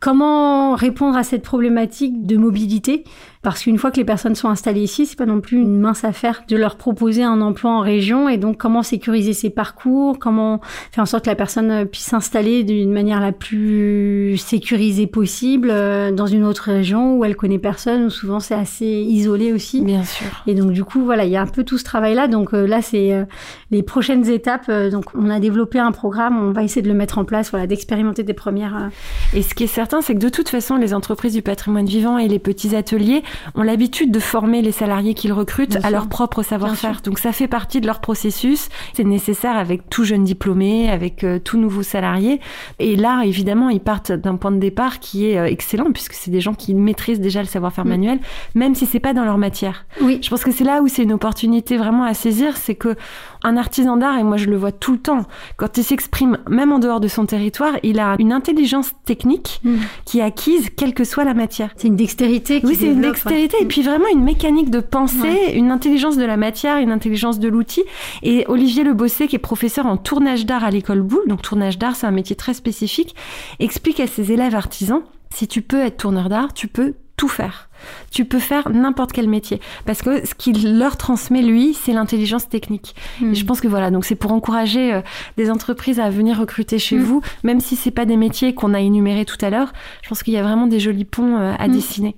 Comment 0.00 0.74
répondre 0.74 1.16
à 1.16 1.22
cette 1.22 1.42
problématique 1.42 2.26
de 2.26 2.36
mobilité 2.36 3.04
parce 3.42 3.64
qu'une 3.64 3.76
fois 3.76 3.90
que 3.90 3.96
les 3.96 4.04
personnes 4.04 4.36
sont 4.36 4.48
installées 4.48 4.82
ici, 4.82 5.04
c'est 5.04 5.18
pas 5.18 5.26
non 5.26 5.40
plus 5.40 5.58
une 5.58 5.80
mince 5.80 6.04
affaire 6.04 6.44
de 6.46 6.56
leur 6.56 6.76
proposer 6.76 7.24
un 7.24 7.40
emploi 7.40 7.72
en 7.72 7.80
région. 7.80 8.28
Et 8.28 8.36
donc, 8.36 8.56
comment 8.56 8.84
sécuriser 8.84 9.32
ses 9.32 9.50
parcours, 9.50 10.20
comment 10.20 10.60
faire 10.92 11.02
en 11.02 11.06
sorte 11.06 11.24
que 11.24 11.30
la 11.30 11.34
personne 11.34 11.84
puisse 11.86 12.04
s'installer 12.04 12.62
d'une 12.62 12.92
manière 12.92 13.20
la 13.20 13.32
plus 13.32 14.36
sécurisée 14.36 15.08
possible 15.08 15.70
euh, 15.72 16.12
dans 16.12 16.26
une 16.26 16.44
autre 16.44 16.70
région 16.70 17.16
où 17.16 17.24
elle 17.24 17.34
connaît 17.34 17.58
personne, 17.58 18.04
où 18.04 18.10
souvent 18.10 18.38
c'est 18.38 18.54
assez 18.54 18.86
isolé 18.86 19.52
aussi. 19.52 19.82
Bien 19.82 20.04
sûr. 20.04 20.28
Et 20.46 20.54
donc, 20.54 20.70
du 20.70 20.84
coup, 20.84 21.04
voilà, 21.04 21.24
il 21.24 21.32
y 21.32 21.36
a 21.36 21.42
un 21.42 21.46
peu 21.46 21.64
tout 21.64 21.78
ce 21.78 21.84
travail-là. 21.84 22.28
Donc 22.28 22.54
euh, 22.54 22.64
là, 22.64 22.80
c'est 22.80 23.12
euh, 23.12 23.24
les 23.72 23.82
prochaines 23.82 24.28
étapes. 24.30 24.70
donc, 24.70 25.06
on 25.16 25.28
a 25.30 25.40
développé 25.40 25.80
un 25.80 25.90
programme, 25.90 26.38
on 26.40 26.52
va 26.52 26.62
essayer 26.62 26.82
de 26.82 26.88
le 26.88 26.94
mettre 26.94 27.18
en 27.18 27.24
place, 27.24 27.50
voilà, 27.50 27.66
d'expérimenter 27.66 28.22
des 28.22 28.34
premières. 28.34 28.90
Et 29.34 29.42
ce 29.42 29.52
qui 29.56 29.64
est 29.64 29.66
certain, 29.66 30.00
c'est 30.00 30.14
que 30.14 30.20
de 30.20 30.28
toute 30.28 30.48
façon, 30.48 30.76
les 30.76 30.94
entreprises 30.94 31.32
du 31.32 31.42
patrimoine 31.42 31.86
vivant 31.86 32.18
et 32.18 32.28
les 32.28 32.38
petits 32.38 32.76
ateliers 32.76 33.24
ont 33.54 33.62
l'habitude 33.62 34.10
de 34.10 34.20
former 34.20 34.62
les 34.62 34.72
salariés 34.72 35.14
qu'ils 35.14 35.32
recrutent 35.32 35.78
à 35.82 35.90
leur 35.90 36.08
propre 36.08 36.42
savoir-faire. 36.42 37.00
Donc 37.02 37.18
ça 37.18 37.32
fait 37.32 37.48
partie 37.48 37.80
de 37.80 37.86
leur 37.86 38.00
processus. 38.00 38.68
C'est 38.94 39.04
nécessaire 39.04 39.56
avec 39.56 39.88
tout 39.88 40.04
jeune 40.04 40.24
diplômé, 40.24 40.90
avec 40.90 41.24
euh, 41.24 41.38
tout 41.38 41.58
nouveau 41.58 41.82
salarié. 41.82 42.40
Et 42.78 42.96
là, 42.96 43.22
évidemment, 43.24 43.68
ils 43.68 43.80
partent 43.80 44.12
d'un 44.12 44.36
point 44.36 44.50
de 44.50 44.58
départ 44.58 44.98
qui 44.98 45.26
est 45.26 45.38
euh, 45.38 45.46
excellent 45.46 45.92
puisque 45.92 46.14
c'est 46.14 46.30
des 46.30 46.40
gens 46.40 46.54
qui 46.54 46.74
maîtrisent 46.74 47.20
déjà 47.20 47.40
le 47.40 47.48
savoir-faire 47.48 47.84
mm. 47.84 47.88
manuel, 47.88 48.18
même 48.54 48.74
si 48.74 48.86
c'est 48.86 49.00
pas 49.00 49.14
dans 49.14 49.24
leur 49.24 49.38
matière. 49.38 49.86
Oui. 50.00 50.18
Je 50.22 50.30
pense 50.30 50.44
que 50.44 50.52
c'est 50.52 50.64
là 50.64 50.82
où 50.82 50.88
c'est 50.88 51.02
une 51.02 51.12
opportunité 51.12 51.76
vraiment 51.76 52.04
à 52.04 52.14
saisir, 52.14 52.56
c'est 52.56 52.74
que 52.74 52.96
un 53.44 53.56
artisan 53.56 53.96
d'art, 53.96 54.18
et 54.18 54.24
moi 54.24 54.36
je 54.36 54.46
le 54.46 54.56
vois 54.56 54.72
tout 54.72 54.92
le 54.92 54.98
temps, 54.98 55.26
quand 55.56 55.76
il 55.76 55.84
s'exprime, 55.84 56.38
même 56.48 56.72
en 56.72 56.78
dehors 56.78 57.00
de 57.00 57.08
son 57.08 57.26
territoire, 57.26 57.74
il 57.82 57.98
a 57.98 58.16
une 58.18 58.32
intelligence 58.32 58.92
technique 59.04 59.60
mm. 59.64 59.76
qui 60.04 60.18
est 60.18 60.22
acquise, 60.22 60.68
quelle 60.76 60.94
que 60.94 61.04
soit 61.04 61.24
la 61.24 61.34
matière. 61.34 61.70
C'est 61.76 61.88
une 61.88 61.96
dextérité. 61.96 62.60
Qui 62.60 62.66
oui, 62.66 62.76
c'est 62.78 62.86
une 62.86 63.00
dextérité, 63.00 63.56
et 63.60 63.66
puis 63.66 63.82
vraiment 63.82 64.08
une 64.12 64.22
mécanique 64.22 64.70
de 64.70 64.80
pensée, 64.80 65.52
une 65.54 65.70
intelligence 65.70 66.16
de 66.16 66.24
la 66.24 66.36
matière, 66.36 66.78
une 66.78 66.92
intelligence 66.92 67.38
de 67.38 67.48
l'outil. 67.48 67.82
Et 68.22 68.44
Olivier 68.48 68.84
Le 68.84 68.94
Bossé, 68.94 69.28
qui 69.28 69.36
est 69.36 69.40
professeur 69.40 69.86
en 69.86 69.96
tournage 69.96 70.46
d'art 70.46 70.64
à 70.64 70.70
l'école 70.70 71.02
Boulle, 71.02 71.26
donc 71.26 71.42
tournage 71.42 71.78
d'art, 71.78 71.96
c'est 71.96 72.06
un 72.06 72.12
métier 72.12 72.36
très 72.36 72.54
spécifique, 72.54 73.14
explique 73.58 74.00
à 74.00 74.06
ses 74.06 74.32
élèves 74.32 74.54
artisans 74.54 75.02
si 75.34 75.48
tu 75.48 75.62
peux 75.62 75.80
être 75.80 75.96
tourneur 75.96 76.28
d'art, 76.28 76.52
tu 76.52 76.68
peux 76.68 76.94
tout 77.16 77.28
faire. 77.28 77.68
Tu 78.10 78.24
peux 78.24 78.38
faire 78.38 78.68
n'importe 78.70 79.12
quel 79.12 79.28
métier 79.28 79.60
parce 79.86 80.02
que 80.02 80.26
ce 80.26 80.34
qu'il 80.34 80.78
leur 80.78 80.96
transmet 80.96 81.42
lui, 81.42 81.74
c'est 81.74 81.92
l'intelligence 81.92 82.48
technique. 82.48 82.94
Hmm. 83.20 83.32
Et 83.32 83.34
je 83.34 83.44
pense 83.44 83.60
que 83.60 83.68
voilà, 83.68 83.90
donc 83.90 84.04
c'est 84.04 84.14
pour 84.14 84.32
encourager 84.32 84.92
euh, 84.92 85.00
des 85.36 85.50
entreprises 85.50 86.00
à 86.00 86.10
venir 86.10 86.38
recruter 86.38 86.78
chez 86.78 86.96
hmm. 86.96 87.02
vous, 87.02 87.22
même 87.44 87.60
si 87.60 87.76
c'est 87.76 87.90
pas 87.90 88.04
des 88.04 88.16
métiers 88.16 88.54
qu'on 88.54 88.74
a 88.74 88.80
énumérés 88.80 89.24
tout 89.24 89.38
à 89.40 89.50
l'heure. 89.50 89.72
Je 90.02 90.08
pense 90.08 90.22
qu'il 90.22 90.34
y 90.34 90.38
a 90.38 90.42
vraiment 90.42 90.66
des 90.66 90.80
jolis 90.80 91.04
ponts 91.04 91.36
euh, 91.36 91.54
à 91.58 91.68
hmm. 91.68 91.72
dessiner. 91.72 92.16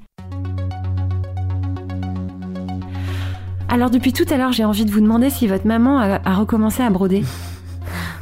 Alors 3.69 3.91
depuis 3.91 4.13
tout 4.13 4.27
à 4.31 4.37
l'heure, 4.37 4.53
j'ai 4.53 4.65
envie 4.65 4.85
de 4.85 4.91
vous 4.91 5.01
demander 5.01 5.31
si 5.31 5.49
votre 5.49 5.67
maman 5.67 5.99
a 5.99 6.35
recommencé 6.35 6.83
à 6.83 6.91
broder. 6.91 7.25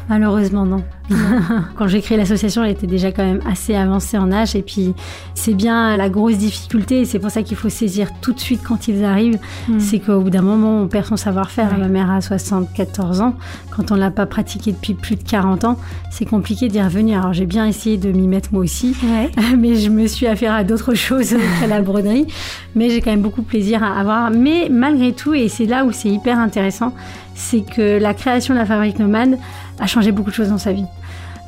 Malheureusement, 0.09 0.67
non. 0.67 0.83
quand 1.77 1.87
j'ai 1.87 2.01
créé 2.01 2.17
l'association, 2.17 2.65
elle 2.65 2.73
était 2.73 2.87
déjà 2.87 3.13
quand 3.13 3.25
même 3.25 3.41
assez 3.51 3.75
avancée 3.75 4.19
en 4.19 4.31
âge. 4.33 4.55
Et 4.57 4.63
puis, 4.63 4.95
c'est 5.35 5.55
bien 5.55 5.97
la 5.97 6.09
grosse 6.09 6.39
difficulté. 6.39 7.01
Et 7.01 7.05
c'est 7.05 7.19
pour 7.19 7.31
ça 7.31 7.43
qu'il 7.43 7.57
faut 7.57 7.69
saisir 7.69 8.09
tout 8.21 8.33
de 8.33 8.41
suite 8.41 8.63
quand 8.63 8.89
ils 8.89 9.05
arrivent. 9.05 9.39
Hmm. 9.69 9.79
C'est 9.79 9.99
qu'au 9.99 10.21
bout 10.21 10.31
d'un 10.31 10.43
moment, 10.43 10.81
on 10.81 10.89
perd 10.89 11.07
son 11.07 11.17
savoir-faire. 11.17 11.77
Ma 11.79 11.89
mère 11.89 12.11
a 12.11 12.21
74 12.21 13.21
ans. 13.21 13.35
Quand 13.71 13.91
on 13.91 13.95
ne 13.95 14.01
l'a 14.01 14.11
pas 14.11 14.27
pratiqué 14.27 14.73
depuis 14.73 14.95
plus 14.95 15.17
de 15.17 15.23
40 15.23 15.65
ans, 15.65 15.79
c'est 16.11 16.27
compliqué 16.27 16.69
d'y 16.69 16.81
revenir. 16.81 17.21
Alors, 17.21 17.33
j'ai 17.33 17.47
bien 17.47 17.67
essayé 17.67 17.97
de 17.97 18.13
m'y 18.13 18.29
mettre 18.29 18.51
moi 18.53 18.63
aussi. 18.63 18.97
Mais 19.59 19.77
je 19.77 19.91
me 19.91 20.07
suis 20.07 20.27
affaire 20.27 20.55
à 20.55 20.65
d'autres 20.65 20.95
choses 20.95 21.35
qu'à 21.61 21.67
la 21.67 21.81
broderie. 21.81 22.27
Mais 22.75 22.91
j'ai 22.91 23.01
quand 23.01 23.11
même 23.11 23.23
beaucoup 23.23 23.43
de 23.43 23.47
plaisir 23.47 23.83
à 23.83 23.99
avoir. 23.99 24.31
Mais 24.31 24.69
malgré 24.71 25.13
tout, 25.13 25.35
et 25.35 25.49
c'est 25.49 25.67
là 25.67 25.85
où 25.85 25.93
c'est 25.93 26.09
hyper 26.09 26.39
intéressant, 26.39 26.95
c'est 27.35 27.63
que 27.63 27.99
la 27.99 28.15
création 28.15 28.55
de 28.55 28.59
la 28.59 28.67
fabrique 28.67 28.99
nomade 28.99 29.39
a 29.79 29.87
changé 29.87 30.13
beaucoup 30.13 30.31
de 30.31 30.35
choses 30.35 30.51
dans 30.51 30.59
sa 30.59 30.73
vie. 30.73 30.87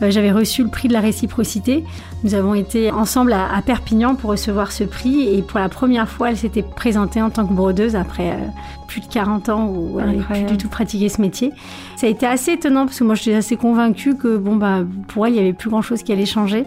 Euh, 0.03 0.11
j'avais 0.11 0.33
reçu 0.33 0.63
le 0.63 0.69
prix 0.69 0.89
de 0.89 0.93
la 0.93 1.01
réciprocité. 1.01 1.85
Nous 2.25 2.35
avons 2.35 2.55
été 2.55 2.91
ensemble 2.91 3.33
à, 3.33 3.61
Perpignan 3.65 4.15
pour 4.15 4.31
recevoir 4.31 4.73
ce 4.73 4.85
prix 4.85 5.35
et 5.35 5.43
pour 5.43 5.61
la 5.61 5.69
première 5.69 6.09
fois, 6.09 6.31
elle 6.31 6.37
s'était 6.37 6.63
présentée 6.63 7.23
en 7.23 7.31
tant 7.31 7.47
que 7.47 7.53
brodeuse 7.53 7.97
après 7.97 8.33
euh, 8.33 8.47
plus 8.89 9.01
de 9.01 9.07
40 9.07 9.49
ans 9.49 9.67
où 9.67 10.01
elle 10.01 10.07
n'avait 10.07 10.45
plus 10.45 10.45
du 10.45 10.57
tout 10.57 10.69
pratiqué 10.69 11.09
ce 11.09 11.21
métier. 11.21 11.53
Ça 11.97 12.07
a 12.07 12.11
été 12.11 12.27
assez 12.27 12.53
étonnant 12.53 12.87
parce 12.87 12.99
que 12.99 13.05
moi, 13.05 13.15
j'étais 13.15 13.35
assez 13.35 13.57
convaincue 13.57 14.17
que 14.17 14.37
bon, 14.37 14.57
bah, 14.57 14.81
pour 15.09 15.27
elle, 15.27 15.33
il 15.33 15.37
n'y 15.37 15.43
avait 15.43 15.53
plus 15.53 15.71
grand-chose 15.71 16.03
qui 16.03 16.13
allait 16.13 16.27
changer. 16.27 16.65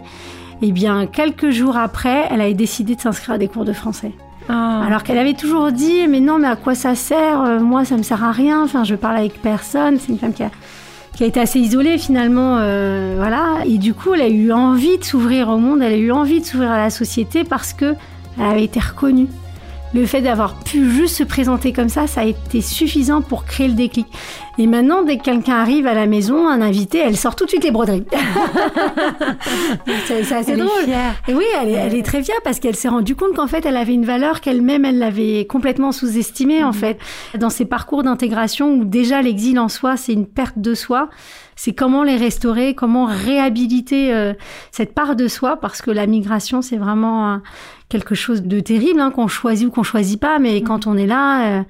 Et 0.60 0.68
eh 0.68 0.72
bien, 0.72 1.06
quelques 1.06 1.50
jours 1.50 1.76
après, 1.76 2.26
elle 2.30 2.40
avait 2.40 2.54
décidé 2.54 2.96
de 2.96 3.00
s'inscrire 3.00 3.36
à 3.36 3.38
des 3.38 3.46
cours 3.46 3.64
de 3.64 3.72
français. 3.72 4.12
Ah. 4.48 4.82
Alors 4.86 5.02
qu'elle 5.02 5.18
avait 5.18 5.34
toujours 5.34 5.72
dit, 5.72 6.06
mais 6.08 6.20
non, 6.20 6.38
mais 6.38 6.48
à 6.48 6.56
quoi 6.56 6.74
ça 6.74 6.94
sert 6.94 7.42
euh, 7.42 7.60
Moi, 7.60 7.84
ça 7.84 7.96
me 7.96 8.02
sert 8.02 8.24
à 8.24 8.32
rien. 8.32 8.62
Enfin, 8.62 8.84
je 8.84 8.94
parle 8.94 9.16
avec 9.16 9.42
personne. 9.42 9.98
C'est 9.98 10.08
une 10.08 10.18
femme 10.18 10.32
qui 10.32 10.42
a 10.42 11.26
été 11.26 11.40
assez 11.40 11.58
isolée 11.58 11.98
finalement, 11.98 12.58
euh, 12.58 13.14
voilà. 13.16 13.64
Et 13.66 13.78
du 13.78 13.92
coup, 13.92 14.14
elle 14.14 14.22
a 14.22 14.28
eu 14.28 14.52
envie 14.52 14.98
de 14.98 15.04
s'ouvrir 15.04 15.48
au 15.48 15.58
monde, 15.58 15.82
elle 15.82 15.92
a 15.92 15.96
eu 15.96 16.12
envie 16.12 16.40
de 16.40 16.44
s'ouvrir 16.44 16.70
à 16.70 16.78
la 16.78 16.90
société 16.90 17.42
parce 17.44 17.72
que 17.72 17.94
elle 18.38 18.44
avait 18.44 18.64
été 18.64 18.78
reconnue 18.78 19.26
le 19.94 20.06
fait 20.06 20.20
d'avoir 20.20 20.54
pu 20.58 20.90
juste 20.90 21.16
se 21.16 21.24
présenter 21.24 21.72
comme 21.72 21.88
ça, 21.88 22.06
ça 22.06 22.22
a 22.22 22.24
été 22.24 22.60
suffisant 22.60 23.22
pour 23.22 23.44
créer 23.44 23.68
le 23.68 23.74
déclic. 23.74 24.06
Et 24.58 24.66
maintenant, 24.66 25.02
dès 25.02 25.18
que 25.18 25.22
quelqu'un 25.22 25.54
arrive 25.54 25.86
à 25.86 25.94
la 25.94 26.06
maison, 26.06 26.48
un 26.48 26.60
invité, 26.60 26.98
elle 26.98 27.16
sort 27.16 27.36
tout 27.36 27.44
de 27.44 27.50
suite 27.50 27.62
les 27.62 27.70
broderies. 27.70 28.04
c'est 30.06 30.32
assez 30.32 30.56
drôle. 30.56 30.68
Et 31.28 31.34
oui, 31.34 31.44
elle 31.60 31.68
est, 31.68 31.72
elle 31.72 31.94
est, 31.94 32.02
très 32.02 32.22
fière 32.22 32.40
parce 32.42 32.58
qu'elle 32.58 32.74
s'est 32.74 32.88
rendue 32.88 33.14
compte 33.14 33.34
qu'en 33.36 33.46
fait, 33.46 33.64
elle 33.66 33.76
avait 33.76 33.94
une 33.94 34.04
valeur 34.04 34.40
qu'elle-même, 34.40 34.84
elle 34.84 34.98
l'avait 34.98 35.46
complètement 35.46 35.92
sous-estimée, 35.92 36.64
en 36.64 36.68
mhm. 36.68 36.74
fait. 36.74 36.98
Dans 37.38 37.50
ses 37.50 37.66
parcours 37.66 38.02
d'intégration 38.02 38.72
où 38.72 38.84
déjà 38.84 39.22
l'exil 39.22 39.60
en 39.60 39.68
soi, 39.68 39.96
c'est 39.96 40.12
une 40.12 40.26
perte 40.26 40.58
de 40.58 40.74
soi 40.74 41.08
c'est 41.58 41.72
comment 41.72 42.04
les 42.04 42.16
restaurer, 42.16 42.76
comment 42.76 43.04
réhabiliter 43.04 44.14
euh, 44.14 44.32
cette 44.70 44.94
part 44.94 45.16
de 45.16 45.26
soi, 45.26 45.56
parce 45.56 45.82
que 45.82 45.90
la 45.90 46.06
migration, 46.06 46.62
c'est 46.62 46.76
vraiment 46.76 47.40
quelque 47.88 48.14
chose 48.14 48.42
de 48.42 48.60
terrible, 48.60 49.00
hein, 49.00 49.10
qu'on 49.10 49.28
choisit 49.28 49.68
ou 49.68 49.70
qu'on 49.70 49.82
choisit 49.82 50.20
pas, 50.20 50.38
mais 50.38 50.62
quand 50.62 50.86
on 50.86 50.96
est 50.96 51.06
là, 51.06 51.60
euh, 51.60 51.62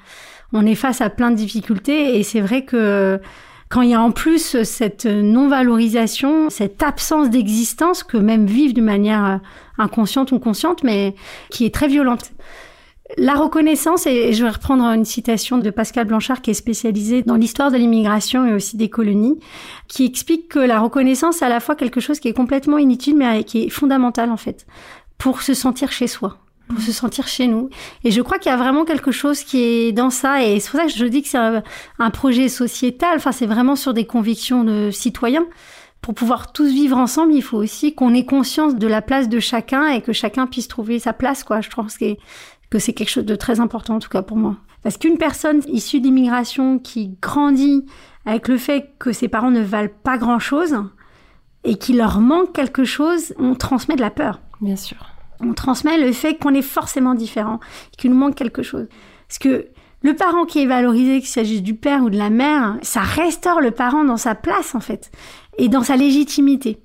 on 0.52 0.66
est 0.66 0.74
face 0.74 1.00
à 1.00 1.10
plein 1.10 1.30
de 1.30 1.36
difficultés, 1.36 2.18
et 2.18 2.22
c'est 2.22 2.40
vrai 2.40 2.64
que 2.64 3.20
quand 3.68 3.82
il 3.82 3.90
y 3.90 3.94
a 3.94 4.00
en 4.00 4.12
plus 4.12 4.62
cette 4.62 5.06
non-valorisation, 5.06 6.48
cette 6.48 6.82
absence 6.82 7.28
d'existence 7.28 8.02
que 8.02 8.16
même 8.16 8.46
vivent 8.46 8.72
d'une 8.72 8.84
manière 8.84 9.24
euh, 9.24 9.36
inconsciente 9.76 10.32
ou 10.32 10.38
consciente, 10.38 10.82
mais 10.82 11.14
qui 11.50 11.66
est 11.66 11.74
très 11.74 11.88
violente. 11.88 12.32
La 13.16 13.34
reconnaissance, 13.34 14.06
et 14.06 14.34
je 14.34 14.44
vais 14.44 14.50
reprendre 14.50 14.84
une 14.84 15.06
citation 15.06 15.56
de 15.56 15.70
Pascal 15.70 16.06
Blanchard 16.06 16.42
qui 16.42 16.50
est 16.50 16.54
spécialisé 16.54 17.22
dans 17.22 17.36
l'histoire 17.36 17.70
de 17.70 17.78
l'immigration 17.78 18.46
et 18.46 18.52
aussi 18.52 18.76
des 18.76 18.90
colonies, 18.90 19.38
qui 19.86 20.04
explique 20.04 20.48
que 20.48 20.58
la 20.58 20.78
reconnaissance 20.78 21.40
est 21.40 21.44
à 21.46 21.48
la 21.48 21.60
fois 21.60 21.74
quelque 21.74 22.00
chose 22.00 22.20
qui 22.20 22.28
est 22.28 22.34
complètement 22.34 22.76
inutile 22.76 23.16
mais 23.16 23.44
qui 23.44 23.64
est 23.64 23.70
fondamental 23.70 24.30
en 24.30 24.36
fait, 24.36 24.66
pour 25.18 25.42
se 25.42 25.54
sentir 25.54 25.92
chez 25.92 26.06
soi 26.06 26.38
pour 26.68 26.80
se 26.80 26.92
sentir 26.92 27.26
chez 27.26 27.48
nous. 27.48 27.70
Et 28.04 28.10
je 28.10 28.20
crois 28.20 28.38
qu'il 28.38 28.50
y 28.50 28.54
a 28.54 28.58
vraiment 28.58 28.84
quelque 28.84 29.10
chose 29.10 29.42
qui 29.42 29.62
est 29.62 29.92
dans 29.92 30.10
ça. 30.10 30.44
Et 30.44 30.60
c'est 30.60 30.70
pour 30.70 30.80
ça 30.80 30.86
que 30.86 30.92
je 30.92 31.04
dis 31.06 31.22
que 31.22 31.28
c'est 31.28 31.38
un, 31.38 32.10
projet 32.10 32.48
sociétal. 32.48 33.16
Enfin, 33.16 33.32
c'est 33.32 33.46
vraiment 33.46 33.74
sur 33.74 33.94
des 33.94 34.04
convictions 34.04 34.64
de 34.64 34.90
citoyens. 34.90 35.46
Pour 36.02 36.14
pouvoir 36.14 36.52
tous 36.52 36.68
vivre 36.68 36.98
ensemble, 36.98 37.32
il 37.32 37.42
faut 37.42 37.56
aussi 37.56 37.94
qu'on 37.94 38.14
ait 38.14 38.26
conscience 38.26 38.76
de 38.76 38.86
la 38.86 39.00
place 39.00 39.28
de 39.30 39.40
chacun 39.40 39.88
et 39.88 40.02
que 40.02 40.12
chacun 40.12 40.46
puisse 40.46 40.68
trouver 40.68 40.98
sa 40.98 41.14
place, 41.14 41.42
quoi. 41.42 41.60
Je 41.60 41.70
pense 41.70 41.96
que 41.96 42.16
que 42.70 42.78
c'est 42.78 42.92
quelque 42.92 43.08
chose 43.08 43.24
de 43.24 43.34
très 43.34 43.60
important, 43.60 43.94
en 43.94 43.98
tout 43.98 44.10
cas 44.10 44.20
pour 44.20 44.36
moi. 44.36 44.56
Parce 44.82 44.98
qu'une 44.98 45.16
personne 45.16 45.62
issue 45.68 46.00
d'immigration 46.00 46.78
qui 46.78 47.16
grandit 47.22 47.86
avec 48.26 48.46
le 48.46 48.58
fait 48.58 48.90
que 48.98 49.10
ses 49.10 49.26
parents 49.26 49.50
ne 49.50 49.62
valent 49.62 49.88
pas 50.04 50.18
grand-chose, 50.18 50.76
et 51.64 51.76
qu'il 51.76 51.98
leur 51.98 52.20
manque 52.20 52.52
quelque 52.52 52.84
chose, 52.84 53.34
on 53.38 53.54
transmet 53.54 53.96
de 53.96 54.00
la 54.00 54.10
peur. 54.10 54.40
Bien 54.60 54.76
sûr. 54.76 54.96
On 55.40 55.54
transmet 55.54 55.98
le 55.98 56.12
fait 56.12 56.36
qu'on 56.36 56.54
est 56.54 56.62
forcément 56.62 57.14
différent, 57.14 57.60
qu'il 57.96 58.10
nous 58.10 58.16
manque 58.16 58.34
quelque 58.34 58.62
chose. 58.62 58.88
Parce 59.28 59.38
que 59.38 59.68
le 60.02 60.14
parent 60.14 60.46
qui 60.46 60.60
est 60.60 60.66
valorisé, 60.66 61.20
qu'il 61.20 61.28
s'agisse 61.28 61.62
du 61.62 61.74
père 61.74 62.02
ou 62.02 62.10
de 62.10 62.16
la 62.16 62.30
mère, 62.30 62.76
ça 62.82 63.00
restaure 63.00 63.60
le 63.60 63.70
parent 63.70 64.04
dans 64.04 64.16
sa 64.16 64.34
place 64.34 64.74
en 64.74 64.80
fait 64.80 65.10
et 65.58 65.68
dans 65.68 65.82
sa 65.82 65.96
légitimité. 65.96 66.80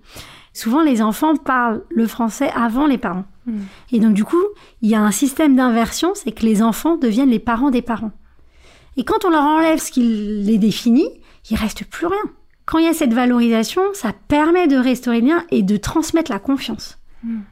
Souvent, 0.53 0.83
les 0.83 1.01
enfants 1.01 1.35
parlent 1.35 1.83
le 1.89 2.05
français 2.05 2.51
avant 2.55 2.85
les 2.85 2.99
parents. 2.99 3.25
Hmm. 3.47 3.61
Et 3.91 3.99
donc, 3.99 4.13
du 4.13 4.23
coup, 4.23 4.43
il 4.81 4.89
y 4.89 4.95
a 4.95 5.01
un 5.01 5.11
système 5.11 5.55
d'inversion, 5.55 6.11
c'est 6.13 6.31
que 6.31 6.45
les 6.45 6.61
enfants 6.61 6.95
deviennent 6.95 7.31
les 7.31 7.39
parents 7.39 7.71
des 7.71 7.81
parents. 7.81 8.11
Et 8.95 9.03
quand 9.03 9.25
on 9.25 9.31
leur 9.31 9.43
enlève 9.43 9.79
ce 9.79 9.91
qui 9.91 10.01
les 10.43 10.59
définit, 10.59 11.09
il 11.49 11.57
reste 11.57 11.85
plus 11.85 12.05
rien. 12.05 12.21
Quand 12.65 12.77
il 12.77 12.85
y 12.85 12.87
a 12.89 12.93
cette 12.93 13.13
valorisation, 13.13 13.81
ça 13.93 14.13
permet 14.27 14.67
de 14.67 14.77
restaurer 14.77 15.21
le 15.21 15.27
lien 15.27 15.43
et 15.49 15.63
de 15.63 15.77
transmettre 15.77 16.31
la 16.31 16.39
confiance 16.39 16.99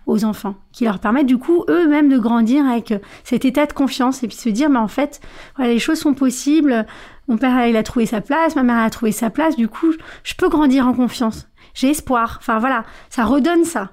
aux 0.06 0.26
enfants, 0.26 0.56
qui 0.72 0.86
leur 0.86 1.00
permettent 1.00 1.28
du 1.28 1.38
coup 1.38 1.64
eux-mêmes 1.70 2.10
de 2.10 2.18
grandir 2.18 2.66
avec 2.66 2.94
cet 3.24 3.46
état 3.46 3.66
de 3.66 3.74
confiance 3.74 4.24
et 4.24 4.28
puis 4.28 4.36
se 4.36 4.50
dire, 4.50 4.70
mais 4.70 4.80
en 4.80 4.88
fait, 4.88 5.22
voilà, 5.56 5.72
les 5.72 5.80
choses 5.80 6.00
sont 6.00 6.14
possibles. 6.14 6.86
Mon 7.28 7.38
père, 7.38 7.66
il 7.68 7.78
a 7.78 7.84
trouvé 7.84 8.06
sa 8.06 8.22
place, 8.22 8.56
ma 8.56 8.64
mère 8.64 8.78
a 8.78 8.90
trouvé 8.90 9.12
sa 9.12 9.30
place. 9.30 9.56
Du 9.56 9.68
coup, 9.68 9.92
je 10.24 10.34
peux 10.36 10.50
grandir 10.50 10.88
en 10.88 10.94
confiance. 10.94 11.48
J'ai 11.74 11.90
espoir. 11.90 12.38
Enfin 12.40 12.60
voilà, 12.60 12.84
ça 13.10 13.24
redonne 13.24 13.64
ça. 13.64 13.92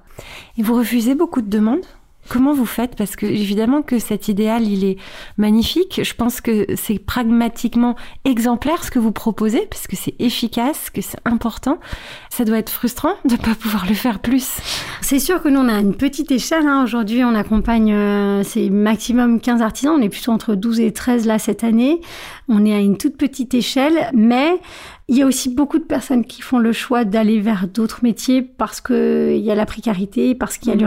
Et 0.57 0.63
vous 0.63 0.75
refusez 0.75 1.15
beaucoup 1.15 1.43
de 1.43 1.51
demandes? 1.51 1.87
Comment 2.29 2.53
vous 2.53 2.67
faites? 2.67 2.95
Parce 2.95 3.17
que 3.17 3.27
évidemment 3.27 3.83
que 3.83 3.99
cet 3.99 4.29
idéal, 4.29 4.67
il 4.67 4.85
est 4.85 4.97
magnifique. 5.39 6.01
Je 6.03 6.15
pense 6.15 6.41
que 6.41 6.67
c'est 6.77 6.99
pragmatiquement 6.99 7.97
exemplaire 8.25 8.85
ce 8.85 8.91
que 8.91 8.99
vous 8.99 9.13
proposez, 9.13 9.67
parce 9.71 9.87
que 9.87 9.97
c'est 9.97 10.15
efficace, 10.19 10.91
que 10.91 11.01
c'est 11.01 11.19
important. 11.25 11.79
Ça 12.31 12.45
doit 12.45 12.59
être 12.59 12.71
frustrant 12.71 13.15
de 13.25 13.33
ne 13.33 13.37
pas 13.39 13.55
pouvoir 13.55 13.87
le 13.87 13.95
faire 13.95 14.19
plus. 14.19 14.59
C'est 15.01 15.19
sûr 15.19 15.43
que 15.43 15.49
nous, 15.49 15.61
on 15.61 15.69
a 15.69 15.79
une 15.81 15.95
petite 15.95 16.31
échelle. 16.31 16.67
Hein. 16.67 16.85
Aujourd'hui, 16.85 17.25
on 17.25 17.35
accompagne, 17.35 17.93
euh, 17.93 18.43
c'est 18.45 18.69
maximum 18.69 19.41
15 19.41 19.63
artisans. 19.63 19.95
On 19.99 20.03
est 20.03 20.11
plutôt 20.11 20.33
entre 20.33 20.55
12 20.55 20.81
et 20.81 20.93
13 20.93 21.27
là 21.27 21.39
cette 21.39 21.65
année. 21.65 22.01
On 22.49 22.67
est 22.67 22.75
à 22.75 22.79
une 22.79 22.99
toute 22.99 23.17
petite 23.17 23.55
échelle, 23.55 24.11
mais 24.13 24.61
il 25.09 25.17
y 25.17 25.23
a 25.23 25.27
aussi 25.27 25.49
beaucoup 25.55 25.79
de 25.79 25.85
personnes 25.85 26.25
qui 26.25 26.43
font 26.43 26.59
le 26.59 26.73
choix 26.73 27.05
d'aller 27.05 27.41
vers 27.41 27.67
d'autres 27.67 28.01
métiers 28.03 28.43
parce 28.43 28.81
qu'il 28.81 29.39
y 29.39 29.51
a 29.51 29.55
la 29.55 29.65
précarité, 29.65 30.35
parce 30.35 30.59
qu'il 30.59 30.69
y 30.69 30.73
a 30.73 30.77
mmh. 30.77 30.79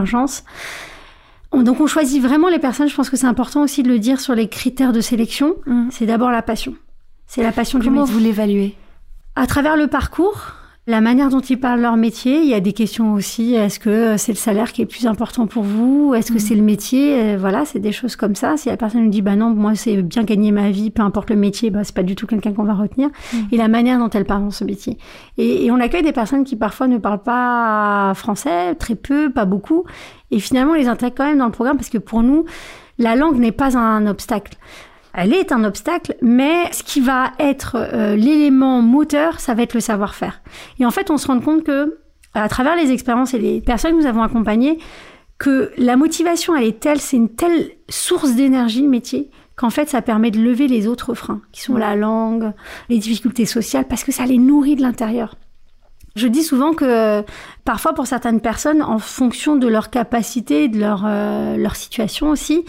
Donc 1.54 1.82
on 1.82 1.88
choisit 1.88 2.22
vraiment 2.22 2.48
les 2.48 2.60
personnes, 2.60 2.88
je 2.88 2.96
pense 2.96 3.10
que 3.10 3.18
c'est 3.18 3.28
important 3.28 3.62
aussi 3.62 3.84
de 3.84 3.90
le 3.90 4.00
dire 4.00 4.20
sur 4.20 4.36
les 4.36 4.48
critères 4.48 4.94
de 4.94 5.02
sélection, 5.02 5.56
mm. 5.66 5.90
c'est 5.92 6.06
d'abord 6.06 6.32
la 6.32 6.42
passion. 6.42 6.76
C'est 7.28 7.44
la 7.44 7.52
passion 7.52 7.80
du 7.80 7.90
métier. 7.90 8.02
Comment 8.02 8.06
vous 8.06 8.20
l'évaluez? 8.20 8.76
À 9.36 9.48
travers 9.48 9.78
le 9.78 9.88
parcours, 9.88 10.54
la 10.88 11.00
manière 11.00 11.30
dont 11.30 11.42
ils 11.42 11.60
parlent 11.60 11.82
leur 11.82 11.96
métier, 11.96 12.42
il 12.42 12.48
y 12.48 12.56
a 12.56 12.60
des 12.60 12.74
questions 12.74 13.14
aussi. 13.14 13.54
Est-ce 13.54 13.80
que 13.80 14.18
c'est 14.18 14.32
le 14.32 14.38
salaire 14.38 14.72
qui 14.72 14.82
est 14.82 14.88
plus 14.88 15.06
important 15.06 15.46
pour 15.46 15.62
vous 15.62 16.16
Est-ce 16.16 16.32
que 16.32 16.38
mm. 16.38 16.40
c'est 16.40 16.56
le 16.56 16.64
métier 16.64 17.22
euh, 17.22 17.38
Voilà, 17.40 17.66
c'est 17.66 17.80
des 17.80 17.92
choses 17.92 18.16
comme 18.16 18.34
ça. 18.34 18.58
Si 18.58 18.68
la 18.68 18.78
personne 18.78 19.04
nous 19.04 19.10
dit, 19.12 19.22
bah 19.22 19.36
non, 19.36 19.52
moi 19.52 19.76
c'est 19.76 20.02
bien 20.02 20.24
gagner 20.24 20.52
ma 20.52 20.72
vie, 20.72 20.90
peu 20.90 21.04
importe 21.04 21.30
le 21.30 21.36
métier, 21.36 21.70
bah 21.70 21.84
c'est 21.84 21.96
pas 21.96 22.02
du 22.02 22.16
tout 22.16 22.26
quelqu'un 22.26 22.54
qu'on 22.54 22.64
va 22.64 22.74
retenir. 22.74 23.10
Mm. 23.32 23.38
Et 23.52 23.58
la 23.58 23.68
manière 23.68 24.00
dont 24.00 24.10
elle 24.10 24.26
parle 24.26 24.42
dans 24.42 24.52
ce 24.52 24.64
métier. 24.64 24.98
Et, 25.38 25.66
et 25.66 25.72
on 25.72 25.80
accueille 25.80 26.04
des 26.04 26.14
personnes 26.14 26.44
qui 26.44 26.56
parfois 26.56 26.88
ne 26.88 26.98
parlent 26.98 27.22
pas 27.22 28.14
français, 28.16 28.74
très 28.74 28.96
peu, 28.96 29.32
pas 29.32 29.46
beaucoup. 29.46 29.84
Et 30.32 30.40
finalement, 30.40 30.72
on 30.72 30.76
les 30.76 30.88
intègre 30.88 31.14
quand 31.16 31.26
même 31.26 31.38
dans 31.38 31.46
le 31.46 31.52
programme 31.52 31.78
parce 31.78 31.90
que 31.90 32.00
pour 32.00 32.24
nous, 32.24 32.46
la 32.98 33.16
langue 33.16 33.38
n'est 33.38 33.52
pas 33.52 33.78
un 33.78 34.08
obstacle. 34.08 34.58
Elle 35.14 35.34
est 35.34 35.52
un 35.52 35.64
obstacle, 35.64 36.16
mais 36.22 36.72
ce 36.72 36.84
qui 36.84 37.02
va 37.02 37.32
être 37.40 37.76
euh, 37.76 38.16
l'élément 38.16 38.82
moteur, 38.82 39.40
ça 39.40 39.54
va 39.54 39.64
être 39.64 39.74
le 39.74 39.80
savoir-faire. 39.80 40.42
Et 40.80 40.86
en 40.86 40.92
fait, 40.92 41.12
on 41.12 41.18
se 41.18 41.28
rend 41.28 41.40
compte 41.40 41.64
que, 41.64 42.00
à 42.34 42.48
travers 42.48 42.76
les 42.76 42.92
expériences 42.92 43.34
et 43.34 43.40
les 43.40 43.62
personnes 43.62 43.92
que 43.92 44.02
nous 44.02 44.08
avons 44.08 44.24
accompagnées, 44.24 44.80
que 45.38 45.72
la 45.78 45.98
motivation, 45.98 46.56
elle 46.56 46.66
est 46.66 46.80
telle, 46.80 47.02
c'est 47.02 47.18
une 47.18 47.30
telle 47.30 47.72
source 47.90 48.36
d'énergie, 48.36 48.88
métier, 48.88 49.30
qu'en 49.56 49.70
fait, 49.70 49.90
ça 49.90 50.02
permet 50.02 50.32
de 50.32 50.40
lever 50.40 50.68
les 50.68 50.88
autres 50.88 51.14
freins, 51.14 51.42
qui 51.52 51.62
sont 51.62 51.76
la 51.76 51.96
langue, 51.96 52.54
les 52.90 53.00
difficultés 53.00 53.46
sociales, 53.46 53.86
parce 53.90 54.04
que 54.04 54.12
ça 54.12 54.26
les 54.26 54.38
nourrit 54.38 54.76
de 54.76 54.82
l'intérieur. 54.82 55.36
Je 56.16 56.28
dis 56.28 56.44
souvent 56.44 56.74
que 56.74 57.24
parfois 57.64 57.94
pour 57.94 58.06
certaines 58.06 58.42
personnes, 58.42 58.82
en 58.82 59.00
fonction 59.00 59.56
de 59.56 59.68
leur 59.68 59.90
capacité, 59.90 60.68
de 60.68 60.80
leur, 60.80 61.04
euh, 61.06 61.58
leur 61.58 61.76
situation 61.76 62.30
aussi, 62.30 62.66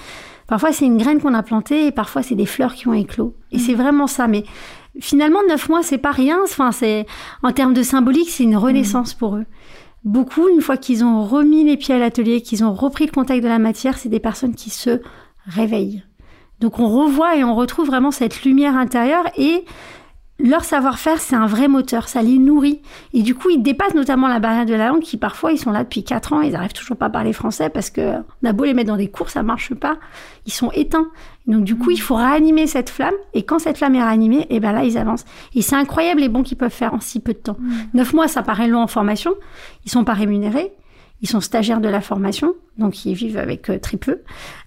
parfois 0.47 0.72
c'est 0.72 0.86
une 0.86 0.99
graine 0.99 1.20
qu'on 1.20 1.34
a 1.34 1.43
plantée 1.43 1.86
et 1.86 1.93
parfois 1.93 2.22
c'est 2.22 2.34
des 2.34 2.47
fleurs 2.47 2.74
qui 2.74 2.88
ont 2.88 2.95
éclos. 2.95 3.34
Et 3.51 3.59
c'est 3.59 3.74
mmh. 3.74 3.82
vraiment 3.82 4.07
ça. 4.07 4.28
Mais 4.28 4.45
finalement, 5.01 5.40
neuf 5.49 5.68
mois, 5.68 5.82
c'est 5.82 5.99
pas 5.99 6.11
rien. 6.11 6.38
Enfin, 6.45 6.72
c'est 6.72 7.07
en 7.43 7.53
termes 7.53 7.74
de 7.74 7.82
symbolique, 7.82 8.30
c'est 8.30 8.45
une 8.45 8.57
renaissance 8.57 9.14
mmh. 9.14 9.18
pour 9.18 9.36
eux. 9.36 9.47
Beaucoup, 10.05 10.49
une 10.49 10.61
fois 10.61 10.76
qu'ils 10.76 11.05
ont 11.05 11.24
remis 11.24 11.64
les 11.64 11.76
pieds 11.76 11.95
à 11.95 11.99
l'atelier, 11.99 12.40
qu'ils 12.40 12.64
ont 12.64 12.74
repris 12.74 13.07
le 13.07 13.12
contact 13.12 13.43
de 13.43 13.49
la 13.49 13.61
matière, 13.61 13.99
c'est 13.99 14.09
des 14.09 14.20
personnes 14.20 14.55
qui 14.55 14.70
se 14.70 15.01
réveillent. 15.47 16.03
Donc 16.61 16.78
on 16.78 16.88
revoit 16.88 17.36
et 17.36 17.45
on 17.45 17.55
retrouve 17.55 17.86
vraiment 17.86 18.11
cette 18.11 18.45
lumière 18.45 18.76
intérieure 18.76 19.24
et 19.36 19.64
leur 20.39 20.64
savoir-faire, 20.64 21.20
c'est 21.20 21.37
un 21.37 21.47
vrai 21.47 21.68
moteur, 21.68 22.09
ça 22.09 22.20
les 22.22 22.39
nourrit. 22.39 22.80
Et 23.12 23.22
du 23.22 23.35
coup, 23.35 23.51
ils 23.51 23.62
dépassent 23.62 23.95
notamment 23.95 24.26
la 24.26 24.41
barrière 24.41 24.66
de 24.66 24.74
la 24.74 24.89
langue, 24.89 25.03
qui 25.03 25.16
parfois, 25.16 25.53
ils 25.53 25.59
sont 25.59 25.70
là 25.70 25.85
depuis 25.85 26.03
4 26.03 26.33
ans, 26.33 26.41
ils 26.41 26.53
n'arrivent 26.53 26.72
toujours 26.72 26.97
pas 26.97 27.07
à 27.07 27.11
parler 27.11 27.33
français 27.33 27.70
parce 27.70 27.91
que 27.91 28.14
on 28.43 28.49
a 28.49 28.53
beau 28.53 28.64
les 28.64 28.74
mettre 28.74 28.89
dans 28.89 28.97
des 28.97 29.09
cours, 29.09 29.30
ça 29.30 29.43
marche 29.43 29.72
pas. 29.74 29.99
Ils 30.47 30.53
sont 30.53 30.72
éteints. 30.72 31.09
donc, 31.47 31.64
du 31.64 31.76
coup, 31.76 31.91
il 31.91 32.01
faut 32.01 32.16
réanimer 32.16 32.66
cette 32.66 32.91
flamme. 32.91 33.14
Et 33.35 33.45
quand 33.45 33.61
cette 33.61 33.78
flamme 33.78 33.95
est 33.95 34.03
réanimée, 34.03 34.47
et 34.51 34.57
eh 34.57 34.61
ben 34.61 34.72
là, 34.72 34.85
ils 34.85 34.99
avancent. 34.99 35.24
Et 35.55 35.62
c'est 35.62 35.76
incroyable 35.76 36.20
les 36.20 36.28
bons 36.28 36.43
qu'ils 36.43 36.59
peuvent 36.59 36.70
faire 36.70 36.95
en 36.95 37.01
si 37.01 37.20
peu 37.20 37.35
de 37.35 37.39
temps. 37.39 37.57
Mmh. 37.61 37.74
Neuf 37.95 38.12
mois, 38.12 38.26
ça 38.26 38.43
paraît 38.43 38.68
long 38.68 38.80
en 38.80 38.89
formation. 38.89 39.35
Ils 39.85 39.91
sont 39.91 40.05
pas 40.05 40.14
rémunérés. 40.14 40.72
Ils 41.23 41.29
sont 41.29 41.41
stagiaires 41.41 41.81
de 41.81 41.89
la 41.89 42.01
formation, 42.01 42.55
donc 42.79 43.05
ils 43.05 43.14
vivent 43.14 43.39
avec 43.39 43.70
euh, 43.70 43.79
très 43.79 43.97
peu. 43.97 44.18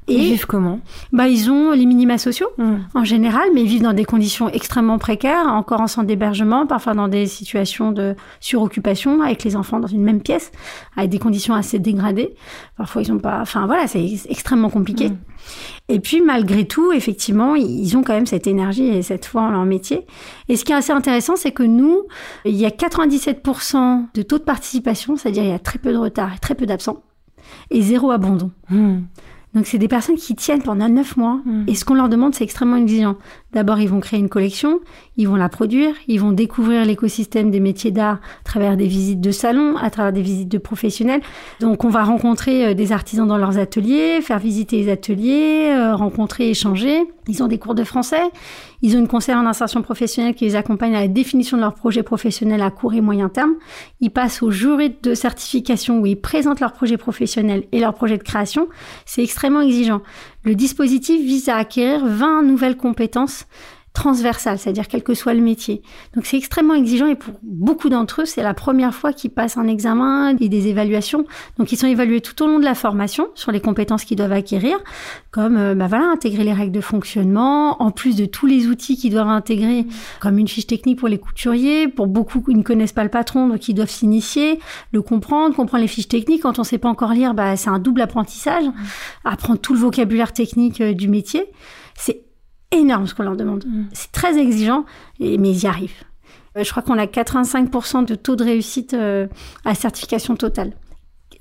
Et 0.08 0.14
ils 0.14 0.32
vivent 0.32 0.46
comment? 0.46 0.80
Bah 1.12 1.28
ils 1.28 1.50
ont 1.50 1.72
les 1.72 1.86
minima 1.86 2.18
sociaux 2.18 2.48
hmm. 2.58 2.78
en 2.94 3.04
général, 3.04 3.50
mais 3.54 3.64
ils 3.64 3.68
vivent 3.68 3.82
dans 3.82 3.94
des 3.94 4.06
conditions 4.06 4.50
extrêmement 4.50 4.98
précaires, 5.00 5.48
encore 5.48 5.82
en 5.82 5.88
centre 5.88 6.08
d'hébergement, 6.08 6.68
parfois 6.68 6.94
dans 6.94 7.08
des 7.08 7.26
situations 7.26 7.92
de 7.92 8.16
suroccupation 8.40 9.22
avec 9.22 9.44
les 9.44 9.56
enfants 9.56 9.80
dans 9.80 9.88
une 9.88 10.04
même 10.04 10.22
pièce, 10.22 10.52
avec 10.96 11.10
des 11.10 11.20
conditions 11.20 11.56
assez 11.56 11.80
dégradées. 11.80 12.36
Parfois 12.78 13.02
ils 13.02 13.12
ont 13.12 13.20
pas, 13.20 13.40
enfin 13.42 13.66
voilà, 13.66 13.88
c'est 13.88 14.06
extrêmement 14.30 14.70
compliqué. 14.70 15.10
Hmm. 15.10 15.18
Et 15.88 16.00
puis 16.00 16.22
malgré 16.22 16.66
tout, 16.66 16.92
effectivement, 16.92 17.54
ils 17.56 17.96
ont 17.96 18.04
quand 18.04 18.14
même 18.14 18.26
cette 18.26 18.48
énergie 18.48 18.88
et 18.88 19.04
cette 19.04 19.26
foi 19.26 19.44
en 19.44 19.52
leur 19.52 19.66
métier. 19.66 20.06
Et 20.50 20.56
ce 20.56 20.66
qui 20.66 20.72
est 20.72 20.76
assez 20.76 20.92
intéressant, 20.92 21.36
c'est 21.36 21.52
que 21.52 21.64
nous, 21.64 22.04
il 22.44 22.56
y 22.56 22.66
a 22.66 22.70
97% 22.70 24.06
de 24.14 24.22
taux 24.24 24.40
de 24.40 24.44
participation, 24.44 25.16
c'est-à-dire 25.16 25.44
il 25.44 25.50
y 25.50 25.54
a 25.54 25.60
très 25.60 25.78
peu 25.78 25.92
de 25.92 25.98
retard 25.98 26.34
et 26.36 26.40
très 26.40 26.56
peu 26.56 26.66
d'absents, 26.66 27.04
et 27.70 27.82
zéro 27.82 28.10
abandon. 28.10 28.52
Hmm. 28.70 29.02
Donc 29.54 29.68
c'est 29.68 29.78
des 29.78 29.88
personnes 29.88 30.18
qui 30.18 30.36
tiennent 30.36 30.64
pendant 30.64 30.90
neuf 30.90 31.16
mois. 31.18 31.40
Hmm. 31.46 31.64
Et 31.68 31.76
ce 31.76 31.86
qu'on 31.86 31.94
leur 31.94 32.10
demande, 32.10 32.34
c'est 32.34 32.44
extrêmement 32.44 32.78
exigeant. 32.78 33.16
D'abord, 33.56 33.80
ils 33.80 33.88
vont 33.88 34.02
créer 34.02 34.20
une 34.20 34.28
collection, 34.28 34.82
ils 35.16 35.30
vont 35.30 35.38
la 35.38 35.48
produire, 35.48 35.96
ils 36.10 36.20
vont 36.20 36.34
découvrir 36.34 36.84
l'écosystème 36.84 37.52
des 37.52 37.62
métiers 37.62 37.92
d'art 37.92 38.20
à 38.42 38.44
travers 38.44 38.76
des 38.76 38.86
visites 38.86 39.22
de 39.22 39.32
salons, 39.32 39.78
à 39.78 39.90
travers 39.90 40.12
des 40.12 40.22
visites 40.22 40.50
de 40.50 40.58
professionnels. 40.58 41.22
Donc 41.62 41.86
on 41.86 41.90
va 41.90 42.04
rencontrer 42.04 42.66
euh, 42.66 42.74
des 42.74 42.92
artisans 42.92 43.26
dans 43.26 43.38
leurs 43.38 43.58
ateliers, 43.58 44.20
faire 44.22 44.40
visiter 44.40 44.76
les 44.76 44.92
ateliers, 44.92 45.72
euh, 45.74 45.96
rencontrer, 45.96 46.50
échanger. 46.50 47.04
Ils 47.30 47.42
ont 47.42 47.48
des 47.48 47.58
cours 47.58 47.76
de 47.76 47.86
français, 47.86 48.22
ils 48.82 48.96
ont 48.98 49.00
une 49.00 49.08
conseillère 49.08 49.40
en 49.40 49.48
insertion 49.48 49.82
professionnelle 49.82 50.36
qui 50.36 50.44
les 50.46 50.56
accompagne 50.56 50.94
à 50.94 51.00
la 51.00 51.08
définition 51.08 51.56
de 51.56 51.62
leur 51.62 51.74
projet 51.74 52.04
professionnel 52.04 52.62
à 52.62 52.70
court 52.70 52.94
et 52.94 53.02
moyen 53.02 53.30
terme. 53.30 53.54
Ils 54.02 54.12
passent 54.12 54.44
au 54.44 54.52
jury 54.52 54.96
de 55.02 55.16
certification 55.16 56.00
où 56.00 56.06
ils 56.06 56.20
présentent 56.20 56.60
leur 56.60 56.74
projet 56.74 56.98
professionnel 56.98 57.64
et 57.72 57.80
leur 57.80 57.94
projet 57.94 58.18
de 58.18 58.24
création. 58.24 58.68
C'est 59.06 59.24
extrêmement 59.24 59.62
exigeant. 59.62 60.02
Le 60.46 60.54
dispositif 60.54 61.20
vise 61.20 61.50
à 61.50 61.58
acquérir 61.58 62.06
20 62.06 62.44
nouvelles 62.44 62.78
compétences 62.78 63.48
transversales, 63.96 64.60
c'est-à-dire 64.60 64.88
quel 64.88 65.02
que 65.02 65.16
soit 65.16 65.34
le 65.34 65.42
métier. 65.42 65.82
Donc 66.14 66.26
c'est 66.28 66.38
extrêmement 66.38 66.76
exigeant 66.76 67.08
et 67.08 67.16
pour 67.16 67.34
beaucoup 67.42 67.90
d'entre 67.90 68.22
eux, 68.22 68.26
c'est 68.26 68.44
la 68.44 68.54
première 68.54 68.94
fois 68.94 69.14
qu'ils 69.14 69.32
passent 69.32 69.58
un 69.58 69.68
examen 69.68 70.36
et 70.38 70.50
des 70.50 70.68
évaluations. 70.68 71.26
Donc 71.58 71.72
ils 71.72 71.78
sont 71.78 71.88
évalués 71.88 72.22
tout 72.22 72.44
au 72.44 72.48
long 72.48 72.60
de 72.60 72.66
la 72.66 72.76
formation 72.76 73.30
sur 73.34 73.52
les 73.52 73.60
compétences 73.60 74.06
qu'ils 74.06 74.18
doivent 74.18 74.34
acquérir, 74.34 74.78
comme 75.32 75.58
euh, 75.58 75.74
bah 75.74 75.88
voilà, 75.88 76.06
intégrer 76.06 76.44
les 76.44 76.54
règles 76.54 76.74
de 76.74 76.82
fonctionnement, 76.82 77.82
en 77.82 77.90
plus 77.90 78.16
de 78.16 78.26
tous 78.26 78.46
les 78.46 78.68
outils 78.68 78.98
qu'ils 78.98 79.12
doivent 79.12 79.30
intégrer, 79.30 79.86
comme 80.20 80.38
une 80.38 80.48
fiche 80.48 80.68
technique 80.68 81.00
pour 81.00 81.08
les 81.08 81.18
couturiers. 81.18 81.88
Pour 81.88 82.08
beaucoup, 82.08 82.44
ils 82.50 82.58
ne 82.58 82.64
connaissent 82.64 82.94
pas 82.94 83.04
le 83.04 83.10
patron, 83.10 83.48
donc 83.48 83.68
ils 83.68 83.74
doivent 83.74 83.90
s'initier, 83.90 84.60
le 84.92 85.02
comprendre, 85.02 85.56
comprendre 85.56 85.82
les 85.82 85.88
fiches 85.88 86.10
techniques. 86.10 86.44
Quand 86.44 86.60
on 86.60 86.64
ne 86.64 86.68
sait 86.68 86.78
pas 86.78 86.90
encore 86.90 87.14
lire, 87.14 87.34
bah, 87.34 87.56
c'est 87.56 87.70
un 87.70 87.80
double 87.80 88.02
apprentissage, 88.02 88.66
apprendre 89.24 89.60
tout 89.60 89.74
le 89.74 89.80
vocabulaire 89.80 90.34
technique 90.34 90.82
euh, 90.82 90.94
du 90.94 91.08
métier. 91.08 91.46
C'est 91.98 92.25
énorme 92.76 93.08
ce 93.08 93.16
qu'on 93.16 93.24
leur 93.24 93.36
demande. 93.36 93.66
Mm. 93.66 93.86
C'est 93.94 94.12
très 94.12 94.38
exigeant, 94.38 94.86
mais 95.20 95.36
ils 95.36 95.64
y 95.64 95.68
arrivent. 95.68 96.04
Euh, 96.58 96.64
je 96.64 96.72
crois 96.72 96.84
qu'on 96.84 96.98
a 96.98 97.06
85% 97.06 98.06
de 98.06 98.16
taux 98.16 98.36
de 98.36 98.44
réussite 98.44 98.94
euh, 98.94 99.28
à 99.66 99.76
certification 99.76 100.36
totale. 100.36 100.74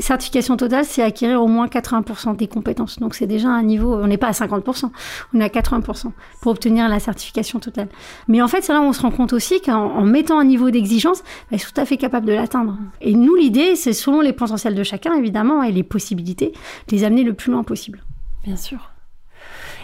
certification 0.01 0.57
totale, 0.57 0.85
c'est 0.85 1.03
acquérir 1.03 1.41
au 1.41 1.47
moins 1.47 1.67
80% 1.67 2.37
des 2.37 2.49
compétences. 2.49 2.99
Donc 2.99 3.15
c'est 3.15 3.27
déjà 3.27 3.49
un 3.49 3.63
niveau, 3.63 3.95
on 3.95 4.07
n'est 4.09 4.17
pas 4.17 4.29
à 4.29 4.33
50%, 4.33 4.91
on 5.33 5.41
est 5.41 5.45
à 5.45 5.49
80% 5.49 6.11
pour 6.41 6.53
obtenir 6.53 6.89
la 6.89 6.99
certification 6.99 7.61
totale. 7.61 7.89
Mais 8.27 8.43
en 8.43 8.49
fait, 8.49 8.63
c'est 8.63 8.73
là 8.73 8.81
où 8.81 8.85
on 8.85 8.93
se 8.93 9.03
rend 9.03 9.13
compte 9.13 9.33
aussi 9.33 9.61
qu'en 9.61 10.03
mettant 10.03 10.39
un 10.39 10.45
niveau 10.45 10.71
d'exigence, 10.71 11.23
bah, 11.23 11.57
ils 11.57 11.61
sont 11.61 11.71
tout 11.73 11.81
à 11.81 11.85
fait 11.85 11.97
capables 11.97 12.27
de 12.27 12.33
l'atteindre. 12.33 12.77
Et 13.01 13.15
nous, 13.15 13.37
l'idée, 13.37 13.77
c'est 13.77 13.93
selon 13.93 14.21
les 14.21 14.33
potentiels 14.33 14.75
de 14.75 14.83
chacun, 14.83 15.15
évidemment, 15.15 15.63
et 15.63 15.71
les 15.71 15.85
possibilités, 15.85 16.53
de 16.89 16.97
les 16.97 17.05
amener 17.05 17.23
le 17.23 17.35
plus 17.35 17.53
loin 17.53 17.63
possible. 17.63 18.03
Bien 18.43 18.57
sûr. 18.57 18.94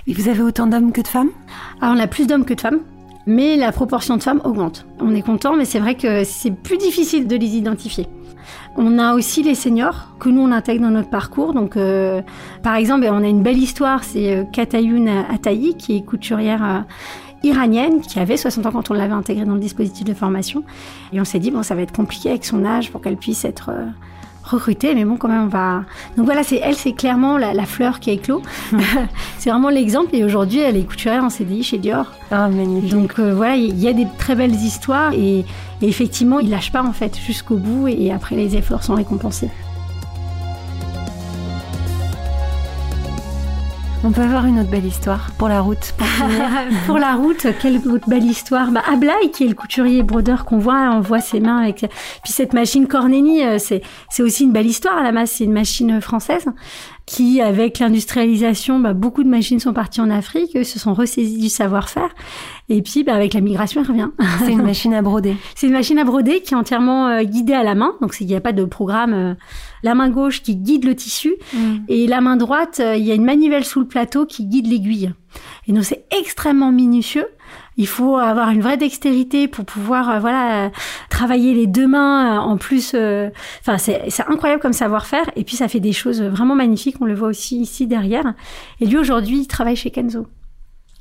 Et 0.07 0.13
vous 0.13 0.29
avez 0.29 0.43
autant 0.43 0.67
d'hommes 0.67 0.93
que 0.93 1.01
de 1.01 1.09
femmes? 1.09 1.31
Alors 1.81 1.95
on 1.97 2.01
a 2.01 2.07
plus 2.07 2.27
d'hommes 2.27 2.45
que 2.45 2.55
de 2.55 2.61
femmes 2.61 2.81
mais 3.27 3.57
la 3.57 3.73
proportion 3.73 4.17
de 4.17 4.23
femmes 4.23 4.41
augmente. 4.45 4.87
On 4.99 5.15
est 5.15 5.23
content, 5.23 5.55
mais 5.55 5.65
c'est 5.65 5.79
vrai 5.79 5.95
que 5.95 6.25
c'est 6.25 6.51
plus 6.51 6.79
difficile 6.79 7.27
de 7.27 7.37
les 7.37 7.57
identifier. 7.57 8.07
On 8.77 8.99
a 8.99 9.15
aussi 9.15 9.43
les 9.43 9.55
seniors 9.55 10.09
que 10.19 10.29
nous 10.29 10.41
on 10.41 10.53
intègre 10.53 10.83
dans 10.83 10.91
notre 10.91 11.11
parcours. 11.11 11.53
Donc, 11.53 11.77
euh, 11.77 12.23
par 12.63 12.75
exemple, 12.75 13.07
on 13.11 13.23
a 13.23 13.29
une 13.29 13.43
belle 13.43 13.59
histoire, 13.59 14.05
c'est 14.05 14.35
euh, 14.35 14.45
Katayoun 14.45 15.09
Atayi 15.09 15.77
qui 15.77 15.97
est 15.97 16.03
couturière 16.03 16.65
euh, 16.65 16.81
iranienne 17.43 18.01
qui 18.01 18.19
avait 18.19 18.37
60 18.37 18.67
ans 18.67 18.73
quand 18.73 18.91
on 18.91 18.95
l'avait 18.95 19.13
intégrée 19.13 19.45
dans 19.45 19.55
le 19.55 19.61
dispositif 19.61 20.05
de 20.05 20.15
formation. 20.15 20.65
Et 21.13 21.21
on 21.21 21.25
s'est 21.25 21.39
dit 21.39 21.51
bon, 21.51 21.63
ça 21.63 21.75
va 21.75 21.83
être 21.83 21.95
compliqué 21.95 22.31
avec 22.31 22.45
son 22.45 22.65
âge 22.65 22.91
pour 22.91 23.01
qu'elle 23.01 23.17
puisse 23.17 23.45
être 23.45 23.71
recruter, 24.51 24.95
mais 24.95 25.05
bon, 25.05 25.17
quand 25.17 25.29
même, 25.29 25.45
on 25.45 25.49
va. 25.49 25.85
Donc 26.17 26.27
voilà, 26.27 26.43
c'est 26.43 26.61
elle, 26.63 26.75
c'est 26.75 26.93
clairement 26.93 27.39
la, 27.39 27.65
fleur 27.65 28.01
qui 28.01 28.11
a 28.11 28.13
éclos. 28.13 28.43
c'est 29.39 29.51
vraiment 29.51 29.71
l'exemple. 29.71 30.15
Et 30.15 30.25
aujourd'hui, 30.25 30.61
elle 30.61 30.77
est 30.77 30.85
couturière 30.85 31.25
en 31.25 31.31
CDI 31.31 31.63
chez 31.63 31.79
Dior. 31.79 32.07
Ah, 32.31 32.49
magnifique. 32.49 32.91
Donc 32.91 33.19
euh, 33.19 33.35
voilà, 33.35 33.57
il 33.57 33.79
y 33.79 33.89
a 33.89 33.93
des 33.93 34.07
très 34.19 34.35
belles 34.35 34.55
histoires 34.55 35.13
et, 35.15 35.45
effectivement, 35.83 36.41
il 36.41 36.51
lâche 36.51 36.73
pas 36.73 36.83
en 36.83 36.93
fait 36.93 37.19
jusqu'au 37.19 37.57
bout 37.57 37.89
et 37.89 38.13
après, 38.13 38.37
les 38.37 38.57
efforts 38.57 38.83
sont 38.83 38.95
récompensés. 38.95 39.51
On 44.03 44.13
peut 44.13 44.23
avoir 44.23 44.47
une 44.47 44.59
autre 44.59 44.71
belle 44.71 44.87
histoire 44.87 45.31
pour 45.37 45.49
la 45.49 45.61
route. 45.61 45.95
Pour, 46.87 46.99
la 46.99 47.15
route, 47.15 47.47
quelle 47.61 47.77
autre 47.87 48.09
belle 48.09 48.25
histoire? 48.25 48.71
Bah, 48.71 48.83
Ablaï, 48.91 49.31
qui 49.31 49.45
est 49.45 49.49
le 49.49 49.55
couturier 49.55 50.03
brodeur 50.03 50.47
qu'on 50.47 50.59
voit, 50.59 50.91
on 50.93 51.01
voit 51.01 51.21
ses 51.21 51.39
mains 51.39 51.59
avec. 51.59 51.81
Puis 52.25 52.33
cette 52.33 52.55
machine 52.55 52.89
Corneni, 52.89 53.45
euh, 53.45 53.59
c'est 53.59 53.83
c'est 54.09 54.23
aussi 54.23 54.45
une 54.45 54.53
belle 54.53 54.67
histoire 54.67 54.97
à 54.97 55.03
la 55.03 55.13
masse. 55.13 55.33
C'est 55.33 55.45
une 55.45 55.53
machine 55.53 56.01
française 56.01 56.47
qui, 57.11 57.41
avec 57.41 57.81
l'industrialisation, 57.81 58.79
bah, 58.79 58.95
beaucoup 58.95 59.25
de 59.25 59.29
machines 59.29 59.59
sont 59.59 59.73
parties 59.73 60.01
en 60.01 60.11
Afrique, 60.11 60.65
se 60.65 60.79
sont 60.79 60.95
ressaisies 60.95 61.39
du 61.39 61.49
savoir-faire. 61.49 62.11
Et 62.69 62.83
puis, 62.83 63.03
bah, 63.03 63.15
avec 63.15 63.35
la 63.35 63.41
migration, 63.41 63.81
elle 63.81 63.89
revient. 63.89 64.11
C'est 64.45 64.53
une 64.53 64.63
machine 64.63 64.95
à 64.95 65.03
broder. 65.03 65.37
C'est 65.57 65.67
une 65.67 65.73
machine 65.73 65.99
à 65.99 66.05
broder 66.05 66.41
qui 66.41 66.55
est 66.55 66.57
entièrement 66.57 67.09
euh, 67.09 67.25
guidée 67.25 67.53
à 67.53 67.65
la 67.65 67.75
main. 67.75 67.97
Donc, 68.01 68.15
il 68.21 68.29
n'y 68.29 68.37
a 68.37 68.41
pas 68.41 68.53
de 68.53 68.65
programme. 68.65 69.13
Euh, 69.13 69.35
la 69.83 69.97
main 69.97 70.09
gauche 70.09 70.41
qui 70.41 70.55
guide 70.55 70.85
le 70.85 70.95
tissu 70.95 71.35
mm. 71.53 71.79
et 71.89 72.07
la 72.07 72.21
main 72.21 72.37
droite, 72.37 72.79
euh, 72.79 72.95
il 72.95 73.05
y 73.05 73.11
a 73.11 73.15
une 73.17 73.25
manivelle 73.25 73.65
sous 73.65 73.81
le 73.81 73.89
plateau 73.89 74.25
qui 74.25 74.47
guide 74.47 74.69
l'aiguille. 74.69 75.13
Et 75.67 75.73
donc, 75.73 75.83
c'est 75.83 76.05
extrêmement 76.17 76.71
minutieux. 76.71 77.27
Il 77.81 77.87
faut 77.87 78.19
avoir 78.19 78.51
une 78.51 78.61
vraie 78.61 78.77
dextérité 78.77 79.49
pour 79.49 79.65
pouvoir 79.65 80.11
euh, 80.11 80.19
voilà 80.19 80.71
travailler 81.09 81.55
les 81.55 81.67
deux 81.67 81.87
mains 81.87 82.37
euh, 82.37 82.39
en 82.39 82.59
plus. 82.59 82.93
Euh, 82.95 83.31
enfin, 83.63 83.79
c'est 83.79 84.21
incroyable 84.29 84.61
comme 84.61 84.75
savoir-faire. 84.75 85.31
Et 85.35 85.45
puis 85.45 85.57
ça 85.57 85.67
fait 85.67 85.81
des 85.81 85.95
choses 85.95 86.21
vraiment 86.21 86.55
magnifiques. 86.55 86.97
On 87.01 87.07
le 87.07 87.15
voit 87.15 87.29
aussi 87.29 87.59
ici 87.59 87.87
derrière. 87.87 88.35
Et 88.83 88.87
lui 88.87 88.99
aujourd'hui, 88.99 89.39
il 89.39 89.47
travaille 89.47 89.77
chez 89.77 89.91
Kenzo. 89.91 90.27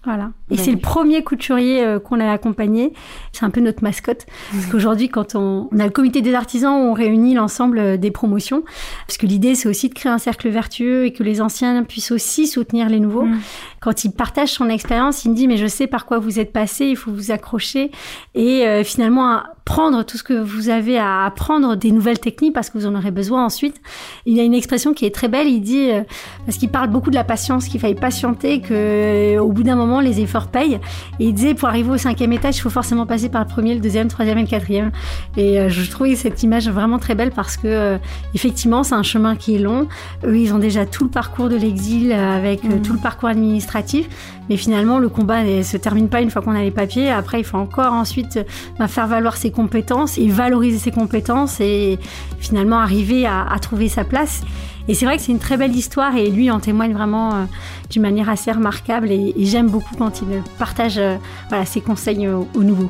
Voilà. 0.10 0.32
Et 0.50 0.58
c'est 0.58 0.72
le 0.72 0.80
premier 0.80 1.24
couturier 1.24 1.86
euh, 1.86 2.00
qu'on 2.00 2.20
a 2.20 2.32
accompagné. 2.32 2.94
C'est 3.32 3.46
un 3.46 3.52
peu 3.52 3.62
notre 3.62 3.84
mascotte. 3.84 4.26
Parce 4.52 4.66
qu'aujourd'hui, 4.66 5.08
quand 5.08 5.36
on, 5.36 5.70
on, 5.72 5.80
a 5.80 5.84
le 5.84 5.92
comité 5.92 6.24
des 6.24 6.34
artisans, 6.34 6.74
on 6.74 6.94
réunit 6.94 7.36
l'ensemble 7.36 7.78
euh, 7.78 7.96
des 7.96 8.10
promotions. 8.10 8.64
Parce 9.06 9.20
que 9.20 9.28
l'idée, 9.28 9.54
c'est 9.54 9.70
aussi 9.70 9.88
de 9.88 9.94
créer 9.94 10.12
un 10.12 10.18
cercle 10.18 10.50
vertueux 10.50 11.06
et 11.06 11.14
que 11.14 11.22
les 11.22 11.42
anciens 11.42 11.84
puissent 11.84 12.10
aussi 12.10 12.48
soutenir 12.48 12.90
les 12.90 13.00
nouveaux. 13.00 13.26
Mm. 13.26 13.40
Quand 13.82 14.04
il 14.04 14.12
partage 14.12 14.50
son 14.50 14.68
expérience, 14.68 15.26
il 15.26 15.30
me 15.30 15.36
dit, 15.36 15.48
mais 15.48 15.58
je 15.58 15.68
sais 15.68 15.86
par 15.86 16.08
quoi 16.08 16.18
vous 16.18 16.40
êtes 16.40 16.54
passé, 16.54 16.86
il 16.86 16.98
faut 16.98 17.12
vous 17.12 17.30
accrocher. 17.30 17.92
Et 18.34 18.66
euh, 18.66 18.84
finalement, 18.84 19.44
prendre 19.70 20.04
tout 20.04 20.18
ce 20.18 20.24
que 20.24 20.34
vous 20.34 20.70
avez 20.70 20.98
à 20.98 21.26
apprendre, 21.26 21.76
des 21.76 21.92
nouvelles 21.92 22.18
techniques, 22.18 22.54
parce 22.54 22.72
que 22.72 22.80
vous 22.80 22.88
en 22.88 22.96
aurez 22.96 23.12
besoin 23.12 23.46
ensuite. 23.46 23.80
Il 24.26 24.36
y 24.36 24.40
a 24.40 24.44
une 24.44 24.56
expression 24.56 24.96
qui 24.96 25.06
est 25.06 25.14
très 25.14 25.28
belle, 25.28 25.48
il 25.48 25.62
dit, 25.62 25.92
euh, 25.92 26.02
parce 26.48 26.58
qu'il 26.58 26.70
parle 26.70 26.90
beaucoup 26.90 27.12
de 27.12 27.16
la 27.16 27.24
patience, 27.24 27.68
qu'il 27.68 27.80
fallait 27.80 27.94
patienter, 27.94 28.62
que 28.62 28.74
euh, 28.74 29.40
au 29.40 29.52
bout 29.52 29.62
d'un 29.62 29.76
moment, 29.76 30.00
les 30.00 30.22
efforts 30.22 30.48
payent. 30.48 30.80
Et 31.20 31.26
il 31.26 31.36
disait, 31.36 31.54
pour 31.54 31.70
arriver 31.70 31.92
au 31.92 31.98
cinquième 32.00 32.34
étage, 32.34 32.58
il 32.58 32.62
faut 32.62 32.72
forcément 32.72 33.06
passer 33.06 33.30
par 33.30 33.44
le 33.44 33.48
premier, 33.48 33.76
le 33.76 33.80
deuxième, 33.80 34.08
le 34.08 34.10
troisième 34.10 34.40
et 34.40 34.42
le 34.42 34.48
quatrième. 34.48 34.92
Et 35.38 35.60
euh, 35.60 35.70
je 35.70 35.88
trouvais 35.88 36.16
cette 36.16 36.42
image 36.42 36.68
vraiment 36.68 36.98
très 36.98 37.14
belle 37.14 37.30
parce 37.30 37.56
que, 37.56 38.00
effectivement, 38.34 38.82
c'est 38.82 38.96
un 38.96 39.04
chemin 39.04 39.36
qui 39.36 39.54
est 39.54 39.60
long. 39.60 39.88
Eux, 40.26 40.36
ils 40.36 40.52
ont 40.52 40.60
déjà 40.60 40.88
tout 40.88 41.04
le 41.04 41.12
parcours 41.12 41.48
de 41.48 41.56
l'exil 41.56 42.12
avec 42.12 42.64
mmh. 42.64 42.82
tout 42.82 42.94
le 42.94 43.00
parcours 43.00 43.30
administratif. 43.30 44.10
Mais 44.50 44.58
finalement, 44.58 44.98
le 44.98 45.10
combat 45.10 45.44
ne 45.44 45.62
se 45.62 45.78
termine 45.78 46.10
pas 46.10 46.22
une 46.22 46.32
fois 46.32 46.42
qu'on 46.42 46.56
a 46.56 46.64
les 46.64 46.72
papiers. 46.72 47.12
Après, 47.12 47.40
il 47.40 47.44
faut 47.44 47.58
encore 47.58 47.94
ensuite 47.94 48.40
bah, 48.80 48.88
faire 48.88 49.06
valoir 49.06 49.38
ses 49.38 49.52
compétences 49.62 50.18
et 50.18 50.28
valoriser 50.28 50.80
ses 50.80 50.92
compétences 50.92 51.60
et 51.60 52.00
finalement 52.40 52.80
arriver 52.80 53.26
à, 53.26 53.58
trouver 53.62 53.90
sa 53.90 54.06
place. 54.06 54.42
Et 54.88 54.94
c'est 54.94 55.06
vrai 55.06 55.18
que 55.18 55.24
c'est 55.24 55.34
une 55.34 55.40
très 55.40 55.58
belle 55.58 55.76
histoire 55.76 56.16
et 56.16 56.30
lui 56.30 56.50
en 56.50 56.60
témoigne 56.60 56.94
vraiment 56.94 57.34
euh, 57.34 57.44
d'une 57.90 58.02
manière 58.02 58.30
assez 58.30 58.52
remarquable 58.52 59.12
et, 59.12 59.34
j'aime 59.40 59.70
beaucoup 59.70 59.96
quand 59.98 60.22
il 60.22 60.42
partage 60.58 60.98
euh, 60.98 61.18
voilà, 61.50 61.66
ses 61.66 61.82
conseils 61.82 62.28
aux, 62.28 62.64
nouveaux. 62.64 62.90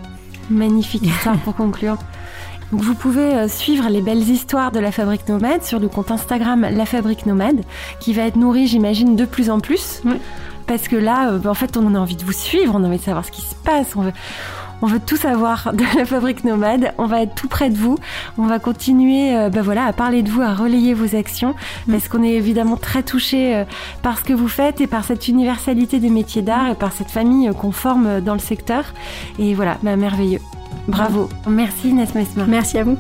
Magnifique 0.52 1.04
histoire 1.04 1.38
pour 1.38 1.56
conclure. 1.56 1.98
Donc 2.72 2.82
vous 2.82 2.94
pouvez 2.94 3.34
euh, 3.34 3.48
suivre 3.48 3.90
les 3.90 4.02
belles 4.02 4.30
histoires 4.30 4.72
de 4.72 4.80
la 4.80 4.92
Fabrique 4.92 5.28
Nomade 5.28 5.64
sur 5.64 5.80
le 5.80 5.88
compte 5.88 6.12
Instagram 6.12 6.68
La 6.72 6.86
Fabrique 6.86 7.26
Nomade, 7.26 7.62
qui 8.00 8.14
va 8.14 8.24
être 8.24 8.36
nourri, 8.36 8.68
j'imagine, 8.68 9.16
de 9.16 9.26
plus 9.26 9.50
en 9.50 9.60
plus. 9.60 10.02
Oui 10.06 10.20
parce 10.70 10.88
que 10.88 10.96
là, 10.96 11.32
euh, 11.32 11.40
en 11.46 11.56
fait, 11.56 11.78
on 11.78 11.96
a 11.96 12.00
envie 12.00 12.16
de 12.16 12.24
vous 12.24 12.32
suivre, 12.32 12.76
on 12.76 12.84
a 12.84 12.88
envie 12.88 13.00
de 13.00 13.04
savoir 13.04 13.26
ce 13.26 13.32
qui 13.32 13.42
se 13.42 13.56
passe, 13.56 13.96
on 13.96 14.04
veut, 14.04 14.14
on 14.82 14.88
veut 14.88 15.00
tout 15.00 15.18
savoir 15.18 15.72
de 15.74 15.84
la 15.98 16.06
fabrique 16.06 16.44
nomade. 16.44 16.94
On 16.98 17.06
va 17.06 17.22
être 17.22 17.36
tout 17.36 17.48
près 17.48 17.70
de 17.70 17.78
vous. 17.78 17.98
On 18.38 18.48
va 18.48 18.60
continuer, 18.60 19.36
euh, 19.36 19.50
bah 19.50 19.62
voilà, 19.62 19.86
à 19.86 19.94
parler 19.94 20.24
de 20.24 20.30
vous, 20.30 20.42
à 20.42 20.54
relayer 20.54 20.94
vos 20.94 21.16
actions, 21.16 21.56
mm. 21.88 21.92
parce 21.92 22.08
qu'on 22.08 22.24
est 22.24 22.34
évidemment 22.34 22.78
très 22.78 23.04
touché 23.04 23.56
euh, 23.56 23.64
par 24.02 24.18
ce 24.18 24.24
que 24.24 24.34
vous 24.34 24.48
faites 24.48 24.82
et 24.82 24.88
par 24.88 25.04
cette 25.04 25.28
universalité 25.28 26.00
des 26.00 26.10
métiers 26.10 26.42
d'art 26.42 26.70
et 26.70 26.76
par 26.76 26.92
cette 26.92 27.12
famille 27.12 27.50
qu'on 27.60 27.72
forme 27.72 28.22
dans 28.22 28.34
le 28.34 28.40
secteur. 28.40 28.94
Et 29.38 29.54
voilà, 29.54 29.78
bah, 29.84 29.96
merveilleux. 29.96 30.42
Bravo. 30.88 31.30
Merci 31.48 31.90
Inès 31.90 32.10
Merci 32.48 32.78
à 32.78 32.84
vous. 32.84 32.98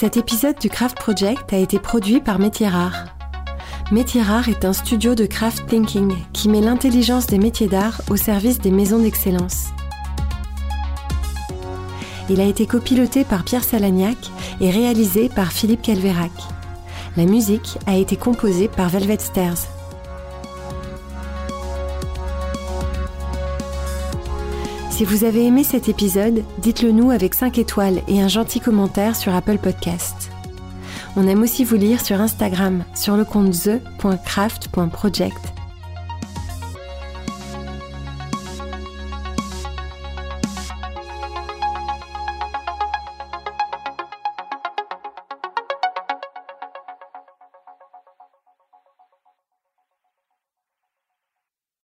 Cet 0.00 0.16
épisode 0.16 0.56
du 0.60 0.68
Craft 0.70 0.96
Project 0.96 1.52
a 1.52 1.56
été 1.56 1.80
produit 1.80 2.20
par 2.20 2.38
Métier 2.38 2.68
Rare. 2.68 3.06
Métier 3.90 4.22
Rare 4.22 4.48
est 4.48 4.64
un 4.64 4.72
studio 4.72 5.16
de 5.16 5.26
craft 5.26 5.66
thinking 5.66 6.14
qui 6.32 6.48
met 6.48 6.60
l'intelligence 6.60 7.26
des 7.26 7.38
métiers 7.38 7.66
d'art 7.66 8.00
au 8.08 8.14
service 8.14 8.60
des 8.60 8.70
maisons 8.70 9.00
d'excellence. 9.00 9.70
Il 12.30 12.40
a 12.40 12.44
été 12.44 12.64
copiloté 12.64 13.24
par 13.24 13.42
Pierre 13.42 13.64
Salagnac 13.64 14.18
et 14.60 14.70
réalisé 14.70 15.28
par 15.28 15.50
Philippe 15.50 15.82
Calvérac. 15.82 16.30
La 17.16 17.24
musique 17.24 17.76
a 17.88 17.96
été 17.96 18.14
composée 18.14 18.68
par 18.68 18.90
Velvet 18.90 19.18
Stairs. 19.18 19.77
Si 24.98 25.04
vous 25.04 25.22
avez 25.22 25.46
aimé 25.46 25.62
cet 25.62 25.88
épisode, 25.88 26.42
dites-le 26.58 26.90
nous 26.90 27.12
avec 27.12 27.32
5 27.32 27.56
étoiles 27.58 28.02
et 28.08 28.20
un 28.20 28.26
gentil 28.26 28.58
commentaire 28.58 29.14
sur 29.14 29.32
Apple 29.32 29.58
Podcast. 29.58 30.32
On 31.14 31.28
aime 31.28 31.40
aussi 31.40 31.62
vous 31.62 31.76
lire 31.76 32.04
sur 32.04 32.20
Instagram, 32.20 32.82
sur 32.96 33.16
le 33.16 33.24
compte 33.24 33.52
the.craft.project 33.52 35.57